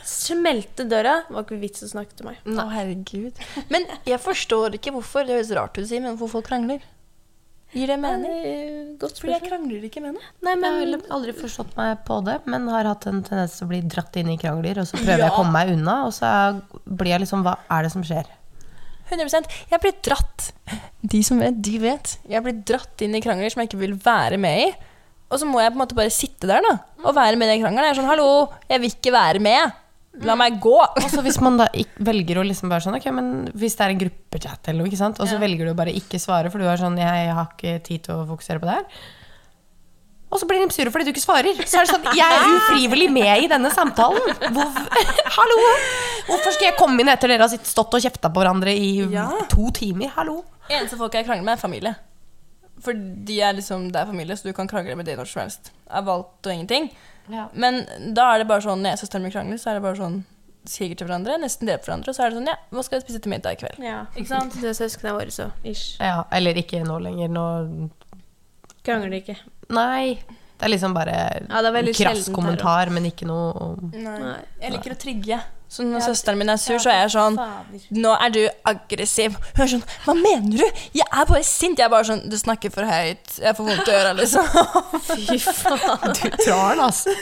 Smelte 0.06 0.84
døra. 0.86 1.22
Det 1.26 1.34
var 1.34 1.48
ikke 1.48 1.62
vits 1.64 1.82
å 1.82 1.90
snakke 1.90 2.14
til 2.20 2.28
meg. 2.28 2.44
Å, 2.44 2.68
herregud. 2.76 3.40
Men 3.72 3.88
jeg 4.06 4.20
forstår 4.22 4.76
ikke 4.78 4.92
hvorfor. 4.94 5.24
Det 5.26 5.40
høres 5.40 5.54
rart 5.56 5.80
ut 5.80 5.86
å 5.86 5.88
si, 5.88 5.98
men 6.04 6.14
hvorfor 6.20 6.42
folk 6.42 6.52
krangler. 6.52 6.84
Gir 7.74 7.90
det 7.90 7.96
mening? 7.98 8.94
Godt 9.02 9.18
Fordi 9.18 9.32
jeg 9.34 9.42
krangler 9.48 9.82
ikke 9.88 10.02
med 10.04 10.12
henne. 10.12 10.28
Nei, 10.46 10.54
Jeg 10.54 11.00
har 11.02 11.16
aldri 11.16 11.34
forstått 11.34 11.74
meg 11.78 12.04
på 12.06 12.20
det, 12.26 12.36
men 12.46 12.68
har 12.70 12.86
hatt 12.86 13.08
en 13.10 13.22
tendens 13.26 13.56
til 13.58 13.66
å 13.66 13.70
bli 13.72 13.80
dratt 13.82 14.14
inn 14.20 14.30
i 14.30 14.38
krangler, 14.38 14.78
og 14.78 14.86
så 14.86 15.00
prøver 15.00 15.24
jeg 15.24 15.32
å 15.32 15.36
komme 15.40 15.54
meg 15.56 15.74
unna, 15.74 15.96
og 16.06 16.14
så 16.14 16.30
blir 16.86 17.16
jeg 17.16 17.24
liksom 17.24 17.42
Hva 17.46 17.56
er 17.74 17.86
det 17.86 17.92
som 17.94 18.06
skjer? 18.06 18.30
100% 19.10 19.50
Jeg 19.68 19.80
blir 19.82 19.92
dratt 20.06 20.46
De 21.12 21.18
som 21.26 21.42
vet, 21.42 21.58
de 21.60 21.76
vet. 21.82 22.14
Jeg 22.30 22.40
blir 22.46 22.62
dratt 22.64 23.02
inn 23.04 23.18
i 23.18 23.20
krangler 23.24 23.52
som 23.52 23.60
jeg 23.60 23.68
ikke 23.72 23.82
vil 23.82 23.98
være 24.00 24.38
med 24.40 24.68
i. 24.68 24.68
Og 25.34 25.40
så 25.40 25.48
må 25.48 25.60
jeg 25.60 25.72
på 25.72 25.78
en 25.78 25.82
måte 25.82 25.98
bare 25.98 26.14
sitte 26.14 26.48
der 26.48 26.62
da 26.64 26.76
og 27.04 27.16
være 27.16 27.36
med 27.36 27.50
i 27.50 27.56
den 27.56 27.64
krangelen. 27.64 27.84
Jeg 27.84 27.96
er 27.96 27.98
sånn, 27.98 28.08
hallo, 28.08 28.28
jeg 28.70 28.80
vil 28.80 28.94
ikke 28.94 29.12
være 29.12 29.42
med. 29.44 29.74
La 30.22 30.36
meg 30.38 30.60
gå! 30.62 30.76
Og 30.78 31.08
så 31.14 31.22
hvis 31.26 31.40
man 31.42 31.56
da 31.58 31.66
velger 32.06 32.38
å 32.38 32.44
liksom 32.46 32.70
bare 32.70 32.84
sånn 32.84 32.94
Ok, 33.00 33.08
men 33.10 33.48
hvis 33.58 33.74
det 33.74 33.82
er 33.88 33.94
en 33.96 33.98
gruppechat 34.04 34.68
eller 34.70 34.84
noe, 34.86 35.10
og 35.10 35.26
så 35.26 35.34
Ja. 35.34 35.40
velger 35.42 35.66
du 35.66 35.74
bare 35.74 35.90
ikke 35.94 36.20
svare, 36.22 36.50
for 36.52 36.58
du 36.62 36.68
er 36.70 36.76
sånn 36.78 36.96
Jeg 37.00 37.32
har 37.34 37.48
ikke 37.56 37.82
tid 37.82 38.04
til 38.06 38.14
å 38.14 38.26
fokusere 38.28 38.60
på 38.62 38.68
det 38.70 38.76
her. 38.78 38.86
Og 40.34 40.40
så 40.40 40.46
blir 40.50 40.62
de 40.64 40.74
sure 40.74 40.90
fordi 40.90 41.04
du 41.06 41.12
ikke 41.12 41.22
svarer. 41.22 41.54
Så 41.66 41.78
er 41.78 41.86
det 41.86 41.92
sånn 41.94 42.06
Jeg 42.18 42.26
er 42.38 42.54
ufrivillig 42.56 43.10
med 43.14 43.44
i 43.44 43.50
denne 43.50 43.70
samtalen. 43.70 44.32
Hvor, 44.54 44.72
hallo! 45.36 45.58
Hvorfor 46.30 46.54
skal 46.56 46.70
jeg 46.70 46.78
komme 46.78 47.02
inn 47.04 47.10
etter 47.12 47.30
dere 47.30 47.46
har 47.46 47.54
stått 47.62 47.94
og 47.94 48.02
kjefta 48.02 48.30
på 48.34 48.42
hverandre 48.42 48.74
i 48.74 49.04
Ja. 49.12 49.28
to 49.50 49.70
timer? 49.74 50.10
Hallo? 50.16 50.40
Eneste 50.70 50.96
folk 50.98 51.14
jeg 51.14 51.26
krangler 51.28 51.44
med, 51.44 51.58
er 51.58 51.62
familie. 51.62 51.94
For 52.82 52.92
de 52.98 53.36
er 53.46 53.54
liksom, 53.54 53.90
det 53.94 54.00
er 54.00 54.06
familie, 54.10 54.34
så 54.36 54.48
du 54.48 54.52
kan 54.56 54.66
krangle 54.68 54.96
med 54.98 55.06
det 55.06 55.14
når 55.18 55.28
som 55.30 55.42
helst. 55.44 55.70
Av 55.90 56.08
alt 56.10 56.46
og 56.46 56.52
ingenting. 56.52 56.90
Ja. 57.32 57.48
Men 57.52 57.82
da 58.14 58.30
er 58.34 58.42
det 58.42 58.48
bare 58.50 58.64
sånn, 58.64 58.82
når 58.84 58.94
jeg 58.94 58.98
og 58.98 59.02
søsteren 59.04 59.24
min 59.24 59.32
krangler, 59.34 59.60
så 59.60 59.70
er 59.72 59.78
det 59.80 59.84
bare 59.88 60.00
sånn 60.00 60.22
Skriker 60.64 60.96
til 60.96 61.04
hverandre, 61.04 61.34
nesten 61.36 61.68
dreper 61.68 61.90
hverandre, 61.90 62.08
og 62.08 62.16
så 62.16 62.22
er 62.24 62.30
det 62.32 62.38
sånn 62.38 62.46
Ja, 62.48 62.54
hva 62.72 62.82
skal 62.86 62.96
vi 62.96 63.04
spise 63.04 63.18
til 63.20 63.32
middag 63.34 63.52
i 63.52 63.58
kveld? 63.60 63.82
Ja. 63.84 63.98
Ikke 64.16 64.30
sant? 64.30 64.54
Det 64.56 64.70
er 64.70 64.76
søsknene 64.78 65.12
våre, 65.18 65.34
så 65.34 65.50
ish. 65.60 65.98
Ja, 66.00 66.22
eller 66.32 66.56
ikke 66.56 66.80
nå 66.88 66.96
lenger. 67.04 67.28
Nå 67.28 67.44
Krangler 68.84 69.12
de 69.12 69.20
ikke. 69.20 69.36
Nei. 69.76 70.14
Det 70.54 70.64
er 70.68 70.72
liksom 70.72 70.94
bare 70.96 71.16
Ja, 71.50 71.60
det 71.60 71.68
er 71.68 71.76
veldig 71.76 71.94
krass 71.98 72.30
kommentar, 72.32 72.88
men 72.94 73.08
ikke 73.10 73.28
noe 73.28 73.74
Nei. 73.92 74.16
Nei. 74.22 74.38
Jeg 74.62 74.76
liker 74.78 74.94
å 74.94 74.98
trigge. 75.04 75.40
Så 75.74 75.82
når 75.86 76.04
søsteren 76.06 76.38
min 76.38 76.52
er 76.52 76.58
sur, 76.62 76.78
så 76.78 76.92
er 76.92 77.00
jeg 77.02 77.14
sånn 77.16 77.38
Fader. 77.40 77.86
Nå 77.98 78.14
er 78.14 78.34
du 78.34 78.40
aggressiv. 78.70 79.34
Hun 79.56 79.64
er 79.64 79.70
sånn 79.72 79.84
Hva 80.04 80.14
mener 80.18 80.60
du? 80.60 80.82
Jeg 80.94 81.08
er 81.08 81.26
bare 81.30 81.42
sint. 81.48 81.80
Jeg 81.80 81.88
er 81.88 81.92
bare 81.94 82.06
sånn 82.06 82.22
Du 82.30 82.36
snakker 82.38 82.70
for 82.74 82.86
høyt. 82.86 83.38
Jeg 83.42 83.58
får 83.58 83.70
vondt 83.70 83.90
i 83.90 83.96
øra, 83.98 84.12
liksom. 84.20 84.50
Fy 85.10 85.38
faen. 85.42 86.14
Du 86.20 86.28
drar 86.38 86.76
den, 86.76 86.84
altså. 86.86 87.14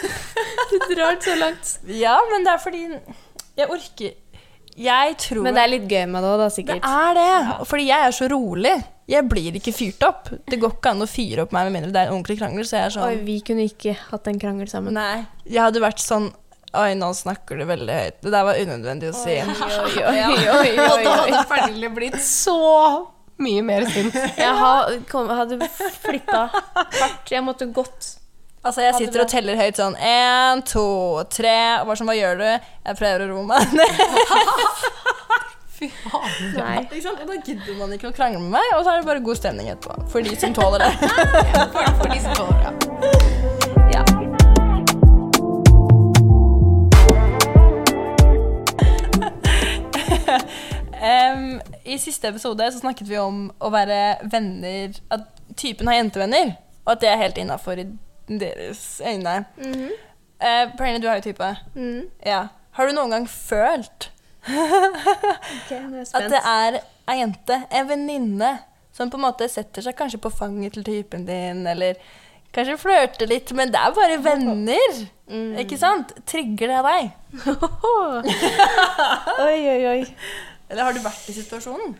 Du 0.72 0.76
drar 0.92 1.14
den 1.14 1.22
så 1.24 1.38
langt. 1.40 1.76
Ja, 1.88 2.18
men 2.32 2.44
det 2.44 2.52
er 2.52 2.60
fordi 2.60 2.82
jeg 3.56 3.68
orker 3.68 4.12
Jeg 4.76 5.16
tror 5.20 5.44
Men 5.44 5.56
det 5.56 5.62
er 5.62 5.72
litt 5.74 5.88
gøy 5.88 6.04
med 6.08 6.24
det 6.24 6.30
òg, 6.32 6.42
da, 6.42 6.48
Det 6.48 6.78
er 6.78 7.18
det. 7.18 7.56
Fordi 7.68 7.88
jeg 7.88 8.08
er 8.08 8.14
så 8.16 8.28
rolig. 8.32 8.76
Jeg 9.10 9.26
blir 9.28 9.56
ikke 9.58 9.74
fyrt 9.74 10.04
opp. 10.06 10.30
Det 10.48 10.60
går 10.60 10.76
ikke 10.76 10.92
an 10.94 11.04
å 11.04 11.08
fyre 11.10 11.44
opp 11.44 11.56
meg 11.56 11.66
med 11.68 11.76
mindre 11.78 11.90
det 11.92 12.00
er 12.04 12.12
en 12.12 12.16
ordentlig 12.18 12.38
krangel. 12.40 12.64
Så 12.68 12.78
jeg 12.78 12.88
er 12.90 12.94
sånn 12.94 13.08
Oi, 13.08 13.18
vi 13.26 13.40
kunne 13.44 13.66
ikke 13.68 13.96
hatt 14.12 14.30
en 14.30 14.40
krangel 14.40 14.70
sammen. 14.70 14.96
Nei. 14.96 15.24
Jeg 15.48 15.64
hadde 15.64 15.82
vært 15.82 16.00
sånn 16.04 16.30
Oi, 16.72 16.94
nå 16.96 17.10
snakker 17.12 17.58
du 17.60 17.66
veldig 17.68 17.92
høyt. 17.96 18.14
Det 18.24 18.30
der 18.32 18.46
var 18.48 18.56
unødvendig 18.56 19.10
å 19.10 19.16
si. 19.16 19.34
oi, 19.44 20.04
oi, 20.08 20.38
oi, 20.56 20.70
Og 20.80 21.02
da 21.04 21.16
hadde 21.20 21.42
Pernille 21.50 21.90
blitt 21.92 22.16
så 22.24 22.56
mye 23.42 23.64
mer 23.66 23.84
sint. 23.92 24.16
Jeg 24.40 24.56
har, 24.56 24.96
kom, 25.10 25.28
hadde 25.28 25.58
flippa 26.00 26.46
hardt. 26.54 27.28
Jeg 27.28 27.44
måtte 27.44 27.68
gått. 27.74 28.14
Altså, 28.62 28.84
jeg 28.84 28.94
sitter 28.94 29.24
og 29.24 29.26
teller 29.26 29.58
høyt 29.58 29.74
sånn 29.74 29.96
én, 29.98 30.60
to, 30.70 30.84
tre 31.34 31.80
Og 31.80 31.88
bare 31.88 31.98
sånn, 31.98 32.06
hva 32.06 32.14
gjør 32.14 32.36
du? 32.38 32.44
Jeg 32.46 32.98
prøver 33.00 33.24
å 33.24 33.30
roe 33.32 33.42
meg 33.48 33.74
ned. 33.74 34.04
Nei. 36.60 36.76
Ikke 36.84 37.02
sant? 37.02 37.24
Og 37.24 37.26
da 37.26 37.40
gidder 37.42 37.74
man 37.80 37.90
ikke 37.98 38.12
å 38.12 38.14
krangle 38.14 38.38
med 38.38 38.54
meg, 38.54 38.76
og 38.78 38.86
så 38.86 38.94
er 38.94 39.02
det 39.02 39.10
bare 39.10 39.26
god 39.26 39.42
stemning 39.42 39.72
etterpå. 39.74 40.06
For 40.14 40.22
de 40.22 40.38
som 40.38 40.54
tåler 40.54 40.86
det. 40.86 40.92
For 41.74 42.06
de 42.14 42.22
som 42.22 42.38
tåler 42.38 42.68
det. 42.70 43.41
Em, 51.02 51.60
I 51.84 51.96
siste 51.98 52.28
episode 52.28 52.68
så 52.72 52.78
snakket 52.78 53.08
vi 53.08 53.18
om 53.18 53.48
å 53.58 53.70
være 53.74 54.20
venner 54.30 54.92
At 55.10 55.24
typen 55.58 55.88
har 55.90 55.98
jentevenner, 55.98 56.52
og 56.84 56.92
at 56.94 57.02
det 57.02 57.10
er 57.10 57.20
helt 57.24 57.40
innafor 57.42 57.80
i 57.82 57.86
deres 58.28 59.02
øyne. 59.04 59.44
Mm 59.56 59.72
-hmm. 59.72 59.90
uh, 60.38 60.76
Pernille, 60.76 61.02
du 61.02 61.08
har 61.08 61.14
jo 61.14 61.20
type. 61.20 61.56
Mm. 61.74 62.02
Ja. 62.26 62.46
Har 62.70 62.86
du 62.86 62.92
noen 62.92 63.10
gang 63.10 63.28
følt 63.28 64.10
Ok, 64.48 65.70
nå 65.70 65.96
jeg 65.96 66.06
at 66.14 66.30
det 66.30 66.40
er 66.44 66.80
ei 67.08 67.18
jente, 67.20 67.62
en 67.70 67.88
venninne, 67.88 68.58
som 68.92 69.10
på 69.10 69.16
en 69.16 69.22
måte 69.22 69.48
setter 69.48 69.82
seg 69.82 69.96
kanskje 69.96 70.18
på 70.18 70.30
fanget 70.30 70.72
til 70.72 70.84
typen 70.84 71.26
din, 71.26 71.66
eller 71.66 71.94
kanskje 72.52 72.76
flørte 72.80 73.26
litt, 73.28 73.52
men 73.56 73.72
det 73.72 73.80
er 73.80 73.94
bare 73.96 74.18
venner? 74.22 74.96
Mm. 75.32 75.54
Ikke 75.62 75.78
sant? 75.80 76.12
Trigger 76.28 76.74
det 76.74 76.80
deg? 76.86 77.12
Oi, 79.46 79.58
oi, 79.72 79.82
oi. 79.88 80.00
Eller 80.68 80.84
har 80.84 80.96
du 80.96 81.00
vært 81.04 81.28
i 81.28 81.34
situasjonen? 81.36 81.94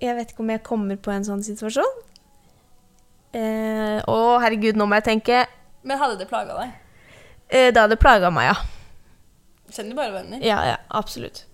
Jeg 0.00 0.16
vet 0.16 0.32
ikke 0.32 0.44
om 0.44 0.52
jeg 0.52 0.62
kommer 0.64 0.96
på 1.00 1.12
en 1.12 1.26
sånn 1.26 1.42
situasjon. 1.44 1.98
Eh, 3.36 3.98
å, 4.08 4.16
herregud, 4.42 4.78
nå 4.80 4.86
må 4.88 4.96
jeg 4.98 5.06
tenke. 5.10 5.42
Men 5.84 6.00
hadde 6.00 6.16
det 6.20 6.28
plaga 6.30 6.56
deg? 6.56 6.72
Eh, 7.50 7.68
det 7.68 7.82
hadde 7.82 8.00
plaga 8.00 8.30
meg, 8.32 8.50
ja. 8.50 8.56
Kjenner 9.70 9.98
bare 9.98 10.14
venner. 10.16 10.40
Ja, 10.44 10.58
ja, 10.66 10.78
absolutt. 10.96 11.44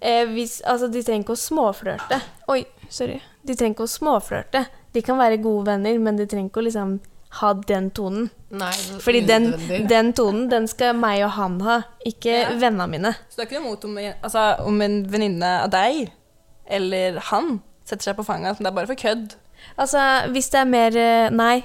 Eh, 0.00 0.24
hvis, 0.32 0.58
altså, 0.64 0.88
de 0.92 1.04
trenger 1.04 1.26
ikke 1.26 1.36
å 1.36 1.40
småflørte. 1.40 2.20
Oi, 2.52 2.62
sorry. 2.88 3.20
De 3.46 3.54
trenger 3.54 3.76
ikke 3.76 3.86
å 3.86 3.92
småflørte. 3.92 4.64
De 4.96 5.04
kan 5.04 5.20
være 5.20 5.36
gode 5.44 5.66
venner, 5.68 6.00
men 6.00 6.16
de 6.16 6.24
trenger 6.30 6.48
ikke 6.48 6.62
å 6.62 6.66
liksom 6.70 6.96
ha 7.36 7.52
den 7.68 7.90
tonen. 7.92 8.30
Nei, 8.56 8.72
Fordi 9.02 9.20
den, 9.28 9.50
den 9.90 10.12
tonen, 10.16 10.46
den 10.48 10.68
skal 10.70 10.96
meg 10.96 11.24
og 11.26 11.34
han 11.36 11.58
ha, 11.66 11.80
ikke 12.06 12.32
Ja. 12.32 12.52
vennene 12.56 12.86
mine. 12.88 13.12
Så 13.28 13.36
du 13.36 13.42
er 13.42 13.48
ikke 13.50 13.58
noe 13.58 13.66
imot 13.66 13.84
om, 13.84 13.98
altså, 13.98 14.44
om 14.64 14.80
en 14.86 15.02
venninne 15.10 15.50
av 15.66 15.72
deg 15.74 16.06
eller 16.66 17.18
han 17.30 17.58
setter 17.86 18.10
seg 18.10 18.18
på 18.18 18.26
fanget? 18.26 18.58
Men 18.58 18.66
det 18.66 18.72
er 18.72 18.78
bare 18.80 18.90
for 18.90 19.00
kødd. 19.00 19.36
Altså, 19.78 20.00
hvis 20.34 20.50
det 20.52 20.60
er 20.60 20.70
mer 20.70 20.98
eh, 21.00 21.30
Nei. 21.34 21.64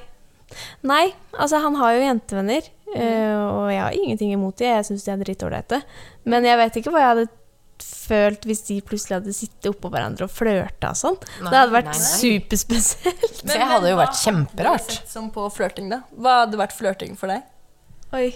Nei, 0.83 1.05
altså, 1.31 1.61
han 1.63 1.77
har 1.79 1.93
jo 1.95 2.03
jentevenner, 2.03 2.65
mm. 2.91 2.97
og 2.99 3.69
jeg 3.71 3.79
har 3.79 3.95
ingenting 3.95 4.33
imot 4.35 4.57
dem. 4.59 4.73
Jeg 4.75 4.89
syns 4.89 5.05
de 5.05 5.13
er 5.13 5.21
drittålreite. 5.21 5.79
Men 6.27 6.43
jeg 6.43 6.59
vet 6.59 6.79
ikke 6.81 6.91
hva 6.91 7.03
jeg 7.05 7.11
hadde 7.13 7.29
følt 7.83 8.45
hvis 8.49 8.63
de 8.67 8.77
plutselig 8.85 9.17
hadde 9.19 9.33
sittet 9.35 9.69
oppå 9.71 9.89
hverandre 9.93 10.27
og 10.27 10.31
flørta 10.33 10.91
og 10.93 10.99
sånn. 10.99 11.17
Nei, 11.41 11.49
Det 11.51 11.57
hadde 11.59 11.75
vært 11.75 11.91
nei, 11.91 11.97
nei. 11.99 12.11
superspesielt. 12.21 13.41
Det 13.51 13.59
hadde 13.73 13.91
jo 13.93 13.99
vært 13.99 14.19
kjemperart. 14.21 14.95
Som 15.09 15.29
på 15.33 15.45
flørting, 15.55 15.89
da. 15.93 16.01
Hva 16.17 16.41
hadde 16.43 16.59
vært 16.61 16.75
flørting 16.77 17.17
for 17.19 17.31
deg? 17.33 17.45
Oi. 18.17 18.27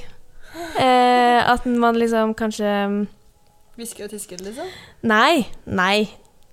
Eh, 0.79 1.39
at 1.51 1.65
man 1.67 1.97
liksom 1.99 2.31
kanskje 2.37 2.69
Hvisker 3.75 4.05
og 4.07 4.13
tisker, 4.13 4.39
liksom? 4.39 4.69
Nei. 5.03 5.43
Nei. 5.67 6.05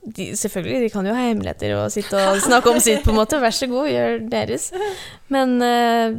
De, 0.02 0.32
selvfølgelig, 0.34 0.80
de 0.82 0.88
kan 0.90 1.06
jo 1.06 1.12
ha 1.14 1.28
hemmeligheter 1.28 1.76
og 1.78 1.92
sitte 1.94 2.18
og 2.18 2.40
snakke 2.42 2.72
om 2.72 2.80
sitt, 2.82 3.04
på 3.04 3.12
en 3.12 3.20
måte. 3.20 3.38
Vær 3.38 3.54
så 3.54 3.68
god, 3.70 3.86
gjør 3.92 4.16
deres. 4.32 4.64
Men 5.30 5.52
eh, 5.62 6.16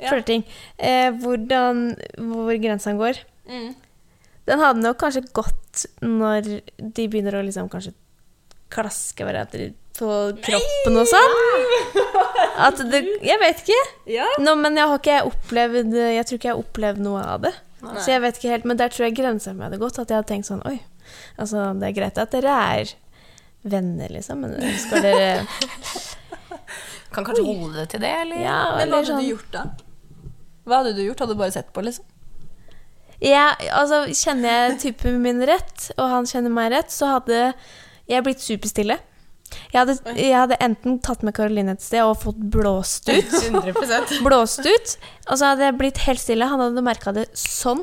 flørting 0.00 0.46
eh, 0.78 1.10
Hvordan 1.20 1.82
Hvor 2.16 2.54
grensene 2.62 2.96
går? 2.96 3.20
Mm. 3.50 3.68
Den 4.48 4.62
hadde 4.64 4.80
nok 4.84 4.98
kanskje 5.02 5.24
gått 5.36 5.84
når 6.04 6.46
de 6.78 7.04
begynner 7.08 7.36
å 7.38 7.44
liksom 7.44 7.68
kanskje 7.72 7.92
klaske 8.72 9.24
hverandre 9.24 9.70
på 9.98 10.08
kroppen 10.44 10.98
og 11.00 11.08
sånn. 11.10 11.34
At 12.68 12.80
det 12.90 13.00
Jeg 13.24 13.38
vet 13.42 13.62
ikke. 13.64 13.80
Ja. 14.10 14.26
Nå, 14.42 14.54
men 14.60 14.76
jeg 14.78 14.90
har 14.90 15.00
ikke 15.00 15.18
opplevd 15.30 15.96
Jeg 15.98 16.26
tror 16.28 16.38
ikke 16.38 16.48
jeg 16.48 16.54
har 16.54 16.62
opplevd 16.62 17.02
noe 17.02 17.24
av 17.34 17.42
det. 17.46 17.52
Nei. 17.82 17.96
Så 18.02 18.10
jeg 18.10 18.22
vet 18.24 18.38
ikke 18.38 18.52
helt, 18.52 18.64
Men 18.66 18.78
der 18.80 18.90
tror 18.90 19.06
jeg 19.06 19.16
grensa 19.18 19.52
mi 19.54 19.62
hadde 19.66 19.78
gått. 19.80 19.98
At 20.02 20.10
jeg 20.10 20.18
hadde 20.20 20.30
tenkt 20.30 20.48
sånn 20.50 20.64
Oi, 20.66 20.78
altså 21.38 21.68
det 21.78 21.90
er 21.90 21.96
greit 21.98 22.18
at 22.18 22.34
dere 22.34 22.54
er 22.78 22.94
venner, 23.68 24.10
liksom, 24.14 24.44
men 24.44 24.54
skal 24.80 25.02
dere 25.02 25.46
Kan 27.14 27.26
kanskje 27.26 27.44
holde 27.46 27.80
det 27.80 27.88
til 27.94 28.02
det, 28.04 28.10
eller? 28.22 28.42
Ja, 28.42 28.58
Men 28.78 28.90
hva 28.92 29.00
hadde 29.00 29.10
sånn 29.12 29.22
du 29.24 29.30
gjort 29.32 29.50
da? 29.54 29.64
Hva 30.68 30.80
hadde 30.82 30.94
du 30.98 31.02
gjort? 31.06 31.22
Hadde 31.24 31.34
du 31.34 31.40
bare 31.40 31.54
sett 31.54 31.70
på, 31.74 31.82
liksom? 31.86 32.06
Ja, 33.24 33.48
altså 33.74 34.04
Kjenner 34.14 34.48
jeg 34.70 34.78
typen 34.84 35.16
min 35.24 35.40
rett, 35.48 35.88
og 35.98 36.06
han 36.12 36.26
kjenner 36.30 36.52
meg 36.54 36.70
rett, 36.72 36.92
så 36.94 37.08
hadde 37.16 37.52
jeg 38.08 38.24
blitt 38.24 38.40
superstille. 38.44 38.98
Jeg 39.72 39.78
hadde, 39.80 39.94
jeg 40.14 40.34
hadde 40.36 40.58
enten 40.62 40.98
tatt 41.02 41.22
med 41.24 41.34
Caroline 41.34 41.72
et 41.72 41.82
sted 41.82 42.02
og 42.04 42.18
fått 42.20 42.38
blåst 42.52 43.08
ut. 43.08 43.30
100% 43.48 44.18
blåst 44.22 44.60
ut, 44.66 44.96
og 45.26 45.38
så 45.40 45.50
hadde 45.54 45.64
jeg 45.66 45.78
blitt 45.80 45.98
helt 46.04 46.20
stille. 46.22 46.46
Han 46.50 46.60
hadde 46.62 46.84
merka 46.84 47.14
det 47.16 47.26
sånn. 47.34 47.82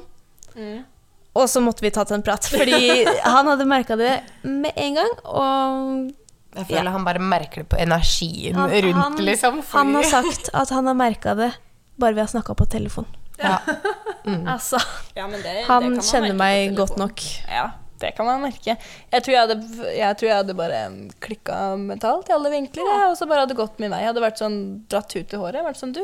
Og 1.35 1.49
så 1.51 1.59
måtte 1.59 1.83
vi 1.83 1.91
tatt 1.91 2.13
en 2.15 2.23
prat, 2.23 2.45
fordi 2.47 3.03
han 3.35 3.49
hadde 3.51 3.65
merka 3.67 3.97
det 3.99 4.13
med 4.47 4.71
en 4.79 4.95
gang. 5.01 5.13
Og 5.25 6.61
Jeg 6.61 6.69
føler 6.69 6.93
han 6.95 7.03
bare 7.03 7.19
merker 7.19 7.65
det 7.65 7.69
på 7.73 7.81
energien 7.83 8.55
Han- 8.55 8.71
rundt, 8.71 9.01
han- 9.03 9.17
liksom. 9.25 9.59
han 9.73 9.93
har 9.97 10.03
sagt 10.07 10.49
at 10.53 10.69
han 10.71 10.87
har 10.87 10.95
merka 10.95 11.35
det 11.35 11.51
bare 11.99 12.13
vi 12.15 12.23
har 12.23 12.31
snakka 12.31 12.55
på 12.55 12.69
telefon. 12.71 13.05
Ja. 13.39 13.57
Altså, 14.55 14.79
Ja, 15.15 15.27
men 15.27 15.41
det, 15.43 15.63
han 15.67 15.93
det 15.95 16.03
kjenner 16.07 16.33
meg 16.37 16.75
godt 16.77 16.95
nok. 16.97 17.21
Ja, 17.51 17.67
det 18.01 18.13
kan 18.17 18.25
man 18.25 18.41
merke. 18.41 18.73
Jeg 19.13 19.23
tror 19.23 19.33
jeg 19.35 19.41
hadde, 19.47 19.57
jeg 19.95 20.17
tror 20.19 20.29
jeg 20.29 20.37
hadde 20.39 20.55
bare 20.57 20.79
klikka 21.21 21.59
mentalt 21.79 22.29
i 22.29 22.33
alle 22.35 22.49
vinkler, 22.53 22.83
Ja. 22.89 23.09
og 23.11 23.17
så 23.19 23.27
bare 23.29 23.45
hadde 23.45 23.55
gått 23.57 23.77
min 23.79 23.91
vei. 23.93 24.01
Jeg 24.03 24.09
hadde 24.13 24.23
vært 24.25 24.41
sånn 24.41 24.57
dratt 24.91 25.13
ut 25.15 25.33
i 25.33 25.37
håret. 25.41 25.63
Vært 25.67 25.79
sånn, 25.81 25.93
du, 25.95 26.01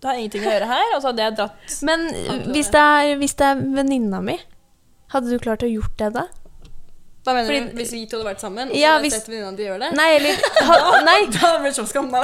det 0.00 0.04
har 0.10 0.20
ingenting 0.20 0.44
å 0.46 0.52
gjøre 0.52 0.68
her. 0.70 0.92
Og 0.96 1.00
så 1.02 1.10
hadde 1.12 1.24
jeg 1.24 1.36
dratt 1.40 1.78
Men 1.88 2.06
hvis 2.52 2.68
det 2.74 2.82
er, 2.84 3.14
hvis 3.22 3.34
det 3.40 3.48
er 3.54 3.62
venninna 3.80 4.20
mi, 4.22 4.36
hadde 5.14 5.30
du 5.32 5.38
klart 5.42 5.64
å 5.64 5.70
gjort 5.70 5.96
det 6.02 6.12
da? 6.18 6.26
Hva 7.26 7.32
mener 7.34 7.48
Fordi- 7.50 7.72
du? 7.72 7.76
Hvis 7.80 7.90
vi 7.96 8.04
to 8.06 8.18
hadde 8.20 8.28
vært 8.28 8.40
sammen, 8.44 8.68
og 8.68 8.74
så 8.76 8.78
Ja, 8.84 8.92
hadde 8.98 9.02
hvis- 9.08 9.16
sett 9.16 9.28
venninna 9.32 9.56
di 9.56 9.64
gjøre 9.66 9.80
det? 9.88 9.96
Nei, 9.98 10.10
eller 10.20 10.34
ha, 10.68 11.00
Nei, 11.08 11.18
Da 11.32 11.38
hadde 11.40 11.54
jeg 11.56 11.62
blitt 11.64 11.80
så 11.80 11.86
skamma. 11.90 12.20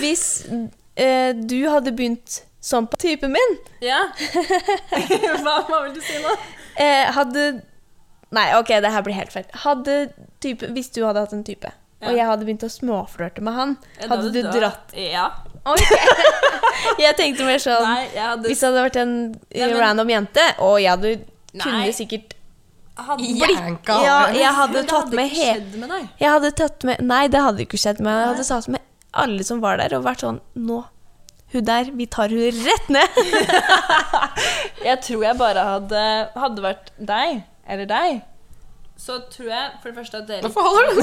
hvis 0.00 0.24
eh, 0.96 1.32
du 1.36 1.56
hadde 1.70 1.92
begynt 1.96 2.42
Som 2.60 2.86
på 2.92 2.96
typen 3.00 3.32
min. 3.32 3.54
Ja. 3.80 4.02
hva, 5.44 5.54
hva 5.68 5.78
vil 5.86 5.94
du 5.96 6.00
si 6.04 6.18
nå? 6.20 6.34
Eh, 6.76 7.10
hadde 7.16 7.44
Nei, 8.30 8.44
ok, 8.54 8.68
det 8.84 8.90
her 8.94 9.02
blir 9.02 9.16
helt 9.16 9.32
feil. 9.34 9.46
Hadde 9.64 9.94
type, 10.44 10.68
hvis 10.76 10.92
du 10.94 11.00
hadde 11.02 11.24
hatt 11.24 11.32
en 11.34 11.42
type, 11.44 11.72
Ja. 12.00 12.08
og 12.08 12.16
jeg 12.16 12.26
hadde 12.28 12.44
begynt 12.46 12.62
å 12.62 12.68
småflørte 12.70 13.42
med 13.44 13.56
han, 13.56 13.72
hadde 14.00 14.28
du 14.32 14.38
dratt 14.46 14.92
Ja. 14.96 15.24
Ok. 15.68 15.82
Jeg 17.02 17.16
tenkte 17.18 17.44
mer 17.44 17.58
sånn 17.60 17.82
Nei, 17.84 18.06
jeg 18.14 18.22
hadde 18.24 18.48
Hvis 18.48 18.62
det 18.62 18.68
hadde 18.70 18.84
vært 18.86 18.96
en 19.02 19.10
Nei, 19.26 19.66
men- 19.66 19.74
random 19.82 20.08
jente, 20.14 20.44
og 20.64 20.78
jeg 20.80 20.88
hadde 20.94 21.10
Nei. 21.18 21.64
kunne 21.66 21.90
sikkert 21.92 22.32
hadde 23.00 23.26
Jænka 23.42 23.98
Ja, 24.04 24.14
jeg 24.32 24.54
hadde 24.56 24.84
tatt 24.86 24.94
hadde 25.10 25.18
med 25.18 25.28
ikke 25.28 25.42
skjedd 25.42 25.74
med 25.82 25.92
deg. 25.92 26.06
Jeg 26.22 26.30
hadde 26.36 26.50
tatt 26.62 26.86
med 26.88 27.02
Nei, 27.10 27.20
det 27.34 27.42
hadde 27.44 27.64
ikke 27.66 27.80
skjedd, 27.82 28.00
men 28.00 28.16
jeg 28.16 28.30
hadde 28.30 28.46
tatt 28.48 28.70
med 28.72 28.80
alle 29.26 29.44
som 29.50 29.60
var 29.60 29.76
der, 29.82 29.98
og 29.98 30.06
vært 30.08 30.24
sånn 30.24 30.40
Nå, 30.56 30.80
hun 31.52 31.64
der, 31.66 31.90
vi 31.98 32.06
tar 32.06 32.30
hun 32.30 32.60
rett 32.64 32.90
ned. 32.94 33.20
Jeg 34.88 35.00
tror 35.04 35.24
jeg 35.24 35.36
bare 35.38 35.64
hadde 35.66 36.02
Hadde 36.38 36.62
vært 36.64 36.92
deg, 36.96 37.40
eller 37.68 37.88
deg, 37.90 38.20
så 39.00 39.16
tror 39.32 39.48
jeg 39.48 39.68
for 39.80 39.88
det 39.88 39.96
første 39.96 40.18
at 40.20 40.26
dere 40.28 40.40
Hvorfor 40.44 40.60
holder 40.60 40.90
du 40.92 41.02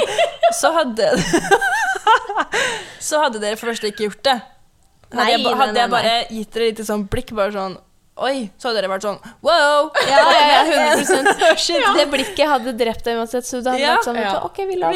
Så 0.60 0.70
hadde 0.74 1.06
Så 3.08 3.20
hadde 3.22 3.40
dere 3.40 3.56
for 3.56 3.70
det 3.70 3.74
første 3.74 3.88
ikke 3.92 4.04
gjort 4.08 4.24
det. 4.28 4.34
Hadde, 5.10 5.16
Nei, 5.16 5.28
jeg, 5.32 5.44
hadde 5.46 5.72
nei, 5.72 5.72
nei, 5.72 5.80
jeg 5.80 5.92
bare 5.94 6.16
gitt 6.30 6.52
dere 6.54 6.68
litt 6.68 6.82
sånn 6.86 7.06
blikk, 7.10 7.32
bare 7.38 7.54
sånn 7.56 7.78
Oi, 8.20 8.50
så 8.60 8.68
hadde 8.68 8.82
dere 8.82 8.90
vært 8.92 9.04
sånn 9.06 9.16
wow! 9.46 9.86
Ja, 10.04 10.18
ja, 10.28 10.62
ja, 10.68 10.88
100 11.00 11.54
Shit. 11.56 11.86
Det 11.96 12.04
blikket 12.12 12.50
hadde 12.50 12.74
drept 12.76 13.06
deg 13.06 13.16
uansett, 13.16 13.46
så 13.48 13.62
det 13.64 13.72
hadde 13.72 13.80
Ja. 13.80 13.94
vært 13.96 14.08
sånn 14.10 14.18
Ja. 14.20 14.34
Ok, 14.44 14.58
vi 14.68 14.76
lar 14.76 14.92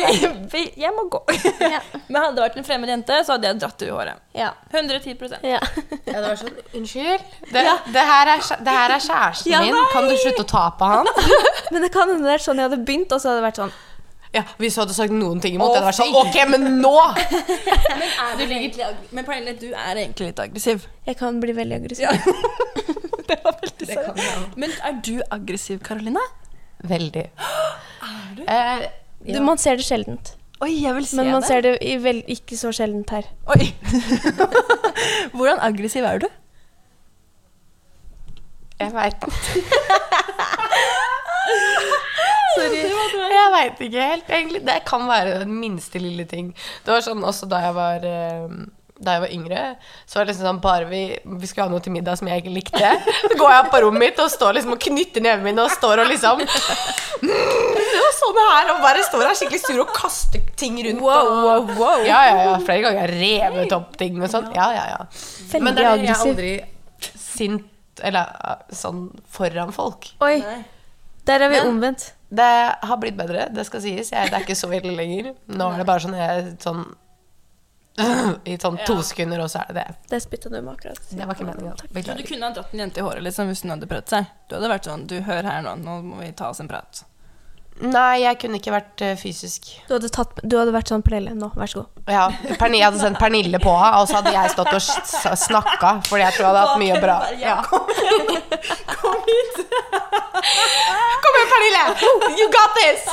vi- 0.52 0.72
Jeg 0.76 0.92
må 0.92 1.06
gå. 1.08 1.22
Ja. 1.74 1.80
Men 2.08 2.18
hadde 2.20 2.34
det 2.36 2.44
vært 2.44 2.58
en 2.60 2.66
fremmed 2.68 2.92
jente, 2.92 3.20
så 3.24 3.38
hadde 3.38 3.48
jeg 3.48 3.60
dratt 3.62 3.78
det 3.80 3.88
i 3.88 3.94
håret. 3.94 4.20
Ja. 4.36 4.50
110 4.74 5.40
ja. 5.42 5.60
Ja, 6.04 6.20
det 6.20 6.26
var 6.28 6.36
sånn, 6.42 6.52
Unnskyld? 6.74 7.24
Det, 7.48 7.64
det, 7.94 8.04
her 8.12 8.34
er, 8.34 8.44
det 8.68 8.76
her 8.76 8.94
er 8.98 9.00
kjæresten 9.08 9.52
Ja, 9.54 9.60
min. 9.64 9.80
Kan 9.94 10.08
du 10.10 10.16
slutte 10.20 10.44
å 10.44 10.50
ta 10.52 10.66
på 10.76 10.84
han? 10.92 11.08
Men 11.72 11.82
det 11.88 11.92
kan 11.96 12.08
hende 12.12 12.28
det 12.28 12.36
er 12.36 12.44
sånn 12.44 12.60
jeg 12.60 12.68
hadde 12.68 12.84
begynt, 12.84 13.08
og 13.16 13.24
så 13.24 13.32
hadde 13.32 13.40
det 13.40 13.48
vært 13.48 13.62
sånn 13.64 13.72
Ja, 14.34 14.42
Hvis 14.58 14.74
du 14.76 14.80
hadde 14.82 14.94
sagt 14.96 15.12
noen 15.14 15.40
ting 15.40 15.54
imot, 15.56 15.70
Å, 15.70 15.72
det 15.72 15.80
hadde 15.80 15.90
vært 15.92 16.00
sånn. 16.02 16.14
Ok, 16.20 16.36
men 16.50 16.80
nå! 16.82 16.94
Men, 17.14 18.08
er 18.10 18.32
du 18.36 18.44
egentlig, 18.50 18.88
men 19.14 19.24
Pernille, 19.28 19.54
du 19.60 19.68
er 19.72 19.94
egentlig 20.02 20.32
litt 20.32 20.40
aggressiv. 20.42 20.88
Jeg 21.06 21.16
kan 21.20 21.38
bli 21.40 21.54
veldig 21.54 21.76
aggressiv. 21.78 22.73
Ja. 23.28 23.34
det 23.34 23.38
var 23.44 23.54
veldig 23.60 23.86
Det 23.88 24.56
Men 24.64 24.70
er 24.84 24.92
du 25.06 25.14
aggressiv, 25.30 25.78
Karoline? 25.86 26.20
Veldig. 26.84 27.26
Er 28.04 28.34
du? 28.36 28.42
Eh, 28.50 28.88
Du, 29.24 29.40
man 29.40 29.56
ser 29.58 29.76
det 29.80 29.84
sjeldent. 29.86 30.34
Oi, 30.60 30.70
jeg 30.82 30.94
vil 30.96 31.06
se 31.08 31.16
Men 31.16 31.30
man 31.32 31.40
det. 31.42 31.48
ser 31.48 31.60
det 31.64 31.78
vel, 32.04 32.18
ikke 32.28 32.56
så 32.60 32.72
sjeldent 32.76 33.10
her. 33.10 33.22
Oi. 33.54 33.70
Hvordan 35.36 35.58
aggressiv 35.64 36.04
er 36.04 36.18
du? 36.24 36.28
jeg 38.80 38.90
veit 38.92 39.24
Sorry. 42.54 42.80
Jeg 42.84 43.50
veit 43.54 43.80
ikke 43.86 44.02
helt, 44.10 44.28
egentlig. 44.30 44.60
Det 44.66 44.76
kan 44.86 45.06
være 45.08 45.38
den 45.42 45.54
minste 45.60 45.98
lille 46.02 46.24
ting. 46.30 46.52
Det 46.84 46.92
var 46.94 47.02
sånn 47.06 47.24
også 47.26 47.48
da 47.50 47.60
jeg 47.64 47.74
var 47.76 48.04
eh, 48.06 48.48
da 49.06 49.16
jeg 49.16 49.22
var 49.24 49.34
yngre, 49.36 49.62
så 50.06 50.18
var 50.18 50.26
det 50.26 50.32
liksom 50.32 50.48
sånn 50.48 50.60
bare 50.64 50.88
vi, 50.90 51.02
vi 51.40 51.50
skulle 51.50 51.68
ha 51.68 51.72
noe 51.72 51.84
til 51.84 51.94
middag 51.94 52.18
som 52.20 52.30
jeg 52.30 52.42
ikke 52.42 52.54
likte. 52.54 52.92
Så 53.20 53.34
går 53.38 53.50
jeg 53.54 53.64
opp 53.64 53.70
på 53.74 53.82
rommet 53.84 54.04
mitt 54.06 54.22
og 54.24 54.32
står 54.32 54.56
liksom 54.58 54.74
og 54.76 54.82
knytter 54.86 55.24
nevene 55.24 55.48
mine 55.50 55.64
og 55.64 55.72
står 55.74 56.04
og 56.04 56.10
liksom 56.10 56.42
mm, 56.44 57.74
det 57.78 58.04
sånn 58.18 58.40
her, 58.40 58.72
og 58.74 58.82
bare 58.84 59.04
står 59.06 59.26
her 59.28 59.38
skikkelig 59.38 59.62
sur 59.64 59.82
og 59.84 59.92
kaster 59.96 60.42
ting 60.60 60.78
rundt. 60.86 61.02
Wow, 61.04 61.30
wow, 61.44 61.70
wow. 61.78 62.02
Ja, 62.06 62.20
ja, 62.28 62.42
ja. 62.48 62.56
Flere 62.64 62.86
ganger 62.86 63.04
har 63.04 63.14
jeg 63.14 63.38
revet 63.52 63.76
opp 63.76 63.96
ting 64.00 64.18
og 64.22 64.30
sånn. 64.32 64.50
Ja, 64.56 64.68
ja, 64.74 64.84
ja. 64.94 65.00
Veldig 65.52 65.64
Men 65.66 65.78
det 65.78 65.86
er, 65.86 66.04
jeg 66.04 66.14
er 66.14 66.26
aldri 66.28 66.52
sint 67.14 68.04
eller 68.04 68.30
uh, 68.42 68.74
sånn 68.74 69.06
foran 69.30 69.72
folk. 69.74 70.10
Oi, 70.24 70.38
der 71.28 71.46
er 71.46 71.52
vi 71.52 71.60
Men- 71.60 71.72
omvendt. 71.74 72.12
Det 72.34 72.42
har 72.82 72.98
blitt 72.98 73.14
bedre, 73.14 73.44
det 73.54 73.62
skal 73.68 73.78
sies. 73.84 74.08
Jeg, 74.10 74.30
det 74.32 74.34
er 74.34 74.42
ikke 74.42 74.56
så 74.58 74.66
ille 74.74 74.90
lenger. 74.96 75.34
Nå 75.54 75.68
er 75.70 75.76
det 75.78 75.84
bare 75.86 76.02
sånn 76.02 76.16
jeg 76.18 76.56
sånn 76.64 76.80
I 78.44 78.56
sånn 78.58 78.78
to 78.86 78.96
sekunder, 79.06 79.44
og 79.44 79.50
så 79.52 79.62
er 79.62 79.70
det 79.70 79.82
det. 79.82 79.96
Det 80.10 80.20
spytta 80.24 80.50
du 80.50 80.56
med 80.58 80.72
akkurat. 80.74 81.00
Det 81.10 81.26
var 81.26 81.36
ikke 81.36 81.46
meningen. 81.46 81.82
Beklager. 81.94 82.22
du 82.22 82.28
kunne 82.28 82.48
ha 82.48 82.56
dratt 82.56 82.74
en 82.74 82.82
jente 82.82 83.00
i 83.00 83.04
håret 83.06 83.22
liksom, 83.22 83.50
hvis 83.52 83.62
hun 83.62 83.74
hadde 83.76 83.90
prøvd 83.90 84.14
seg? 84.16 84.32
Du 84.50 84.56
hadde 84.56 84.70
vært 84.72 84.88
sånn 84.88 85.04
Du, 85.10 85.20
hør 85.28 85.46
her 85.46 85.62
nå, 85.62 85.76
nå 85.84 85.98
må 86.02 86.22
vi 86.24 86.32
ta 86.34 86.50
oss 86.50 86.62
en 86.64 86.70
prat. 86.70 87.04
Nei, 87.82 88.22
jeg 88.22 88.38
kunne 88.38 88.60
ikke 88.60 88.70
vært 88.70 89.02
uh, 89.02 89.14
fysisk. 89.18 89.72
Du 89.88 89.96
hadde, 89.96 90.10
tatt, 90.14 90.38
du 90.46 90.54
hadde 90.54 90.74
vært 90.74 90.92
sånn 90.92 91.02
Pernille, 91.02 91.32
nå, 91.34 91.48
vær 91.58 91.70
så 91.70 91.80
god. 91.82 92.04
Ja, 92.06 92.28
Pernille, 92.60 92.78
jeg 92.78 92.86
hadde 92.86 93.00
sendt 93.02 93.18
Pernille 93.18 93.58
på 93.62 93.72
henne, 93.80 94.02
og 94.02 94.06
så 94.10 94.20
hadde 94.20 94.34
jeg 94.36 94.52
stått 94.54 94.70
og 94.76 95.40
snakka, 95.42 95.90
fordi 96.06 96.22
jeg 96.22 96.36
tror 96.36 96.44
jeg 96.44 96.50
hadde 96.52 96.62
hatt 96.68 96.84
mye 96.84 97.00
bra. 97.02 97.16
Ja. 97.42 97.56
Kom 98.94 99.18
hit! 99.26 99.58
Kom 101.24 101.40
igjen, 101.40 101.50
Pernille! 101.56 101.84
You 102.38 102.46
got 102.54 102.78
this! 102.78 103.10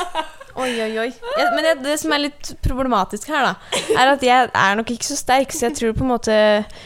Oi, 0.52 0.68
oi, 0.84 0.90
oi. 1.00 1.08
Jeg, 1.08 1.48
men 1.56 1.64
det, 1.64 1.74
det 1.82 1.96
som 2.02 2.12
er 2.12 2.26
litt 2.26 2.52
problematisk 2.64 3.30
her, 3.32 3.48
da, 3.48 3.82
er 3.96 4.12
at 4.12 4.24
jeg 4.26 4.50
er 4.52 4.78
nok 4.78 4.94
ikke 4.94 5.08
så 5.08 5.16
sterk, 5.16 5.54
så 5.54 5.66
jeg 5.70 5.78
tror 5.78 5.94
på 5.96 6.04
en 6.04 6.12
måte 6.12 6.34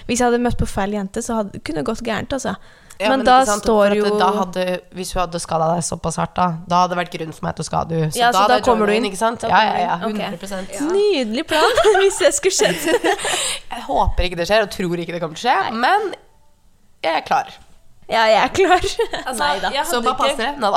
Hvis 0.07 0.21
jeg 0.21 0.29
hadde 0.29 0.43
møtt 0.45 0.59
på 0.61 0.69
feil 0.71 0.95
jente, 0.95 1.23
så 1.25 1.41
hadde, 1.41 1.61
kunne 1.61 1.83
det 1.83 1.89
gått 1.91 2.05
gærent, 2.07 2.37
altså. 2.37 2.55
Ja, 2.99 3.11
men, 3.11 3.19
men, 3.21 3.27
da 3.29 3.45
sant, 3.45 3.65
står 3.67 3.93
jo 3.99 4.09
da 4.17 4.31
hadde, 4.39 4.63
Hvis 4.97 5.11
hun 5.13 5.21
hadde 5.21 5.37
skada 5.43 5.67
deg 5.75 5.83
såpass 5.85 6.17
hardt, 6.17 6.33
da 6.39 6.47
Da 6.65 6.79
hadde 6.81 6.95
det 6.95 7.01
vært 7.03 7.13
grunn 7.13 7.35
for 7.37 7.45
meg 7.45 7.59
til 7.59 7.65
å 7.65 7.69
skade 7.69 7.99
henne. 7.99 8.13
Ja, 8.17 8.31
så 8.33 8.47
da 8.47 8.57
da 8.57 8.65
kommer 8.65 8.89
du 8.89 8.95
inn. 8.97 9.05
Ikke 9.11 9.21
sant? 9.21 9.45
Ja, 9.45 9.61
ja, 9.67 9.75
ja. 9.83 9.99
du 10.01 10.09
inn. 10.15 10.23
100 10.23 10.63
Ok. 10.63 10.81
Nydelig 10.95 11.45
plan, 11.51 11.83
hvis 12.01 12.23
det 12.25 12.33
skulle 12.39 12.57
skjedd. 12.57 13.13
Jeg 13.75 13.85
håper 13.91 14.31
ikke 14.31 14.41
det 14.41 14.49
skjer, 14.49 14.65
og 14.65 14.73
tror 14.73 15.05
ikke 15.05 15.17
det 15.17 15.21
kommer 15.21 15.37
til 15.37 15.45
å 15.45 15.53
skje, 15.53 15.77
men 15.77 16.15
jeg 17.05 17.21
er 17.21 17.25
klar. 17.27 17.51
Ja, 18.11 18.23
jeg 18.31 18.39
er 18.41 18.53
klar. 18.55 18.87
Altså, 19.27 19.43
Nei 19.43 19.59
da. 19.63 19.85
Så 19.87 20.01
bare 20.03 20.17
pass 20.19 20.39
dere. 20.39 20.57
Da. 20.59 20.73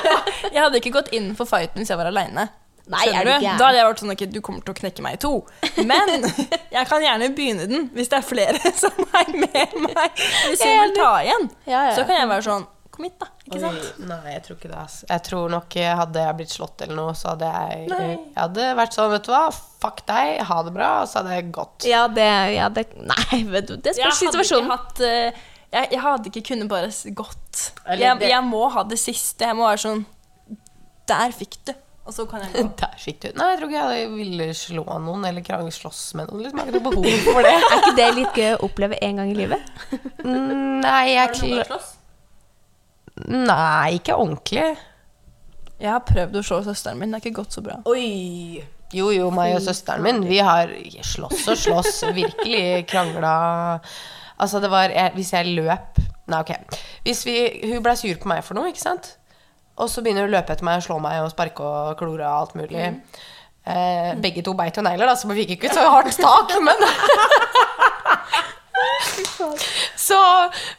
jeg 0.54 0.60
hadde 0.60 0.80
ikke 0.80 0.92
gått 0.94 1.10
inn 1.16 1.30
for 1.36 1.48
fighten 1.48 1.82
hvis 1.82 1.92
jeg 1.92 1.98
var 2.00 2.08
aleine. 2.08 2.46
Nei, 2.86 3.02
er 3.10 3.26
du? 3.26 3.32
Da 3.42 3.66
hadde 3.66 3.80
jeg 3.80 3.86
vært 3.88 4.00
sånn 4.04 4.12
ok, 4.14 4.20
du 4.30 4.38
kommer 4.46 4.62
til 4.62 4.70
å 4.70 4.78
knekke 4.78 5.02
meg 5.02 5.16
i 5.16 5.20
to. 5.24 5.32
Men 5.88 6.26
jeg 6.76 6.86
kan 6.86 7.02
gjerne 7.02 7.32
begynne 7.34 7.66
den 7.70 7.88
hvis 7.96 8.12
det 8.12 8.20
er 8.20 8.26
flere 8.28 8.72
som 8.82 8.94
er 9.10 9.32
med 9.34 9.76
meg. 9.88 10.22
Hvis 10.52 10.62
hun 10.62 10.72
vil 10.84 10.94
ta 11.00 11.10
igjen, 11.24 11.48
Ja, 11.66 11.80
ja. 11.90 11.94
så 11.98 12.04
kan 12.06 12.20
jeg 12.22 12.30
være 12.32 12.46
sånn 12.46 12.66
Kom 12.96 13.04
hit, 13.04 13.18
da. 13.20 13.26
Ikke 13.44 13.58
sant? 13.60 13.88
Nei, 14.08 14.30
jeg 14.32 14.40
tror 14.46 14.56
ikke 14.56 14.70
det. 14.70 14.78
ass. 14.80 14.94
Jeg 15.04 15.22
tror 15.26 15.50
nok 15.52 15.74
eh, 15.76 15.90
Hadde 15.98 16.22
jeg 16.22 16.36
blitt 16.38 16.52
slått 16.54 16.80
eller 16.86 16.96
noe, 16.96 17.12
så 17.18 17.34
hadde 17.34 17.50
jeg 17.50 17.90
Jeg 17.90 18.14
hadde 18.38 18.68
vært 18.78 18.96
sånn, 18.96 19.10
vet 19.12 19.26
du 19.26 19.32
hva, 19.34 19.42
fuck 19.82 20.00
deg, 20.08 20.38
ha 20.48 20.56
det 20.64 20.72
bra, 20.78 20.88
og 21.02 21.10
så 21.10 21.18
hadde 21.20 21.34
jeg 21.36 21.50
gått. 21.58 21.84
Ja, 21.90 22.06
det, 22.08 22.28
ja, 22.54 22.70
det 22.72 22.86
Nei, 22.96 23.42
vet 23.52 23.68
du, 23.68 23.74
det 23.84 23.92
spørs 23.98 24.22
situasjonen. 24.22 24.70
hatt 24.72 25.02
eh, 25.04 25.42
jeg, 25.74 25.90
jeg 25.92 26.00
hadde 26.06 26.30
ikke 26.32 26.44
kunnet 26.54 26.70
bare 26.72 26.88
gått. 27.18 27.66
Jeg, 27.98 28.16
jeg 28.30 28.42
må 28.48 28.62
ha 28.72 28.86
det 28.88 28.96
siste. 29.02 29.44
Jeg 29.50 29.58
må 29.58 29.66
være 29.68 29.82
sånn 29.82 30.06
Der 31.10 31.34
fikk 31.36 31.58
du. 31.68 31.74
Og 32.06 32.14
så 32.14 32.26
kan 32.30 32.44
jeg 32.44 32.52
gå. 32.54 32.64
Der 32.80 32.96
fikk 33.02 33.20
du 33.24 33.28
Nei, 33.34 33.48
jeg 33.52 33.58
tror 33.60 33.72
ikke 33.72 33.84
jeg 33.98 34.10
ville 34.14 34.48
slå 34.54 34.84
noen 35.02 35.24
eller 35.28 35.44
krang, 35.46 35.66
slåss 35.74 36.02
med 36.18 36.30
noen. 36.30 36.44
Liksom, 36.46 36.60
jeg 36.62 36.66
har 36.68 36.72
ikke 36.72 36.82
noe 36.84 36.94
behov 36.94 37.26
for 37.26 37.46
det. 37.46 37.54
Er 37.70 37.78
ikke 37.82 37.94
det 37.98 38.08
litt 38.20 38.38
gøy 38.42 38.50
å 38.54 38.60
oppleve 38.68 39.00
en 39.02 39.22
gang 39.22 39.32
i 39.32 39.38
livet? 39.38 39.72
Mm, 40.22 40.82
Nei, 40.84 41.00
jeg 41.12 41.22
Har 41.24 41.34
du 41.34 41.42
noen 41.42 41.56
gang 41.62 41.70
slåss? 41.72 41.92
Nei, 43.26 43.96
ikke 43.96 44.16
ordentlig. 44.20 44.66
Jeg 45.80 45.92
har 45.92 46.02
prøvd 46.08 46.38
å 46.40 46.44
slå 46.46 46.62
søsteren 46.64 47.00
min. 47.00 47.12
Det 47.12 47.18
er 47.18 47.24
ikke 47.26 47.40
gått 47.42 47.56
så 47.56 47.62
bra. 47.64 47.78
Oi! 47.90 48.62
Jo, 48.94 49.08
jo, 49.10 49.30
meg 49.34 49.56
og 49.56 49.64
søsteren 49.64 50.04
min, 50.04 50.20
vi 50.28 50.38
har 50.46 50.70
slåss 51.04 51.48
og 51.50 51.58
slåss. 51.58 51.96
Virkelig 52.16 52.84
krangla. 52.88 53.32
Altså, 54.38 54.60
det 54.62 54.70
var 54.70 54.92
jeg, 54.92 55.10
Hvis 55.16 55.32
jeg 55.32 55.56
løp 55.56 55.98
Nei, 56.26 56.40
ok. 56.42 56.78
Hvis 57.06 57.20
vi, 57.26 57.34
hun 57.70 57.82
blei 57.84 57.94
sur 57.98 58.16
på 58.18 58.28
meg 58.30 58.42
for 58.46 58.58
noe, 58.58 58.70
ikke 58.72 58.82
sant? 58.82 59.12
Og 59.76 59.90
så 59.92 60.02
begynner 60.02 60.24
hun 60.24 60.30
å 60.32 60.36
løpe 60.38 60.54
etter 60.54 60.64
meg 60.66 60.80
og 60.80 60.86
slå 60.86 60.96
meg 61.04 61.20
og 61.24 61.32
sparke 61.32 61.64
og 61.64 61.96
klore 62.00 62.24
og 62.24 62.36
alt 62.46 62.54
mulig. 62.56 62.86
Eh, 63.66 64.12
begge 64.22 64.44
to 64.46 64.54
beit 64.56 64.76
jo 64.78 64.82
negler, 64.86 65.08
da, 65.10 65.16
så 65.18 65.28
vi 65.28 65.42
fikk 65.42 65.56
ikke 65.56 65.74
så 65.74 65.82
hardt 65.90 66.16
tak, 66.22 66.52
men 66.62 66.78
Så 70.06 70.16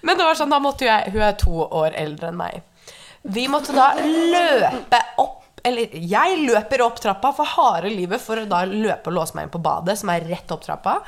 Men 0.05 0.17
det 0.17 0.23
var 0.23 0.37
sånn, 0.37 0.51
da 0.53 0.59
måtte 0.61 0.85
jeg 0.87 1.11
Hun 1.11 1.23
er 1.25 1.33
to 1.39 1.65
år 1.65 1.95
eldre 1.97 2.29
enn 2.29 2.37
meg. 2.39 2.61
Vi 3.27 3.47
måtte 3.51 3.73
da 3.75 3.89
løpe 3.99 4.99
opp 5.19 5.59
Eller 5.67 5.91
jeg 5.97 6.37
løper 6.45 6.83
opp 6.85 7.01
trappa 7.03 7.33
for 7.35 7.49
harde 7.57 7.89
livet 7.91 8.21
for 8.23 8.39
å 8.39 8.45
da 8.47 8.61
løpe 8.69 9.09
og 9.11 9.17
låse 9.17 9.35
meg 9.35 9.47
inn 9.47 9.53
på 9.57 9.63
badet, 9.65 9.97
som 9.99 10.13
er 10.13 10.23
rett 10.29 10.53
opp 10.53 10.63
trappa. 10.63 10.99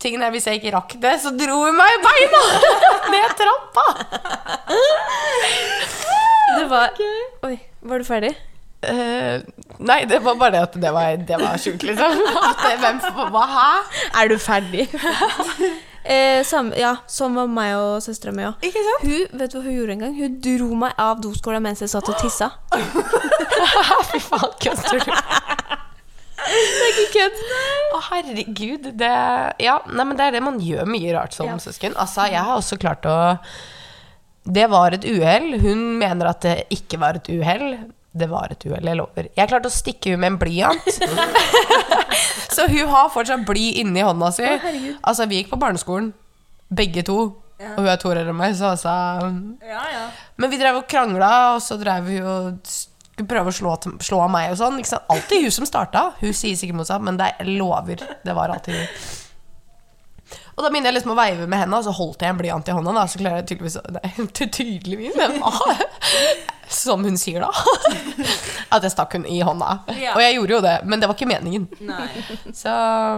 Tingen 0.00 0.22
er, 0.24 0.32
Hvis 0.32 0.46
jeg 0.48 0.62
ikke 0.62 0.72
rakk 0.78 0.94
det, 1.02 1.18
så 1.20 1.34
dro 1.36 1.58
hun 1.66 1.76
meg 1.76 1.98
i 1.98 2.00
beina 2.06 2.42
ned 3.12 3.36
trappa. 3.42 3.86
Det 6.60 6.68
var 6.70 6.96
Oi, 7.48 7.56
var 7.80 8.02
du 8.02 8.04
ferdig? 8.04 8.32
Uh, 8.80 9.42
nei, 9.84 10.06
det 10.08 10.22
var 10.24 10.38
bare 10.40 10.54
det 10.54 10.60
at 10.64 10.76
det 10.80 10.90
var, 10.96 11.16
det 11.28 11.36
var 11.40 11.58
sjukt, 11.60 11.82
liksom. 11.84 12.20
At 12.48 12.62
det, 12.64 12.76
hvem, 12.80 13.00
hva, 13.34 13.42
hæ? 13.50 13.66
Er 14.22 14.30
du 14.30 14.38
ferdig? 14.40 14.86
eh, 16.14 16.40
samme, 16.48 16.72
ja, 16.80 16.94
sånn 17.04 17.36
var 17.36 17.50
meg 17.52 17.74
og 17.76 17.98
søstera 18.04 18.32
mi 18.32 18.46
òg. 18.48 18.64
Hun 19.04 19.36
vet 19.36 19.52
du 19.52 19.58
hva 19.58 19.66
hun 19.66 19.76
gjorde 19.76 19.96
en 19.98 20.04
gang? 20.06 20.14
Hun 20.16 20.38
dro 20.46 20.70
meg 20.86 20.96
av 20.96 21.20
doskåla 21.20 21.60
mens 21.60 21.84
jeg 21.84 21.92
satt 21.92 22.08
og 22.08 22.16
tissa. 22.22 22.48
Fy 24.14 24.22
faen, 24.24 24.56
kødder 24.64 25.04
du? 25.04 25.12
Det 26.40 26.86
er 26.86 26.94
ikke 26.94 27.10
kødd. 27.18 27.42
Å, 27.92 28.00
herregud. 28.06 28.88
Det, 28.96 29.12
ja, 29.60 29.76
nei, 29.92 30.06
men 30.08 30.16
det 30.16 30.30
er 30.30 30.38
det 30.38 30.42
man 30.48 30.56
gjør 30.64 30.88
mye 30.88 31.12
rart 31.18 31.36
som 31.36 31.52
Ja. 31.52 31.58
søsken. 31.60 31.92
Altså, 32.00 32.24
jeg 32.32 32.40
har 32.48 32.56
også 32.56 32.80
klart 32.80 33.04
å 33.04 33.18
Det 34.50 34.66
var 34.72 34.96
et 34.96 35.06
uhell. 35.06 35.52
Hun 35.62 35.82
mener 36.00 36.30
at 36.32 36.44
det 36.44 36.54
ikke 36.74 37.00
var 37.02 37.18
et 37.20 37.28
uhell. 37.30 37.66
Det 38.10 38.26
var 38.30 38.50
et 38.50 38.64
uhell, 38.66 38.88
jeg 38.90 38.98
lover. 38.98 39.28
Jeg 39.38 39.50
klarte 39.50 39.70
å 39.70 39.74
stikke 39.74 40.10
henne 40.10 40.24
med 40.24 40.32
en 40.32 40.40
blyant. 40.40 40.88
Så 42.54 42.66
hun 42.66 42.90
har 42.90 43.12
fortsatt 43.14 43.44
bly 43.46 43.68
inni 43.80 44.02
hånda 44.02 44.32
si. 44.34 44.48
altså, 45.06 45.28
vi 45.30 45.40
gikk 45.40 45.52
på 45.52 45.60
barneskolen, 45.62 46.10
begge 46.74 47.04
to. 47.06 47.20
Og 47.60 47.78
hun 47.84 47.90
er 47.92 48.00
to 48.00 48.08
år 48.10 48.22
eldre 48.22 48.32
enn 48.32 48.38
meg, 48.40 48.54
så 48.56 48.70
altså 48.72 48.92
Ja, 49.68 49.82
ja. 49.92 50.04
Men 50.40 50.48
vi 50.48 50.56
drev 50.56 50.78
og 50.78 50.86
krangla, 50.88 51.30
og 51.54 51.58
så 51.60 51.76
drev 51.76 52.06
vi 52.08 52.16
og 52.24 52.56
skulle 52.64 53.28
prøve 53.28 53.52
å 53.52 53.54
slå, 53.54 53.74
slå 54.00 54.20
meg 54.32 54.54
og 54.54 54.56
sånn. 54.56 54.78
Alltid 55.12 55.44
hun 55.44 55.54
som 55.58 55.68
starta. 55.68 56.06
Hun 56.22 56.32
sier 56.32 56.56
sikkert 56.56 56.80
motsatt, 56.80 57.04
men 57.04 57.20
det, 57.20 57.34
jeg 57.36 57.58
lover. 57.60 58.00
Det 58.24 58.36
var 58.36 58.54
alltid 58.54 58.78
hun. 58.80 59.19
Og 60.60 60.66
da 60.66 60.68
begynner 60.68 60.90
jeg 60.90 60.98
liksom 60.98 61.14
å 61.14 61.16
veive 61.16 61.46
med 61.48 61.62
henda, 61.62 61.78
og 61.80 61.86
så 61.86 61.92
holdt 61.96 62.20
jeg 62.20 62.34
en 62.34 62.36
blyant 62.36 62.66
i 62.68 62.72
hånda. 62.76 62.92
Da, 62.92 63.04
så 63.08 63.20
klarer 63.22 63.40
jeg 63.40 63.46
tydeligvis 63.48 63.78
Nei, 63.96 64.10
tydeligvis, 64.58 65.14
men 65.16 65.38
ah, 65.48 65.80
Som 66.80 67.06
hun 67.08 67.16
sier 67.18 67.40
da. 67.42 67.48
At 68.76 68.84
jeg 68.84 68.92
stakk 68.92 69.16
hun 69.16 69.24
i 69.24 69.38
hånda. 69.40 69.70
Ja. 69.96 70.12
Og 70.12 70.20
jeg 70.20 70.36
gjorde 70.36 70.54
jo 70.54 70.60
det, 70.66 70.74
men 70.84 71.00
det 71.00 71.08
var 71.08 71.16
ikke 71.16 71.30
meningen. 71.30 71.64
Nei. 71.88 72.10
Så 72.54 72.74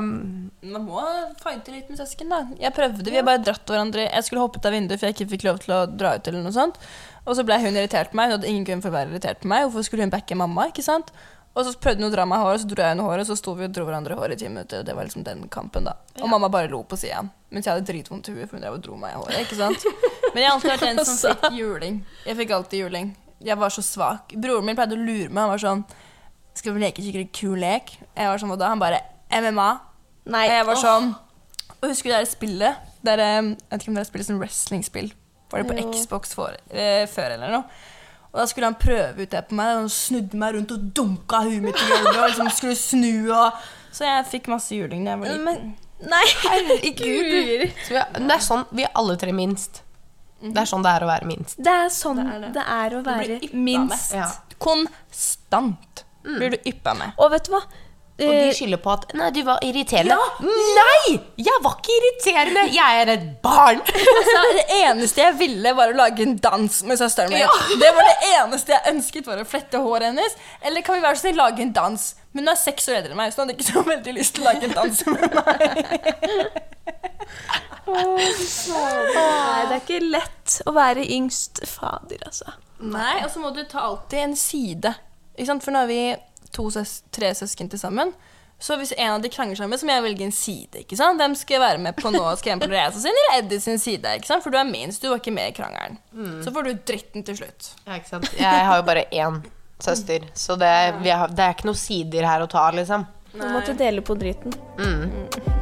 Man 0.07 0.87
må 0.87 1.03
fighte 1.43 1.75
litt 1.75 1.91
med 1.91 1.99
søsken, 1.99 2.31
da. 2.31 2.45
Jeg 2.63 2.73
prøvde, 2.79 3.11
vi 3.11 3.19
har 3.19 3.27
bare 3.27 3.43
dratt 3.43 3.67
hverandre 3.69 4.07
Jeg 4.07 4.29
skulle 4.29 4.47
hoppet 4.47 4.71
av 4.71 4.79
vinduet 4.79 5.03
for 5.03 5.11
jeg 5.11 5.19
ikke 5.19 5.33
fikk 5.35 5.51
lov 5.51 5.61
til 5.67 5.75
å 5.75 5.83
dra 5.91 6.15
ut, 6.15 6.31
eller 6.31 6.47
noe 6.47 6.55
sånt. 6.55 6.79
Og 7.27 7.35
så 7.37 7.45
ble 7.47 7.59
hun 7.67 7.75
irritert 7.75 8.15
på 8.15 8.23
meg. 8.23 8.31
Hun 8.31 8.39
hadde 8.39 8.55
ingen 8.55 8.71
grunn 8.71 8.87
for 8.87 8.95
å 8.95 9.01
være 9.01 9.13
irritert 9.13 9.43
på 9.43 9.51
meg. 9.51 9.67
Hvorfor 9.67 9.91
skulle 9.91 10.07
hun 10.07 10.15
backe 10.15 10.39
mamma? 10.39 10.71
ikke 10.71 10.87
sant? 10.87 11.11
Og 11.53 11.67
så 11.67 11.73
prøvde 11.77 12.01
hun 12.01 12.09
å 12.09 12.13
dra 12.15 12.25
meg 12.25 12.41
i 12.41 12.45
håret, 12.47 12.63
så 12.63 12.69
dro 12.71 12.81
jeg 12.81 12.95
henne 12.95 13.05
håret, 13.05 13.27
så 13.29 13.35
sto 13.37 13.53
vi 13.59 13.67
og 13.67 13.73
dro 13.77 13.85
hverandre 13.85 14.15
i 14.15 14.19
håret 14.19 14.39
i 14.39 14.45
ti 14.45 14.49
minutter. 14.49 14.81
Og 14.81 14.87
det 14.89 14.95
var 14.97 15.05
liksom 15.05 15.25
den 15.27 15.43
kampen, 15.53 15.85
da. 15.85 15.93
Og 16.23 16.31
mamma 16.33 16.49
bare 16.53 16.71
lo 16.73 16.81
på 16.89 16.97
sida. 16.97 17.21
Mens 17.53 17.67
jeg 17.69 17.75
hadde 17.75 17.85
dritvondt 17.91 18.31
i 18.31 18.37
huet, 18.37 18.49
for 18.49 18.57
hun 18.57 18.65
drev 18.65 18.79
og 18.79 18.85
dro 18.87 18.97
meg 18.97 19.13
i 19.13 19.19
håret. 19.21 19.43
ikke 19.45 19.59
sant? 19.59 19.85
Men 20.33 20.41
jeg 20.41 20.49
har 20.49 20.57
alltid 20.57 20.73
vært 20.73 20.87
den 20.89 21.03
som 21.05 21.19
fikk 21.43 21.59
juling. 21.59 21.99
Jeg 22.25 22.39
fikk 22.41 22.55
alltid 22.57 22.85
juling. 22.87 23.11
Jeg 23.45 23.59
var 23.61 23.75
så 23.75 23.85
svak. 23.85 24.33
Broren 24.41 24.65
min 24.65 24.79
pleide 24.79 24.97
å 24.97 25.03
lure 25.03 25.29
meg. 25.29 25.43
Han 25.43 25.53
var 25.53 25.61
sånn 25.61 25.85
Skal 26.57 26.77
vi 26.77 26.83
leke 26.85 27.03
skikkelig 27.05 27.29
kul 27.37 27.59
lek? 27.61 27.95
Jeg 28.17 28.29
var 28.33 28.41
sånn, 28.41 28.53
og 28.55 28.61
da 28.61 28.69
han 28.73 28.81
bare 28.81 29.03
MMA. 29.33 29.69
Nei. 30.33 30.45
Og 30.47 30.55
jeg 30.57 30.67
var 30.69 30.79
sånn 30.81 31.09
Og 31.83 31.89
husker 31.91 32.13
du 32.13 32.15
det 32.15 32.29
spillet? 32.31 32.91
Det 33.03 33.13
er, 33.17 33.23
eh, 33.25 33.41
jeg 33.43 33.73
vet 33.73 33.83
ikke 33.83 33.91
om 33.93 33.97
det 33.99 34.05
er 34.05 34.09
spillet 34.13 34.29
som 34.29 34.39
wrestlingspill. 34.41 35.09
Var 35.53 35.65
det 35.65 35.69
på 35.69 35.77
Jo. 35.83 35.89
Xbox 35.91 36.33
for, 36.39 36.55
eh, 36.71 37.03
før 37.11 37.35
eller 37.35 37.51
noe? 37.51 37.65
Og 38.33 38.41
da 38.41 38.47
skulle 38.49 38.71
han 38.71 38.79
prøve 38.81 39.27
ut 39.27 39.31
det 39.31 39.45
på 39.49 39.57
meg. 39.59 39.75
Og 39.77 39.85
han 39.85 39.93
snudde 39.93 40.41
meg 40.41 40.57
rundt 40.57 40.73
og 40.73 40.91
dunka 40.97 41.43
huet 41.45 41.63
mitt 41.67 41.77
i 41.77 41.89
gulvet. 41.91 42.17
Og 42.17 42.27
liksom 42.31 42.51
skulle 42.57 42.77
snu 42.81 43.31
og 43.37 43.63
Så 43.93 44.07
jeg 44.09 44.29
fikk 44.31 44.49
masse 44.53 44.73
juling 44.73 45.05
da 45.05 45.15
jeg 45.15 45.23
var 45.23 45.35
liten. 45.35 45.45
Men 45.49 45.73
Nei, 46.03 46.25
herregud. 46.43 47.69
Så 47.87 47.93
vi 47.95 47.99
er, 48.01 48.09
det 48.17 48.35
er 48.35 48.43
sånn 48.43 48.65
vi 48.75 48.87
er 48.87 48.95
alle 48.99 49.15
tre 49.21 49.35
minst. 49.37 49.83
Det 50.43 50.59
er 50.59 50.67
sånn 50.67 50.83
det 50.83 50.91
er 50.97 51.05
å 51.05 51.11
være 51.13 51.29
minst. 51.29 51.61
Det 51.63 51.75
er 51.85 51.93
sånn 51.95 52.19
Det 52.19 52.49
det 52.57 52.65
er 52.65 52.89
er, 52.89 52.97
å 52.99 53.03
være 53.07 53.37
minst. 53.55 54.17
Ja. 54.17 54.27
Konstant 54.63 56.03
blir 56.25 56.57
du 56.57 56.59
yppa 56.67 56.97
med. 56.99 57.15
Og 57.23 57.31
vet 57.35 57.47
du 57.47 57.55
hva? 57.55 57.63
Og 58.21 58.29
de 58.29 58.49
Eh, 58.49 58.55
skylder 58.55 58.77
på 58.77 58.91
at 58.93 59.15
'nei, 59.17 59.31
du 59.33 59.43
var 59.43 59.59
irriterende'. 59.65 60.17
Nei! 60.45 61.21
Jeg 61.39 61.61
var 61.65 61.79
ikke 61.79 61.95
irriterende! 61.97 62.65
Jeg 62.75 63.01
er 63.03 63.13
et 63.15 63.43
barn! 63.43 63.81
Altså, 64.19 64.43
det 64.59 64.67
eneste 64.83 65.23
jeg 65.23 65.39
ville, 65.39 65.73
var 65.77 65.89
å 65.93 65.97
lage 65.97 66.23
en 66.23 66.37
dans 66.37 66.83
med 66.85 66.99
søsteren 67.01 67.33
min. 67.33 67.79
Det 67.81 67.91
var 67.97 68.05
det 68.11 68.17
eneste 68.37 68.73
jeg 68.73 68.95
ønsket, 68.95 69.27
var 69.27 69.41
å 69.41 69.47
flette 69.49 69.81
håret 69.81 70.11
hennes. 70.11 70.37
Eller 70.63 70.85
kan 70.85 70.95
vi 70.99 71.03
være 71.07 71.17
så 71.17 71.27
snill 71.27 71.41
lage 71.41 71.63
en 71.65 71.73
dans? 71.73 72.15
Men 72.33 72.45
hun 72.45 72.53
er 72.53 72.61
seks 72.61 72.89
år 72.89 73.01
eldre 73.01 73.13
enn 73.13 73.21
meg, 73.23 73.33
så 73.33 73.43
hun 73.43 73.49
hadde 73.49 73.57
ikke 73.59 73.73
så 73.73 73.83
veldig 73.89 74.15
lyst 74.19 74.35
til 74.37 74.45
å 74.45 74.51
lage 74.51 74.69
en 74.69 74.77
dans 74.77 75.07
med 75.07 75.21
meg. 75.39 75.59
Nei, 77.93 79.61
det 79.69 79.75
er 79.75 79.81
ikke 79.81 80.03
lett 80.05 80.59
å 80.69 80.75
være 80.77 81.05
yngst. 81.17 81.65
Fader, 81.69 82.23
altså. 82.29 82.55
Nei, 82.83 83.23
og 83.25 83.31
så 83.33 83.43
må 83.43 83.51
du 83.55 83.63
ta 83.69 83.87
alltid 83.89 84.19
en 84.27 84.37
side. 84.39 84.95
Ikke 85.37 85.49
sant? 85.51 85.65
For 85.65 85.75
nå 85.75 85.85
er 85.85 85.91
vi 85.91 86.01
to 86.53 86.69
søs 86.71 87.01
tre 87.15 87.33
søsken 87.35 87.71
til 87.73 87.81
sammen. 87.81 88.13
Så 88.63 88.77
hvis 88.79 88.93
en 88.95 89.17
av 89.17 89.23
de 89.25 89.31
krangler 89.33 89.59
sammen, 89.59 89.79
så 89.81 89.87
må 89.89 89.91
jeg 89.97 90.05
velge 90.05 90.23
en 90.29 90.35
side. 90.35 90.85
ikke 90.85 90.95
sant? 90.97 91.19
Hvem 91.19 91.33
skal 91.35 91.57
jeg 91.57 91.63
være 91.65 91.81
med 91.83 91.97
på 91.99 92.13
nå? 92.15 92.21
Skal 92.39 92.53
jeg 92.53 92.61
være 92.61 92.69
på 92.69 92.75
Reza 92.77 93.01
sin 93.03 93.11
eller 93.23 93.41
Eddie 93.41 93.61
sin 93.65 93.81
side? 93.83 94.13
ikke 94.21 94.31
sant? 94.31 94.45
For 94.45 94.55
du 94.55 94.59
er 94.61 94.69
minst, 94.69 95.03
du 95.03 95.09
var 95.11 95.19
ikke 95.19 95.35
med 95.35 95.51
i 95.51 95.57
krangelen. 95.57 95.99
Så 96.45 96.53
får 96.55 96.69
du 96.69 96.71
dritten 96.93 97.27
til 97.27 97.41
slutt. 97.41 97.73
Ja, 97.89 97.97
ikke 97.99 98.13
sant? 98.13 98.31
Jeg 98.39 98.69
har 98.69 98.79
jo 98.79 98.87
bare 98.87 99.09
én 99.11 99.41
søster, 99.83 100.29
så 100.39 100.55
det, 100.55 100.71
vi 101.03 101.11
har, 101.11 101.27
det 101.35 101.43
er 101.43 101.57
ikke 101.57 101.67
noen 101.73 101.81
sider 101.83 102.29
her 102.29 102.45
å 102.45 102.47
ta, 102.47 102.69
liksom. 102.71 103.09
Du 103.35 103.43
måtte 103.51 103.75
dele 103.75 104.05
på 104.05 104.15
driten. 104.15 104.55
Ja. 104.79 105.59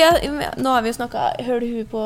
Har, 0.00 0.54
nå 0.56 0.72
har 0.72 0.82
vi 0.82 0.88
jo 0.88 0.92
snakka 0.96 1.42
høl 1.44 1.62
i 1.62 1.70
huet 1.74 1.90
på 1.90 2.02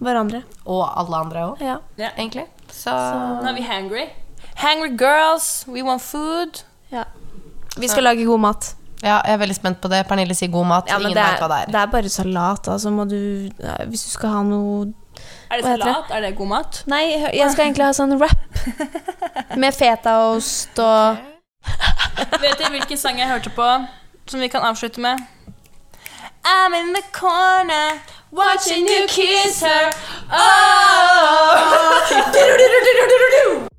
hverandre. 0.00 0.42
Og 0.66 0.82
alle 1.00 1.16
andre 1.16 1.44
òg, 1.50 1.60
Ja. 1.60 1.78
Ja. 1.98 2.10
egentlig. 2.16 2.46
Så, 2.72 2.90
Nå 2.90 3.48
er 3.48 3.54
vi 3.54 3.62
hangry. 3.62 4.06
Hangry 4.56 4.90
girls, 4.98 5.64
we 5.68 5.82
want 5.82 6.02
food. 6.02 6.62
ja. 6.92 7.04
Vi 7.78 7.86
skal 7.88 8.02
lage 8.02 8.24
god 8.26 8.40
mat. 8.40 8.74
ja, 9.02 9.20
jeg 9.24 9.32
er 9.34 9.38
veldig 9.38 9.54
spent 9.54 9.80
på 9.80 9.88
det. 9.88 10.06
Pernille 10.08 10.34
sier 10.34 10.50
god 10.50 10.66
mat. 10.66 10.88
Ja, 10.88 10.98
Ingen 10.98 11.14
vet 11.14 11.38
hva 11.38 11.48
det 11.48 11.58
er. 11.62 11.66
det 11.66 11.74
er 11.80 11.86
bare 11.86 12.08
salat. 12.08 12.68
Altså 12.68 12.90
må 12.90 13.04
du 13.08 13.48
ja, 13.62 13.76
Hvis 13.86 14.04
du 14.04 14.10
skal 14.10 14.28
ha 14.30 14.42
noe 14.42 14.92
Er 15.50 15.56
det 15.56 15.64
salat? 15.64 16.10
Er 16.10 16.20
det 16.20 16.36
god 16.36 16.46
mat? 16.48 16.82
Nei, 16.86 17.04
jeg 17.34 17.50
skal 17.52 17.64
egentlig 17.68 17.84
ha 17.84 17.92
sånn 17.92 18.16
wrap 18.18 18.38
med 19.62 19.74
fetaost 19.74 20.78
og 20.78 21.16
Vet 22.40 22.58
dere 22.58 22.70
hvilken 22.70 22.96
sang 22.98 23.18
jeg 23.18 23.28
hørte 23.28 23.50
på 23.54 23.68
som 24.28 24.40
vi 24.40 24.48
kan 24.48 24.62
avslutte 24.66 25.00
med? 25.00 25.18
I'm 26.50 26.72
in 26.72 26.94
the 26.94 27.02
corner 27.12 28.00
watching 28.30 28.86
you 28.86 29.04
kiss 29.06 29.60
her. 29.60 29.90
Oh. 30.30 30.38
oh. 32.30 33.68